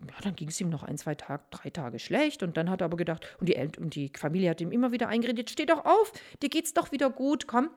ja, 0.00 0.14
dann 0.22 0.34
ging 0.34 0.48
es 0.48 0.60
ihm 0.60 0.68
noch 0.68 0.82
ein, 0.82 0.98
zwei 0.98 1.14
Tage, 1.14 1.42
drei 1.50 1.70
Tage 1.70 1.98
schlecht. 1.98 2.42
Und 2.42 2.56
dann 2.56 2.68
hat 2.70 2.82
er 2.82 2.86
aber 2.86 2.96
gedacht, 2.96 3.26
und 3.40 3.48
die, 3.48 3.56
und 3.78 3.94
die 3.94 4.10
Familie 4.16 4.50
hat 4.50 4.60
ihm 4.60 4.72
immer 4.72 4.92
wieder 4.92 5.08
eingeredet, 5.08 5.50
steh 5.50 5.66
doch 5.66 5.84
auf, 5.84 6.12
dir 6.42 6.48
geht's 6.48 6.74
doch 6.74 6.92
wieder 6.92 7.10
gut, 7.10 7.46
komm, 7.46 7.70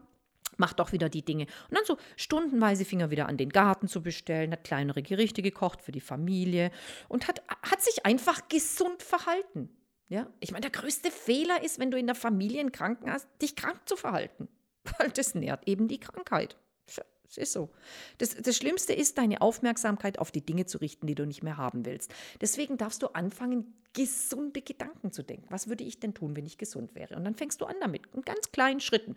macht 0.58 0.80
doch 0.80 0.92
wieder 0.92 1.10
die 1.10 1.24
Dinge. 1.24 1.46
Und 1.70 1.78
dann 1.78 1.86
so 1.86 1.98
stundenweise 2.16 2.86
fing 2.86 3.00
er 3.00 3.12
wieder 3.12 3.28
an, 3.28 3.38
den 3.38 3.50
Garten 3.50 3.88
zu 3.88 4.02
bestellen, 4.02 4.52
hat 4.52 4.64
kleinere 4.64 5.04
Gerichte 5.04 5.42
gekocht 5.42 5.82
für 5.82 5.92
die 5.92 6.02
Familie 6.02 6.72
und 7.08 7.28
hat, 7.28 7.42
hat 7.62 7.82
sich 7.82 8.06
einfach 8.06 8.48
gesund 8.50 9.04
verhalten. 9.04 9.70
Ja, 10.10 10.28
ich 10.40 10.52
meine, 10.52 10.62
der 10.62 10.72
größte 10.72 11.12
Fehler 11.12 11.64
ist, 11.64 11.80
wenn 11.80 11.92
du 11.92 11.98
in 11.98 12.06
der 12.06 12.16
Familie 12.16 12.62
einen 12.62 12.72
Kranken 12.72 13.12
hast, 13.12 13.28
dich 13.42 13.56
krank 13.56 13.82
zu 13.86 13.98
verhalten. 13.98 14.48
Weil 15.00 15.10
das 15.12 15.36
nährt 15.36 15.68
eben 15.68 15.88
die 15.88 16.00
Krankheit. 16.00 16.58
Es 17.30 17.38
ist 17.38 17.54
so. 17.54 17.70
Das, 18.20 18.36
das 18.36 18.56
Schlimmste 18.56 18.94
ist, 18.94 19.18
deine 19.18 19.42
Aufmerksamkeit 19.42 20.20
auf 20.20 20.32
die 20.32 20.46
Dinge 20.46 20.66
zu 20.66 20.78
richten, 20.78 21.08
die 21.08 21.16
du 21.16 21.26
nicht 21.26 21.44
mehr 21.44 21.58
haben 21.58 21.86
willst. 21.86 22.14
Deswegen 22.40 22.78
darfst 22.78 23.04
du 23.04 23.08
anfangen, 23.08 23.74
gesunde 23.94 24.62
Gedanken 24.62 25.12
zu 25.12 25.24
denken. 25.24 25.48
Was 25.50 25.68
würde 25.68 25.84
ich 25.84 26.00
denn 26.00 26.14
tun, 26.14 26.36
wenn 26.36 26.46
ich 26.46 26.58
gesund 26.58 26.96
wäre? 26.96 27.16
Und 27.16 27.26
dann 27.26 27.36
fängst 27.36 27.60
du 27.62 27.66
an 27.66 27.76
damit, 27.82 28.04
in 28.14 28.22
ganz 28.22 28.52
kleinen 28.52 28.80
Schritten. 28.80 29.16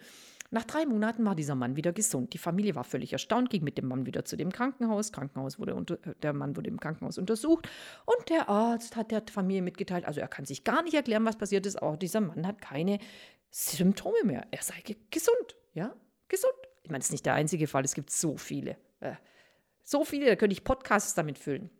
Nach 0.53 0.65
drei 0.65 0.85
Monaten 0.85 1.25
war 1.25 1.37
dieser 1.37 1.55
Mann 1.55 1.77
wieder 1.77 1.93
gesund. 1.93 2.33
Die 2.33 2.39
Familie 2.39 2.75
war 2.75 2.83
völlig 2.83 3.13
erstaunt, 3.13 3.51
ging 3.51 3.63
mit 3.63 3.79
dem 3.79 3.87
Mann 3.87 4.05
wieder 4.05 4.25
zu 4.25 4.37
dem 4.37 4.51
Krankenhaus. 4.51 5.13
Krankenhaus 5.13 5.61
wurde 5.61 5.77
unter, 5.77 5.95
äh, 6.05 6.15
der 6.23 6.33
Mann 6.33 6.57
wurde 6.57 6.69
im 6.69 6.81
Krankenhaus 6.81 7.19
untersucht 7.19 7.69
und 8.05 8.29
der 8.29 8.49
Arzt 8.49 8.97
hat 8.97 9.13
der 9.13 9.23
Familie 9.31 9.63
mitgeteilt, 9.63 10.05
also 10.05 10.21
er 10.21 10.29
kann 10.29 10.45
sich 10.45 10.65
gar 10.65 10.83
nicht 10.83 10.95
erklären, 10.95 11.25
was 11.25 11.37
passiert 11.37 11.67
ist, 11.67 11.81
auch 11.81 11.97
dieser 11.97 12.21
Mann 12.21 12.47
hat 12.47 12.61
keine 12.61 12.99
Symptome 13.51 14.25
mehr. 14.25 14.47
Er 14.51 14.63
sei 14.63 14.75
gesund, 15.11 15.57
ja, 15.73 15.95
gesund. 16.29 16.53
Ich 16.83 16.91
meine, 16.91 16.99
das 16.99 17.07
ist 17.07 17.13
nicht 17.13 17.27
der 17.27 17.35
einzige 17.35 17.69
Fall, 17.69 17.85
es 17.85 17.95
gibt 17.95 18.11
so 18.11 18.37
viele. 18.37 18.77
Äh, 18.99 19.15
so 19.85 20.05
viele, 20.05 20.27
da 20.27 20.37
könnte 20.37 20.53
ich 20.53 20.65
Podcasts 20.65 21.15
damit 21.15 21.39
füllen. 21.39 21.71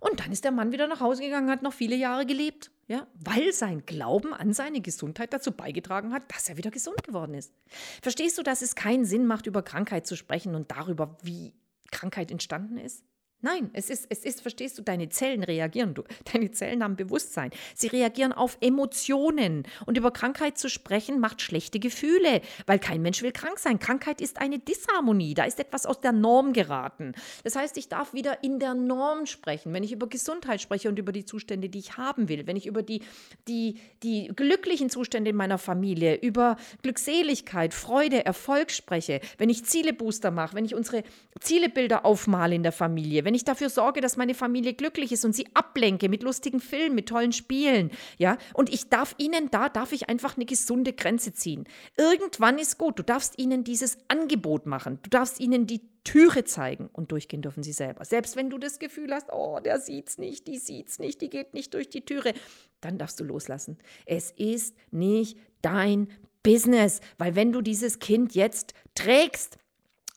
Und 0.00 0.20
dann 0.20 0.30
ist 0.30 0.44
der 0.44 0.52
Mann 0.52 0.72
wieder 0.72 0.86
nach 0.86 1.00
Hause 1.00 1.22
gegangen, 1.22 1.50
hat 1.50 1.62
noch 1.62 1.72
viele 1.72 1.96
Jahre 1.96 2.26
gelebt, 2.26 2.70
ja, 2.88 3.06
weil 3.14 3.52
sein 3.52 3.84
Glauben 3.84 4.32
an 4.32 4.52
seine 4.52 4.80
Gesundheit 4.80 5.32
dazu 5.32 5.50
beigetragen 5.50 6.12
hat, 6.12 6.22
dass 6.32 6.48
er 6.48 6.56
wieder 6.56 6.70
gesund 6.70 7.02
geworden 7.02 7.34
ist. 7.34 7.52
Verstehst 8.00 8.38
du, 8.38 8.42
dass 8.42 8.62
es 8.62 8.76
keinen 8.76 9.04
Sinn 9.04 9.26
macht, 9.26 9.46
über 9.46 9.62
Krankheit 9.62 10.06
zu 10.06 10.16
sprechen 10.16 10.54
und 10.54 10.70
darüber, 10.70 11.16
wie 11.22 11.52
Krankheit 11.90 12.30
entstanden 12.30 12.78
ist? 12.78 13.04
Nein, 13.42 13.70
es 13.74 13.90
ist, 13.90 14.06
es 14.08 14.24
ist, 14.24 14.40
verstehst 14.40 14.78
du, 14.78 14.82
deine 14.82 15.10
Zellen 15.10 15.44
reagieren. 15.44 15.92
Du, 15.94 16.04
deine 16.32 16.50
Zellen 16.50 16.82
haben 16.82 16.96
Bewusstsein. 16.96 17.50
Sie 17.74 17.88
reagieren 17.88 18.32
auf 18.32 18.56
Emotionen. 18.60 19.64
Und 19.84 19.98
über 19.98 20.10
Krankheit 20.10 20.56
zu 20.56 20.70
sprechen 20.70 21.20
macht 21.20 21.42
schlechte 21.42 21.78
Gefühle, 21.78 22.40
weil 22.66 22.78
kein 22.78 23.02
Mensch 23.02 23.22
will 23.22 23.32
krank 23.32 23.58
sein. 23.58 23.78
Krankheit 23.78 24.22
ist 24.22 24.40
eine 24.40 24.58
Disharmonie. 24.58 25.34
Da 25.34 25.44
ist 25.44 25.60
etwas 25.60 25.84
aus 25.84 26.00
der 26.00 26.12
Norm 26.12 26.54
geraten. 26.54 27.12
Das 27.44 27.56
heißt, 27.56 27.76
ich 27.76 27.88
darf 27.88 28.14
wieder 28.14 28.42
in 28.42 28.58
der 28.58 28.72
Norm 28.74 29.26
sprechen. 29.26 29.74
Wenn 29.74 29.84
ich 29.84 29.92
über 29.92 30.08
Gesundheit 30.08 30.62
spreche 30.62 30.88
und 30.88 30.98
über 30.98 31.12
die 31.12 31.26
Zustände, 31.26 31.68
die 31.68 31.78
ich 31.78 31.98
haben 31.98 32.30
will, 32.30 32.46
wenn 32.46 32.56
ich 32.56 32.66
über 32.66 32.82
die, 32.82 33.02
die, 33.48 33.78
die 34.02 34.32
glücklichen 34.34 34.88
Zustände 34.88 35.30
in 35.30 35.36
meiner 35.36 35.58
Familie, 35.58 36.14
über 36.14 36.56
Glückseligkeit, 36.82 37.74
Freude, 37.74 38.24
Erfolg 38.24 38.70
spreche, 38.70 39.20
wenn 39.36 39.50
ich 39.50 39.66
Zielebooster 39.66 40.30
mache, 40.30 40.56
wenn 40.56 40.64
ich 40.64 40.74
unsere 40.74 41.02
Zielebilder 41.40 42.06
aufmale 42.06 42.54
in 42.54 42.62
der 42.62 42.72
Familie, 42.72 43.25
wenn 43.26 43.34
ich 43.34 43.44
dafür 43.44 43.70
sorge, 43.70 44.00
dass 44.00 44.16
meine 44.16 44.34
Familie 44.34 44.72
glücklich 44.72 45.10
ist 45.10 45.24
und 45.24 45.34
sie 45.34 45.48
ablenke 45.52 46.08
mit 46.08 46.22
lustigen 46.22 46.60
Filmen, 46.60 46.94
mit 46.94 47.08
tollen 47.08 47.32
Spielen, 47.32 47.90
ja, 48.18 48.38
und 48.54 48.72
ich 48.72 48.88
darf 48.88 49.16
ihnen 49.18 49.50
da, 49.50 49.68
darf 49.68 49.90
ich 49.90 50.08
einfach 50.08 50.36
eine 50.36 50.46
gesunde 50.46 50.92
Grenze 50.92 51.32
ziehen. 51.32 51.64
Irgendwann 51.98 52.56
ist 52.58 52.78
gut, 52.78 53.00
du 53.00 53.02
darfst 53.02 53.36
ihnen 53.36 53.64
dieses 53.64 53.98
Angebot 54.06 54.66
machen, 54.66 55.00
du 55.02 55.10
darfst 55.10 55.40
ihnen 55.40 55.66
die 55.66 55.80
Türe 56.04 56.44
zeigen 56.44 56.88
und 56.92 57.10
durchgehen 57.10 57.42
dürfen 57.42 57.64
sie 57.64 57.72
selber. 57.72 58.04
Selbst 58.04 58.36
wenn 58.36 58.48
du 58.48 58.58
das 58.58 58.78
Gefühl 58.78 59.12
hast, 59.12 59.26
oh, 59.32 59.58
der 59.58 59.80
sieht's 59.80 60.18
nicht, 60.18 60.46
die 60.46 60.58
sieht's 60.58 61.00
nicht, 61.00 61.20
die 61.20 61.28
geht 61.28 61.52
nicht 61.52 61.74
durch 61.74 61.90
die 61.90 62.04
Türe, 62.04 62.32
dann 62.80 62.96
darfst 62.96 63.18
du 63.18 63.24
loslassen. 63.24 63.76
Es 64.04 64.30
ist 64.30 64.76
nicht 64.92 65.36
dein 65.62 66.06
Business, 66.44 67.00
weil 67.18 67.34
wenn 67.34 67.50
du 67.50 67.60
dieses 67.60 67.98
Kind 67.98 68.36
jetzt 68.36 68.72
trägst, 68.94 69.58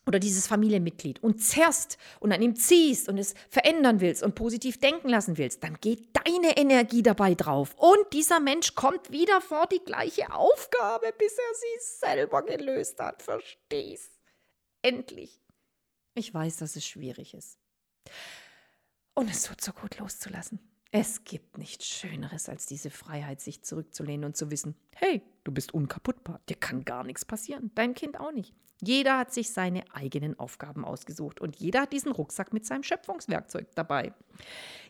oder 0.10 0.20
dieses 0.20 0.48
Familienmitglied 0.48 1.22
und 1.22 1.40
zerrst 1.40 2.00
und 2.20 2.32
an 2.32 2.42
ihm 2.42 2.56
ziehst 2.56 3.08
und 3.10 3.20
es 3.20 3.36
verändern 3.48 4.02
willst 4.02 4.24
und 4.24 4.34
positiv 4.34 4.80
denken 4.80 5.08
lassen 5.08 5.38
willst, 5.38 5.64
dann 5.64 5.80
geht 5.80 6.10
deine 6.26 6.58
Energie 6.58 7.04
dabei 7.04 7.36
drauf. 7.36 7.76
Und 7.78 8.12
dieser 8.12 8.40
Mensch 8.40 8.74
kommt 8.74 9.12
wieder 9.12 9.40
vor 9.40 9.68
die 9.68 9.84
gleiche 9.86 10.34
Aufgabe, 10.34 11.14
bis 11.16 11.34
er 11.34 11.56
sie 11.56 12.08
selber 12.08 12.42
gelöst 12.44 13.00
hat. 13.00 13.22
Verstehst? 13.22 14.12
Endlich. 14.82 15.40
Ich 16.16 16.34
weiß, 16.34 16.58
dass 16.58 16.76
es 16.76 16.88
schwierig 16.88 17.36
ist. 17.36 17.60
Und 19.14 19.30
es 19.30 19.44
tut 19.44 19.62
so 19.62 19.74
gut 19.74 20.00
loszulassen. 20.00 20.60
Es 20.92 21.24
gibt 21.24 21.60
nichts 21.60 21.86
Schöneres 21.86 22.50
als 22.50 22.66
diese 22.66 22.90
Freiheit, 22.90 23.42
sich 23.42 23.62
zurückzulehnen 23.62 24.26
und 24.26 24.36
zu 24.36 24.50
wissen, 24.50 24.76
hey, 24.96 25.22
du 25.44 25.52
bist 25.52 25.72
unkaputtbar, 25.72 26.42
dir 26.50 26.56
kann 26.56 26.84
gar 26.84 27.04
nichts 27.04 27.26
passieren, 27.26 27.70
deinem 27.76 27.94
Kind 27.94 28.20
auch 28.20 28.32
nicht. 28.32 28.56
Jeder 28.82 29.18
hat 29.18 29.34
sich 29.34 29.52
seine 29.52 29.84
eigenen 29.94 30.40
Aufgaben 30.40 30.86
ausgesucht 30.86 31.42
und 31.42 31.58
jeder 31.58 31.82
hat 31.82 31.94
diesen 31.94 32.12
Rucksack 32.12 32.54
mit 32.54 32.66
seinem 32.66 32.84
Schöpfungswerkzeug 32.84 33.68
dabei. 33.76 34.14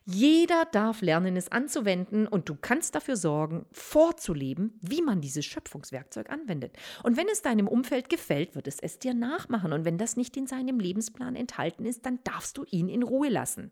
Jeder 0.06 0.66
darf 0.66 1.02
lernen, 1.02 1.38
es 1.38 1.52
anzuwenden 1.52 2.28
und 2.28 2.50
du 2.50 2.56
kannst 2.56 2.96
dafür 2.96 3.16
sorgen, 3.16 3.66
vorzuleben, 3.72 4.80
wie 4.82 5.02
man 5.02 5.22
dieses 5.22 5.46
Schöpfungswerkzeug 5.46 6.30
anwendet. 6.30 6.76
Und 7.04 7.18
wenn 7.18 7.28
es 7.28 7.42
deinem 7.42 7.68
Umfeld 7.68 8.10
gefällt, 8.10 8.56
wird 8.56 8.68
es 8.68 8.80
es 8.80 9.00
dir 9.00 9.14
nachmachen. 9.14 9.74
Und 9.74 9.86
wenn 9.86 9.98
das 9.98 10.18
nicht 10.18 10.36
in 10.38 10.48
seinem 10.48 10.80
Lebensplan 10.80 11.36
enthalten 11.36 11.86
ist, 11.86 12.06
dann 12.06 12.20
darfst 12.24 12.58
du 12.58 12.66
ihn 12.70 12.90
in 12.90 13.04
Ruhe 13.04 13.30
lassen. 13.30 13.72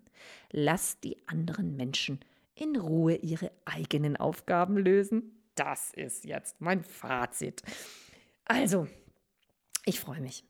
Lass 0.51 0.99
die 0.99 1.17
anderen 1.27 1.75
Menschen 1.75 2.19
in 2.55 2.75
Ruhe 2.75 3.15
ihre 3.15 3.51
eigenen 3.65 4.17
Aufgaben 4.17 4.77
lösen. 4.77 5.41
Das 5.55 5.91
ist 5.93 6.25
jetzt 6.25 6.59
mein 6.59 6.83
Fazit. 6.83 7.63
Also, 8.45 8.87
ich 9.87 9.99
freue 9.99 10.21
mich. 10.21 10.43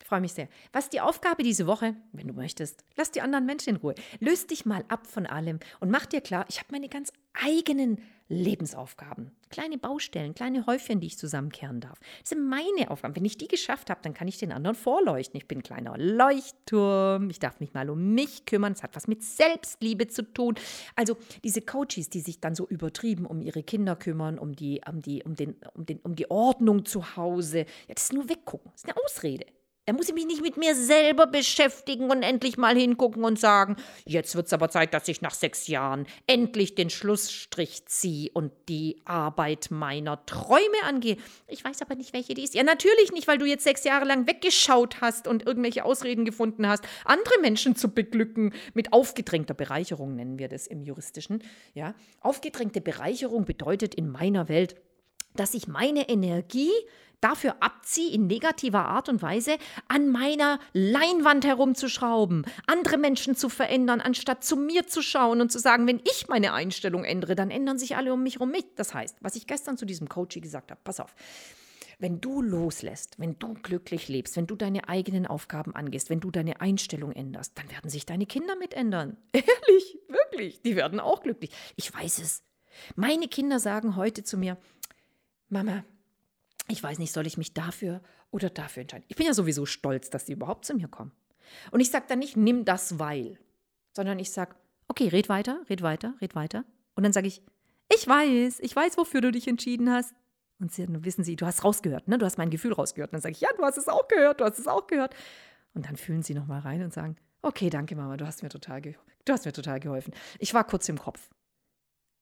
Ich 0.00 0.06
freue 0.06 0.20
mich 0.20 0.32
sehr. 0.32 0.48
Was 0.72 0.84
ist 0.84 0.92
die 0.92 1.00
Aufgabe 1.00 1.42
diese 1.42 1.66
Woche? 1.66 1.96
Wenn 2.12 2.28
du 2.28 2.34
möchtest, 2.34 2.84
lass 2.96 3.10
die 3.10 3.22
anderen 3.22 3.46
Menschen 3.46 3.70
in 3.70 3.76
Ruhe. 3.76 3.94
Löst 4.20 4.50
dich 4.50 4.66
mal 4.66 4.84
ab 4.88 5.06
von 5.06 5.26
allem 5.26 5.58
und 5.80 5.90
mach 5.90 6.06
dir 6.06 6.20
klar, 6.20 6.44
ich 6.48 6.58
habe 6.58 6.68
meine 6.72 6.88
ganz 6.88 7.12
eigenen 7.32 8.02
Lebensaufgaben. 8.28 9.30
Kleine 9.50 9.78
Baustellen, 9.78 10.34
kleine 10.34 10.66
Häufchen, 10.66 11.00
die 11.00 11.06
ich 11.06 11.18
zusammenkehren 11.18 11.80
darf. 11.80 12.00
Das 12.20 12.30
sind 12.30 12.48
meine 12.48 12.90
Aufgaben. 12.90 13.14
Wenn 13.14 13.24
ich 13.24 13.38
die 13.38 13.46
geschafft 13.46 13.88
habe, 13.88 14.00
dann 14.02 14.14
kann 14.14 14.26
ich 14.26 14.38
den 14.38 14.50
anderen 14.50 14.74
vorleuchten. 14.74 15.38
Ich 15.38 15.46
bin 15.46 15.58
ein 15.58 15.62
kleiner 15.62 15.96
Leuchtturm. 15.96 17.30
Ich 17.30 17.38
darf 17.38 17.60
mich 17.60 17.72
mal 17.72 17.88
um 17.88 18.14
mich 18.14 18.44
kümmern. 18.44 18.72
Es 18.72 18.82
hat 18.82 18.96
was 18.96 19.06
mit 19.06 19.22
Selbstliebe 19.22 20.08
zu 20.08 20.22
tun. 20.22 20.56
Also 20.96 21.16
diese 21.44 21.62
Coaches, 21.62 22.10
die 22.10 22.20
sich 22.20 22.40
dann 22.40 22.56
so 22.56 22.66
übertrieben 22.66 23.26
um 23.26 23.40
ihre 23.40 23.62
Kinder 23.62 23.94
kümmern, 23.94 24.38
um 24.38 24.56
die, 24.56 24.80
um 24.90 25.00
die, 25.00 25.22
um 25.22 25.36
den, 25.36 25.54
um 25.74 25.86
den, 25.86 26.00
um 26.00 26.16
die 26.16 26.28
Ordnung 26.30 26.84
zu 26.84 27.16
Hause. 27.16 27.60
Ja, 27.86 27.94
das 27.94 28.04
ist 28.04 28.12
nur 28.12 28.28
weggucken. 28.28 28.72
Das 28.72 28.82
ist 28.82 28.90
eine 28.90 28.96
Ausrede. 29.04 29.46
Da 29.88 29.92
muss 29.92 30.08
ich 30.08 30.14
mich 30.14 30.26
nicht 30.26 30.42
mit 30.42 30.56
mir 30.56 30.74
selber 30.74 31.28
beschäftigen 31.28 32.10
und 32.10 32.24
endlich 32.24 32.58
mal 32.58 32.76
hingucken 32.76 33.22
und 33.22 33.38
sagen, 33.38 33.76
jetzt 34.04 34.34
wird 34.34 34.46
es 34.46 34.52
aber 34.52 34.68
Zeit, 34.68 34.92
dass 34.92 35.06
ich 35.06 35.22
nach 35.22 35.32
sechs 35.32 35.68
Jahren 35.68 36.08
endlich 36.26 36.74
den 36.74 36.90
Schlussstrich 36.90 37.86
ziehe 37.86 38.28
und 38.34 38.50
die 38.68 39.00
Arbeit 39.04 39.68
meiner 39.70 40.26
Träume 40.26 40.82
angehe. 40.84 41.18
Ich 41.46 41.64
weiß 41.64 41.82
aber 41.82 41.94
nicht, 41.94 42.12
welche 42.12 42.34
die 42.34 42.42
ist. 42.42 42.54
Ja, 42.54 42.64
natürlich 42.64 43.12
nicht, 43.12 43.28
weil 43.28 43.38
du 43.38 43.44
jetzt 43.44 43.62
sechs 43.62 43.84
Jahre 43.84 44.06
lang 44.06 44.26
weggeschaut 44.26 45.00
hast 45.00 45.28
und 45.28 45.46
irgendwelche 45.46 45.84
Ausreden 45.84 46.24
gefunden 46.24 46.66
hast, 46.66 46.82
andere 47.04 47.38
Menschen 47.40 47.76
zu 47.76 47.94
beglücken 47.94 48.54
mit 48.74 48.92
aufgedrängter 48.92 49.54
Bereicherung, 49.54 50.16
nennen 50.16 50.40
wir 50.40 50.48
das 50.48 50.66
im 50.66 50.82
Juristischen. 50.82 51.44
Ja, 51.74 51.94
aufgedrängte 52.20 52.80
Bereicherung 52.80 53.44
bedeutet 53.44 53.94
in 53.94 54.10
meiner 54.10 54.48
Welt, 54.48 54.74
dass 55.36 55.54
ich 55.54 55.68
meine 55.68 56.08
Energie 56.08 56.72
dafür 57.20 57.56
abziehe, 57.60 58.12
in 58.12 58.26
negativer 58.26 58.84
Art 58.84 59.08
und 59.08 59.22
Weise 59.22 59.56
an 59.88 60.08
meiner 60.08 60.58
Leinwand 60.72 61.44
herumzuschrauben, 61.44 62.44
andere 62.66 62.98
Menschen 62.98 63.36
zu 63.36 63.48
verändern, 63.48 64.00
anstatt 64.00 64.44
zu 64.44 64.56
mir 64.56 64.86
zu 64.86 65.02
schauen 65.02 65.40
und 65.40 65.50
zu 65.50 65.58
sagen, 65.58 65.86
wenn 65.86 66.00
ich 66.04 66.28
meine 66.28 66.52
Einstellung 66.52 67.04
ändere, 67.04 67.34
dann 67.34 67.50
ändern 67.50 67.78
sich 67.78 67.96
alle 67.96 68.12
um 68.12 68.22
mich 68.22 68.34
herum 68.34 68.50
mit. 68.50 68.78
Das 68.78 68.94
heißt, 68.94 69.16
was 69.20 69.36
ich 69.36 69.46
gestern 69.46 69.76
zu 69.76 69.86
diesem 69.86 70.08
Coach 70.08 70.40
gesagt 70.40 70.70
habe, 70.70 70.80
pass 70.84 71.00
auf. 71.00 71.14
Wenn 71.98 72.20
du 72.20 72.42
loslässt, 72.42 73.18
wenn 73.18 73.38
du 73.38 73.54
glücklich 73.54 74.08
lebst, 74.08 74.36
wenn 74.36 74.46
du 74.46 74.54
deine 74.54 74.90
eigenen 74.90 75.26
Aufgaben 75.26 75.74
angehst, 75.74 76.10
wenn 76.10 76.20
du 76.20 76.30
deine 76.30 76.60
Einstellung 76.60 77.12
änderst, 77.12 77.56
dann 77.56 77.70
werden 77.70 77.88
sich 77.88 78.04
deine 78.04 78.26
Kinder 78.26 78.54
mit 78.56 78.74
ändern. 78.74 79.16
Ehrlich, 79.32 79.98
wirklich, 80.08 80.60
die 80.60 80.76
werden 80.76 81.00
auch 81.00 81.22
glücklich. 81.22 81.50
Ich 81.76 81.92
weiß 81.92 82.18
es. 82.18 82.42
Meine 82.94 83.28
Kinder 83.28 83.58
sagen 83.58 83.96
heute 83.96 84.22
zu 84.24 84.36
mir, 84.36 84.58
Mama, 85.48 85.84
ich 86.68 86.82
weiß 86.82 86.98
nicht, 86.98 87.12
soll 87.12 87.26
ich 87.26 87.38
mich 87.38 87.54
dafür 87.54 88.02
oder 88.30 88.50
dafür 88.50 88.82
entscheiden? 88.82 89.04
Ich 89.08 89.16
bin 89.16 89.26
ja 89.26 89.34
sowieso 89.34 89.66
stolz, 89.66 90.10
dass 90.10 90.26
sie 90.26 90.32
überhaupt 90.32 90.64
zu 90.64 90.74
mir 90.74 90.88
kommen. 90.88 91.12
Und 91.70 91.80
ich 91.80 91.90
sage 91.90 92.06
dann 92.08 92.18
nicht, 92.18 92.36
nimm 92.36 92.64
das 92.64 92.98
weil, 92.98 93.38
sondern 93.92 94.18
ich 94.18 94.30
sage, 94.30 94.56
okay, 94.88 95.08
red 95.08 95.28
weiter, 95.28 95.60
red 95.70 95.82
weiter, 95.82 96.14
red 96.20 96.34
weiter. 96.34 96.64
Und 96.94 97.04
dann 97.04 97.12
sage 97.12 97.28
ich, 97.28 97.42
ich 97.94 98.06
weiß, 98.06 98.60
ich 98.60 98.74
weiß, 98.74 98.96
wofür 98.98 99.20
du 99.20 99.30
dich 99.30 99.46
entschieden 99.46 99.90
hast. 99.90 100.14
Und 100.58 100.72
sie, 100.72 100.86
dann 100.86 101.04
wissen 101.04 101.22
sie, 101.22 101.36
du 101.36 101.46
hast 101.46 101.64
rausgehört, 101.64 102.08
ne? 102.08 102.18
du 102.18 102.24
hast 102.24 102.38
mein 102.38 102.50
Gefühl 102.50 102.72
rausgehört. 102.72 103.10
Und 103.10 103.14
dann 103.14 103.22
sage 103.22 103.32
ich, 103.32 103.40
ja, 103.40 103.50
du 103.56 103.62
hast 103.62 103.76
es 103.76 103.88
auch 103.88 104.08
gehört, 104.08 104.40
du 104.40 104.44
hast 104.44 104.58
es 104.58 104.66
auch 104.66 104.86
gehört. 104.86 105.14
Und 105.74 105.86
dann 105.86 105.96
fühlen 105.96 106.22
sie 106.22 106.34
nochmal 106.34 106.60
rein 106.60 106.82
und 106.82 106.92
sagen, 106.92 107.16
okay, 107.42 107.68
danke 107.70 107.94
Mama, 107.94 108.16
du 108.16 108.26
hast 108.26 108.42
mir 108.42 108.48
total, 108.48 108.80
du 108.80 109.32
hast 109.32 109.44
mir 109.44 109.52
total 109.52 109.80
geholfen. 109.80 110.14
Ich 110.38 110.54
war 110.54 110.64
kurz 110.64 110.88
im 110.88 110.98
Kopf. 110.98 111.28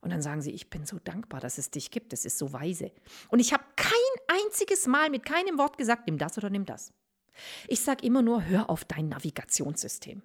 Und 0.04 0.10
dann 0.10 0.20
sagen 0.20 0.42
sie, 0.42 0.50
ich 0.50 0.68
bin 0.68 0.84
so 0.84 0.98
dankbar, 1.02 1.40
dass 1.40 1.56
es 1.56 1.70
dich 1.70 1.90
gibt. 1.90 2.12
Das 2.12 2.26
ist 2.26 2.36
so 2.36 2.52
weise. 2.52 2.92
Und 3.30 3.40
ich 3.40 3.54
habe 3.54 3.64
kein 3.74 4.38
einziges 4.44 4.86
Mal 4.86 5.08
mit 5.08 5.24
keinem 5.24 5.56
Wort 5.56 5.78
gesagt, 5.78 6.06
nimm 6.06 6.18
das 6.18 6.36
oder 6.36 6.50
nimm 6.50 6.66
das. 6.66 6.92
Ich 7.68 7.80
sage 7.80 8.04
immer 8.04 8.20
nur, 8.20 8.44
hör 8.44 8.68
auf 8.68 8.84
dein 8.84 9.08
Navigationssystem. 9.08 10.22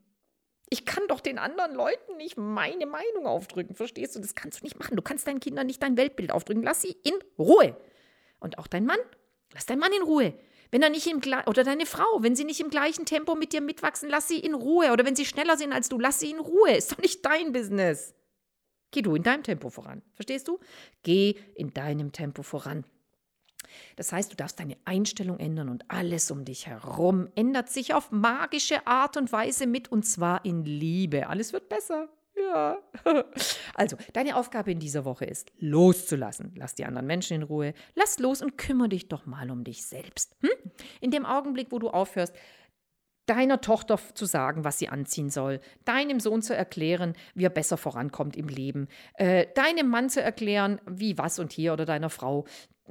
Ich 0.70 0.86
kann 0.86 1.04
doch 1.08 1.22
den 1.22 1.40
anderen 1.40 1.74
Leuten 1.76 2.18
nicht 2.18 2.36
meine 2.38 2.88
Meinung 2.88 3.26
aufdrücken, 3.26 3.74
verstehst 3.74 4.18
du? 4.18 4.20
Das 4.20 4.36
kannst 4.36 4.60
du 4.60 4.66
nicht 4.66 4.78
machen. 4.78 4.98
Du 4.98 5.02
kannst 5.02 5.26
deinen 5.28 5.40
Kindern 5.40 5.66
nicht 5.66 5.82
dein 5.82 5.96
Weltbild 5.96 6.32
aufdrücken. 6.32 6.62
Lass 6.62 6.82
sie 6.82 6.98
in 7.06 7.14
Ruhe. 7.38 7.78
Und 8.42 8.58
auch 8.58 8.68
dein 8.68 8.86
Mann, 8.86 9.00
lass 9.54 9.66
deinen 9.66 9.80
Mann 9.80 9.94
in 9.94 10.04
Ruhe. 10.04 10.34
Wenn 10.72 10.82
er 10.82 10.90
nicht 10.90 11.08
im 11.08 11.22
oder 11.48 11.64
deine 11.64 11.86
Frau, 11.86 12.22
wenn 12.22 12.36
sie 12.36 12.44
nicht 12.44 12.60
im 12.60 12.70
gleichen 12.70 13.06
Tempo 13.06 13.34
mit 13.36 13.54
dir 13.54 13.62
mitwachsen, 13.62 14.10
lass 14.10 14.28
sie 14.28 14.40
in 14.40 14.56
Ruhe. 14.56 14.92
Oder 14.92 15.06
wenn 15.06 15.16
sie 15.16 15.26
schneller 15.26 15.56
sind 15.56 15.72
als 15.72 15.88
du, 15.88 15.98
lass 15.98 16.20
sie 16.20 16.32
in 16.32 16.40
Ruhe. 16.40 16.76
Ist 16.76 16.92
doch 16.92 16.98
nicht 16.98 17.26
dein 17.26 17.54
Business. 17.54 18.14
Geh 18.92 19.02
du 19.02 19.16
in 19.16 19.24
deinem 19.24 19.44
Tempo 19.44 19.70
voran. 19.70 20.02
Verstehst 20.14 20.48
du? 20.48 20.60
Geh 21.04 21.36
in 21.56 21.74
deinem 21.74 22.12
Tempo 22.12 22.44
voran. 22.44 22.86
Das 23.96 24.12
heißt, 24.12 24.32
du 24.32 24.36
darfst 24.36 24.60
deine 24.60 24.78
Einstellung 24.86 25.38
ändern 25.38 25.70
und 25.70 25.86
alles 25.90 26.32
um 26.32 26.46
dich 26.46 26.68
herum 26.68 27.28
ändert 27.36 27.70
sich 27.70 27.94
auf 27.94 28.12
magische 28.12 28.88
Art 28.88 29.18
und 29.18 29.32
Weise 29.32 29.68
mit 29.68 29.92
und 29.92 30.04
zwar 30.04 30.44
in 30.46 30.66
Liebe. 30.66 31.28
Alles 31.28 31.54
wird 31.54 31.70
besser. 31.70 32.10
Ja. 32.36 32.78
Also, 33.76 33.96
deine 34.12 34.36
Aufgabe 34.36 34.72
in 34.72 34.80
dieser 34.80 35.06
Woche 35.06 35.24
ist, 35.24 35.54
loszulassen. 35.60 36.52
Lass 36.58 36.76
die 36.76 36.84
anderen 36.84 37.08
Menschen 37.08 37.36
in 37.36 37.44
Ruhe. 37.44 37.74
Lass 37.96 38.20
los 38.20 38.42
und 38.42 38.58
kümmere 38.58 38.90
dich 38.90 39.08
doch 39.08 39.26
mal 39.26 39.50
um 39.52 39.64
dich 39.64 39.86
selbst. 39.86 40.36
Hm? 40.42 40.72
In 41.00 41.12
dem 41.12 41.26
Augenblick, 41.26 41.72
wo 41.72 41.80
du 41.80 41.90
aufhörst, 41.90 42.36
deiner 43.30 43.62
Tochter 43.62 44.00
zu 44.16 44.26
sagen, 44.26 44.64
was 44.64 44.80
sie 44.80 44.90
anziehen 44.90 45.30
soll, 45.30 45.62
deinem 45.86 46.20
Sohn 46.20 46.42
zu 46.42 46.56
erklären, 46.56 47.14
wie 47.36 47.46
er 47.46 47.52
besser 47.52 47.78
vorankommt 47.78 48.36
im 48.36 48.48
Leben, 48.48 48.88
äh, 49.16 49.46
deinem 49.54 49.88
Mann 49.88 50.10
zu 50.10 50.22
erklären, 50.22 50.82
wie 50.88 51.18
was 51.18 51.38
und 51.38 51.54
hier 51.54 51.74
oder 51.74 51.86
deiner 51.86 52.10
Frau, 52.10 52.46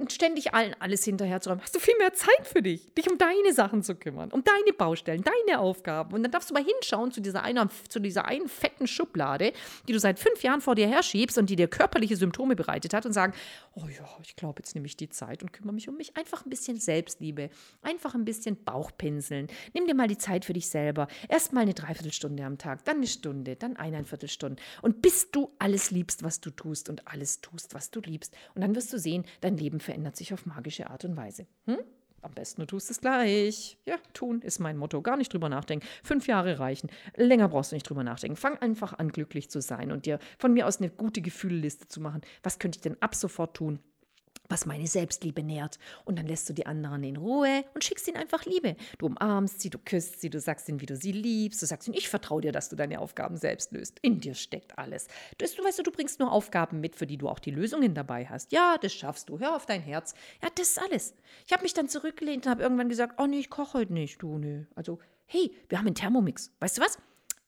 ständig 0.07 0.53
allen 0.53 0.75
alles 0.79 1.03
hinterher 1.03 1.41
zu 1.41 1.49
räumen, 1.49 1.61
hast 1.61 1.75
du 1.75 1.79
viel 1.79 1.97
mehr 1.97 2.13
Zeit 2.13 2.45
für 2.45 2.61
dich, 2.61 2.93
dich 2.93 3.09
um 3.09 3.17
deine 3.17 3.53
Sachen 3.53 3.83
zu 3.83 3.95
kümmern, 3.95 4.31
um 4.31 4.43
deine 4.43 4.73
Baustellen, 4.73 5.23
deine 5.23 5.59
Aufgaben. 5.59 6.13
Und 6.13 6.23
dann 6.23 6.31
darfst 6.31 6.49
du 6.49 6.53
mal 6.53 6.63
hinschauen 6.63 7.11
zu 7.11 7.21
dieser, 7.21 7.43
einer, 7.43 7.69
zu 7.89 7.99
dieser 7.99 8.25
einen 8.25 8.47
fetten 8.47 8.87
Schublade, 8.87 9.53
die 9.87 9.93
du 9.93 9.99
seit 9.99 10.19
fünf 10.19 10.41
Jahren 10.43 10.61
vor 10.61 10.75
dir 10.75 10.87
herschiebst 10.87 11.37
und 11.37 11.49
die 11.49 11.55
dir 11.55 11.67
körperliche 11.67 12.15
Symptome 12.15 12.55
bereitet 12.55 12.93
hat 12.93 13.05
und 13.05 13.13
sagen, 13.13 13.33
oh 13.75 13.87
ja, 13.87 14.07
ich 14.23 14.35
glaube, 14.35 14.59
jetzt 14.59 14.75
nehme 14.75 14.87
ich 14.87 14.97
die 14.97 15.09
Zeit 15.09 15.43
und 15.43 15.51
kümmere 15.51 15.73
mich 15.73 15.89
um 15.89 15.97
mich. 15.97 16.15
Einfach 16.15 16.45
ein 16.45 16.49
bisschen 16.49 16.77
Selbstliebe, 16.77 17.49
einfach 17.81 18.15
ein 18.15 18.25
bisschen 18.25 18.63
Bauchpinseln. 18.63 19.47
Nimm 19.73 19.87
dir 19.87 19.95
mal 19.95 20.07
die 20.07 20.17
Zeit 20.17 20.45
für 20.45 20.53
dich 20.53 20.69
selber. 20.69 21.07
Erst 21.27 21.53
mal 21.53 21.61
eine 21.61 21.73
Dreiviertelstunde 21.73 22.43
am 22.43 22.57
Tag, 22.57 22.85
dann 22.85 22.97
eine 22.97 23.07
Stunde, 23.07 23.55
dann 23.55 23.75
eineinviertel 23.75 24.29
Stunden. 24.29 24.57
Und 24.81 25.01
bis 25.01 25.31
du 25.31 25.51
alles 25.59 25.91
liebst, 25.91 26.23
was 26.23 26.39
du 26.39 26.51
tust 26.51 26.89
und 26.89 27.07
alles 27.07 27.41
tust, 27.41 27.73
was 27.73 27.91
du 27.91 27.99
liebst. 28.01 28.33
Und 28.55 28.61
dann 28.61 28.75
wirst 28.75 28.93
du 28.93 28.99
sehen, 28.99 29.25
dein 29.41 29.57
Leben 29.57 29.79
verändert 29.89 30.15
sich 30.15 30.35
auf 30.35 30.45
magische 30.45 30.87
Art 30.87 31.03
und 31.03 31.17
Weise. 31.17 31.47
Hm? 31.65 31.79
am 32.21 32.33
besten 32.33 32.61
du 32.61 32.67
tust 32.67 32.91
es 32.91 33.01
gleich. 33.01 33.79
Ja, 33.87 33.95
tun 34.13 34.41
ist 34.41 34.59
mein 34.59 34.77
Motto. 34.77 35.01
Gar 35.01 35.17
nicht 35.17 35.33
drüber 35.33 35.49
nachdenken. 35.49 35.87
Fünf 36.03 36.27
Jahre 36.27 36.59
reichen. 36.59 36.91
Länger 37.15 37.49
brauchst 37.49 37.71
du 37.71 37.75
nicht 37.75 37.89
drüber 37.89 38.03
nachdenken. 38.03 38.35
Fang 38.35 38.57
einfach 38.57 38.99
an, 38.99 39.09
glücklich 39.09 39.49
zu 39.49 39.61
sein 39.61 39.91
und 39.91 40.05
dir 40.05 40.19
von 40.37 40.53
mir 40.53 40.67
aus 40.67 40.77
eine 40.77 40.91
gute 40.91 41.21
Gefühleliste 41.21 41.87
zu 41.87 42.01
machen. 42.01 42.21
Was 42.43 42.59
könnte 42.59 42.77
ich 42.77 42.81
denn 42.81 43.01
ab 43.01 43.15
sofort 43.15 43.55
tun? 43.55 43.79
Was 44.49 44.65
meine 44.65 44.87
Selbstliebe 44.87 45.43
nährt. 45.43 45.79
Und 46.05 46.17
dann 46.17 46.27
lässt 46.27 46.49
du 46.49 46.53
die 46.53 46.65
anderen 46.65 47.03
in 47.03 47.15
Ruhe 47.15 47.63
und 47.73 47.83
schickst 47.83 48.07
ihnen 48.07 48.17
einfach 48.17 48.45
Liebe. 48.45 48.75
Du 48.97 49.05
umarmst 49.05 49.61
sie, 49.61 49.69
du 49.69 49.77
küsst 49.77 50.19
sie, 50.19 50.29
du 50.29 50.39
sagst 50.39 50.67
ihnen, 50.67 50.81
wie 50.81 50.87
du 50.87 50.95
sie 50.95 51.11
liebst. 51.11 51.61
Du 51.61 51.65
sagst 51.65 51.87
ihnen, 51.87 51.97
ich 51.97 52.09
vertraue 52.09 52.41
dir, 52.41 52.51
dass 52.51 52.69
du 52.69 52.75
deine 52.75 52.99
Aufgaben 52.99 53.37
selbst 53.37 53.71
löst. 53.71 53.99
In 54.01 54.19
dir 54.19 54.33
steckt 54.33 54.77
alles. 54.77 55.07
Das, 55.37 55.55
du 55.55 55.63
weißt, 55.63 55.85
du 55.85 55.91
bringst 55.91 56.19
nur 56.19 56.31
Aufgaben 56.31 56.79
mit, 56.79 56.95
für 56.95 57.07
die 57.07 57.17
du 57.17 57.29
auch 57.29 57.39
die 57.39 57.51
Lösungen 57.51 57.93
dabei 57.93 58.25
hast. 58.25 58.51
Ja, 58.51 58.77
das 58.81 58.93
schaffst 58.93 59.29
du. 59.29 59.39
Hör 59.39 59.55
auf 59.55 59.65
dein 59.65 59.81
Herz. 59.81 60.13
Ja, 60.41 60.49
das 60.55 60.69
ist 60.69 60.81
alles. 60.81 61.13
Ich 61.45 61.53
habe 61.53 61.63
mich 61.63 61.73
dann 61.73 61.87
zurückgelehnt 61.87 62.45
und 62.45 62.51
habe 62.51 62.63
irgendwann 62.63 62.89
gesagt, 62.89 63.19
oh 63.21 63.27
nee, 63.27 63.39
ich 63.39 63.49
koche 63.49 63.77
heute 63.79 63.93
nicht. 63.93 64.21
Du, 64.21 64.37
nee. 64.37 64.65
Also, 64.75 64.99
hey, 65.25 65.51
wir 65.69 65.77
haben 65.77 65.85
einen 65.85 65.95
Thermomix. 65.95 66.51
Weißt 66.59 66.77
du 66.77 66.81
was? 66.81 66.97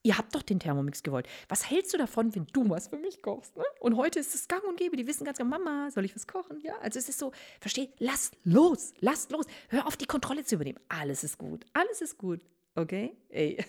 Ihr 0.04 0.18
habt 0.18 0.34
doch 0.34 0.42
den 0.42 0.58
Thermomix 0.58 1.02
gewollt. 1.02 1.28
Was 1.48 1.70
hältst 1.70 1.94
du 1.94 1.98
davon, 1.98 2.34
wenn 2.34 2.46
du 2.52 2.68
was 2.68 2.88
für 2.88 2.96
mich 2.96 3.22
kochst? 3.22 3.56
Ne? 3.56 3.64
Und 3.78 3.96
heute 3.96 4.18
ist 4.18 4.34
es 4.34 4.48
gang 4.48 4.64
und 4.64 4.76
gäbe. 4.76 4.96
Die 4.96 5.06
wissen 5.06 5.24
ganz 5.24 5.38
genau, 5.38 5.50
Mama, 5.50 5.90
soll 5.92 6.04
ich 6.04 6.14
was 6.16 6.26
kochen? 6.26 6.60
Ja, 6.60 6.76
also 6.78 6.98
es 6.98 7.08
ist 7.08 7.20
so, 7.20 7.32
versteh, 7.60 7.90
lass 7.98 8.32
los, 8.42 8.94
lass 9.00 9.30
los. 9.30 9.46
Hör 9.68 9.86
auf, 9.86 9.96
die 9.96 10.06
Kontrolle 10.06 10.44
zu 10.44 10.56
übernehmen. 10.56 10.80
Alles 10.88 11.22
ist 11.22 11.38
gut, 11.38 11.64
alles 11.72 12.00
ist 12.00 12.18
gut. 12.18 12.40
Okay? 12.74 13.16
Ey. 13.28 13.64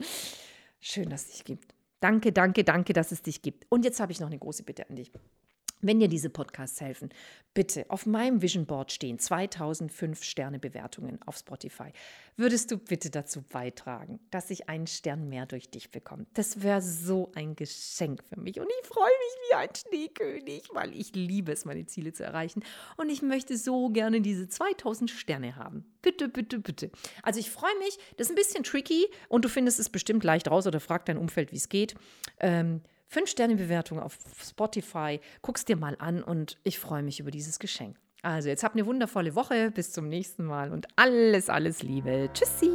Schön, 0.80 1.10
dass 1.10 1.26
es 1.26 1.32
dich 1.32 1.44
gibt. 1.44 1.74
Danke, 2.00 2.32
danke, 2.32 2.64
danke, 2.64 2.94
dass 2.94 3.12
es 3.12 3.20
dich 3.20 3.42
gibt. 3.42 3.66
Und 3.68 3.84
jetzt 3.84 4.00
habe 4.00 4.12
ich 4.12 4.20
noch 4.20 4.28
eine 4.28 4.38
große 4.38 4.62
Bitte 4.62 4.88
an 4.88 4.96
dich. 4.96 5.12
Wenn 5.82 5.98
dir 5.98 6.08
diese 6.08 6.28
Podcasts 6.28 6.80
helfen, 6.80 7.08
bitte 7.54 7.86
auf 7.88 8.04
meinem 8.04 8.42
Vision 8.42 8.66
Board 8.66 8.92
stehen 8.92 9.18
2005 9.18 10.22
Sterne 10.22 10.58
Bewertungen 10.58 11.18
auf 11.24 11.38
Spotify. 11.38 11.92
Würdest 12.36 12.70
du 12.70 12.76
bitte 12.76 13.08
dazu 13.08 13.42
beitragen, 13.42 14.20
dass 14.30 14.50
ich 14.50 14.68
einen 14.68 14.86
Stern 14.86 15.28
mehr 15.28 15.46
durch 15.46 15.70
dich 15.70 15.90
bekomme? 15.90 16.26
Das 16.34 16.62
wäre 16.62 16.82
so 16.82 17.32
ein 17.34 17.56
Geschenk 17.56 18.22
für 18.24 18.38
mich 18.38 18.60
und 18.60 18.66
ich 18.68 18.86
freue 18.86 19.06
mich 19.06 19.48
wie 19.48 19.54
ein 19.54 19.68
Schneekönig, 19.74 20.68
weil 20.72 20.94
ich 20.94 21.14
liebe 21.14 21.52
es, 21.52 21.64
meine 21.64 21.86
Ziele 21.86 22.12
zu 22.12 22.24
erreichen 22.24 22.62
und 22.98 23.08
ich 23.08 23.22
möchte 23.22 23.56
so 23.56 23.88
gerne 23.88 24.20
diese 24.20 24.48
2000 24.48 25.10
Sterne 25.10 25.56
haben. 25.56 25.84
Bitte, 26.02 26.28
bitte, 26.28 26.58
bitte. 26.58 26.90
Also 27.22 27.40
ich 27.40 27.50
freue 27.50 27.76
mich, 27.78 27.98
das 28.16 28.26
ist 28.26 28.32
ein 28.32 28.36
bisschen 28.36 28.64
tricky 28.64 29.06
und 29.28 29.44
du 29.44 29.48
findest 29.48 29.80
es 29.80 29.88
bestimmt 29.88 30.24
leicht 30.24 30.50
raus 30.50 30.66
oder 30.66 30.80
frag 30.80 31.06
dein 31.06 31.16
Umfeld, 31.16 31.52
wie 31.52 31.56
es 31.56 31.68
geht. 31.70 31.94
Ähm, 32.38 32.82
Fünf-Sterne-Bewertung 33.10 33.98
auf 33.98 34.18
Spotify. 34.40 35.20
Guck's 35.42 35.64
dir 35.64 35.76
mal 35.76 35.96
an 35.98 36.22
und 36.22 36.58
ich 36.62 36.78
freue 36.78 37.02
mich 37.02 37.18
über 37.18 37.32
dieses 37.32 37.58
Geschenk. 37.58 37.96
Also, 38.22 38.48
jetzt 38.48 38.62
habt 38.62 38.76
eine 38.76 38.86
wundervolle 38.86 39.34
Woche. 39.34 39.72
Bis 39.72 39.90
zum 39.90 40.08
nächsten 40.08 40.44
Mal 40.44 40.70
und 40.70 40.86
alles, 40.94 41.48
alles 41.48 41.82
Liebe. 41.82 42.30
Tschüssi. 42.32 42.70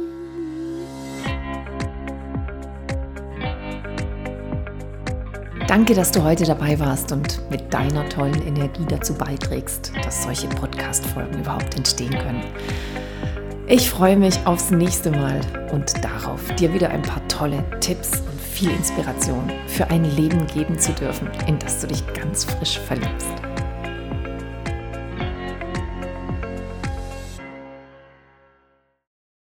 Danke, 5.66 5.94
dass 5.94 6.12
du 6.12 6.22
heute 6.22 6.44
dabei 6.44 6.78
warst 6.78 7.12
und 7.12 7.50
mit 7.50 7.72
deiner 7.72 8.06
tollen 8.10 8.46
Energie 8.46 8.84
dazu 8.86 9.14
beiträgst, 9.14 9.92
dass 10.04 10.22
solche 10.22 10.48
Podcast-Folgen 10.48 11.40
überhaupt 11.40 11.74
entstehen 11.76 12.10
können. 12.10 12.44
Ich 13.68 13.88
freue 13.88 14.16
mich 14.16 14.46
aufs 14.46 14.70
nächste 14.70 15.10
Mal 15.10 15.40
und 15.72 16.04
darauf, 16.04 16.54
dir 16.56 16.72
wieder 16.74 16.90
ein 16.90 17.02
paar 17.02 17.26
tolle 17.26 17.64
Tipps 17.80 18.20
und 18.20 18.35
viel 18.56 18.70
Inspiration 18.70 19.52
für 19.66 19.90
ein 19.90 20.04
Leben 20.16 20.46
geben 20.46 20.78
zu 20.78 20.90
dürfen, 20.92 21.28
in 21.46 21.58
das 21.58 21.78
du 21.80 21.88
dich 21.88 22.02
ganz 22.14 22.46
frisch 22.46 22.78
verliebst. 22.78 23.55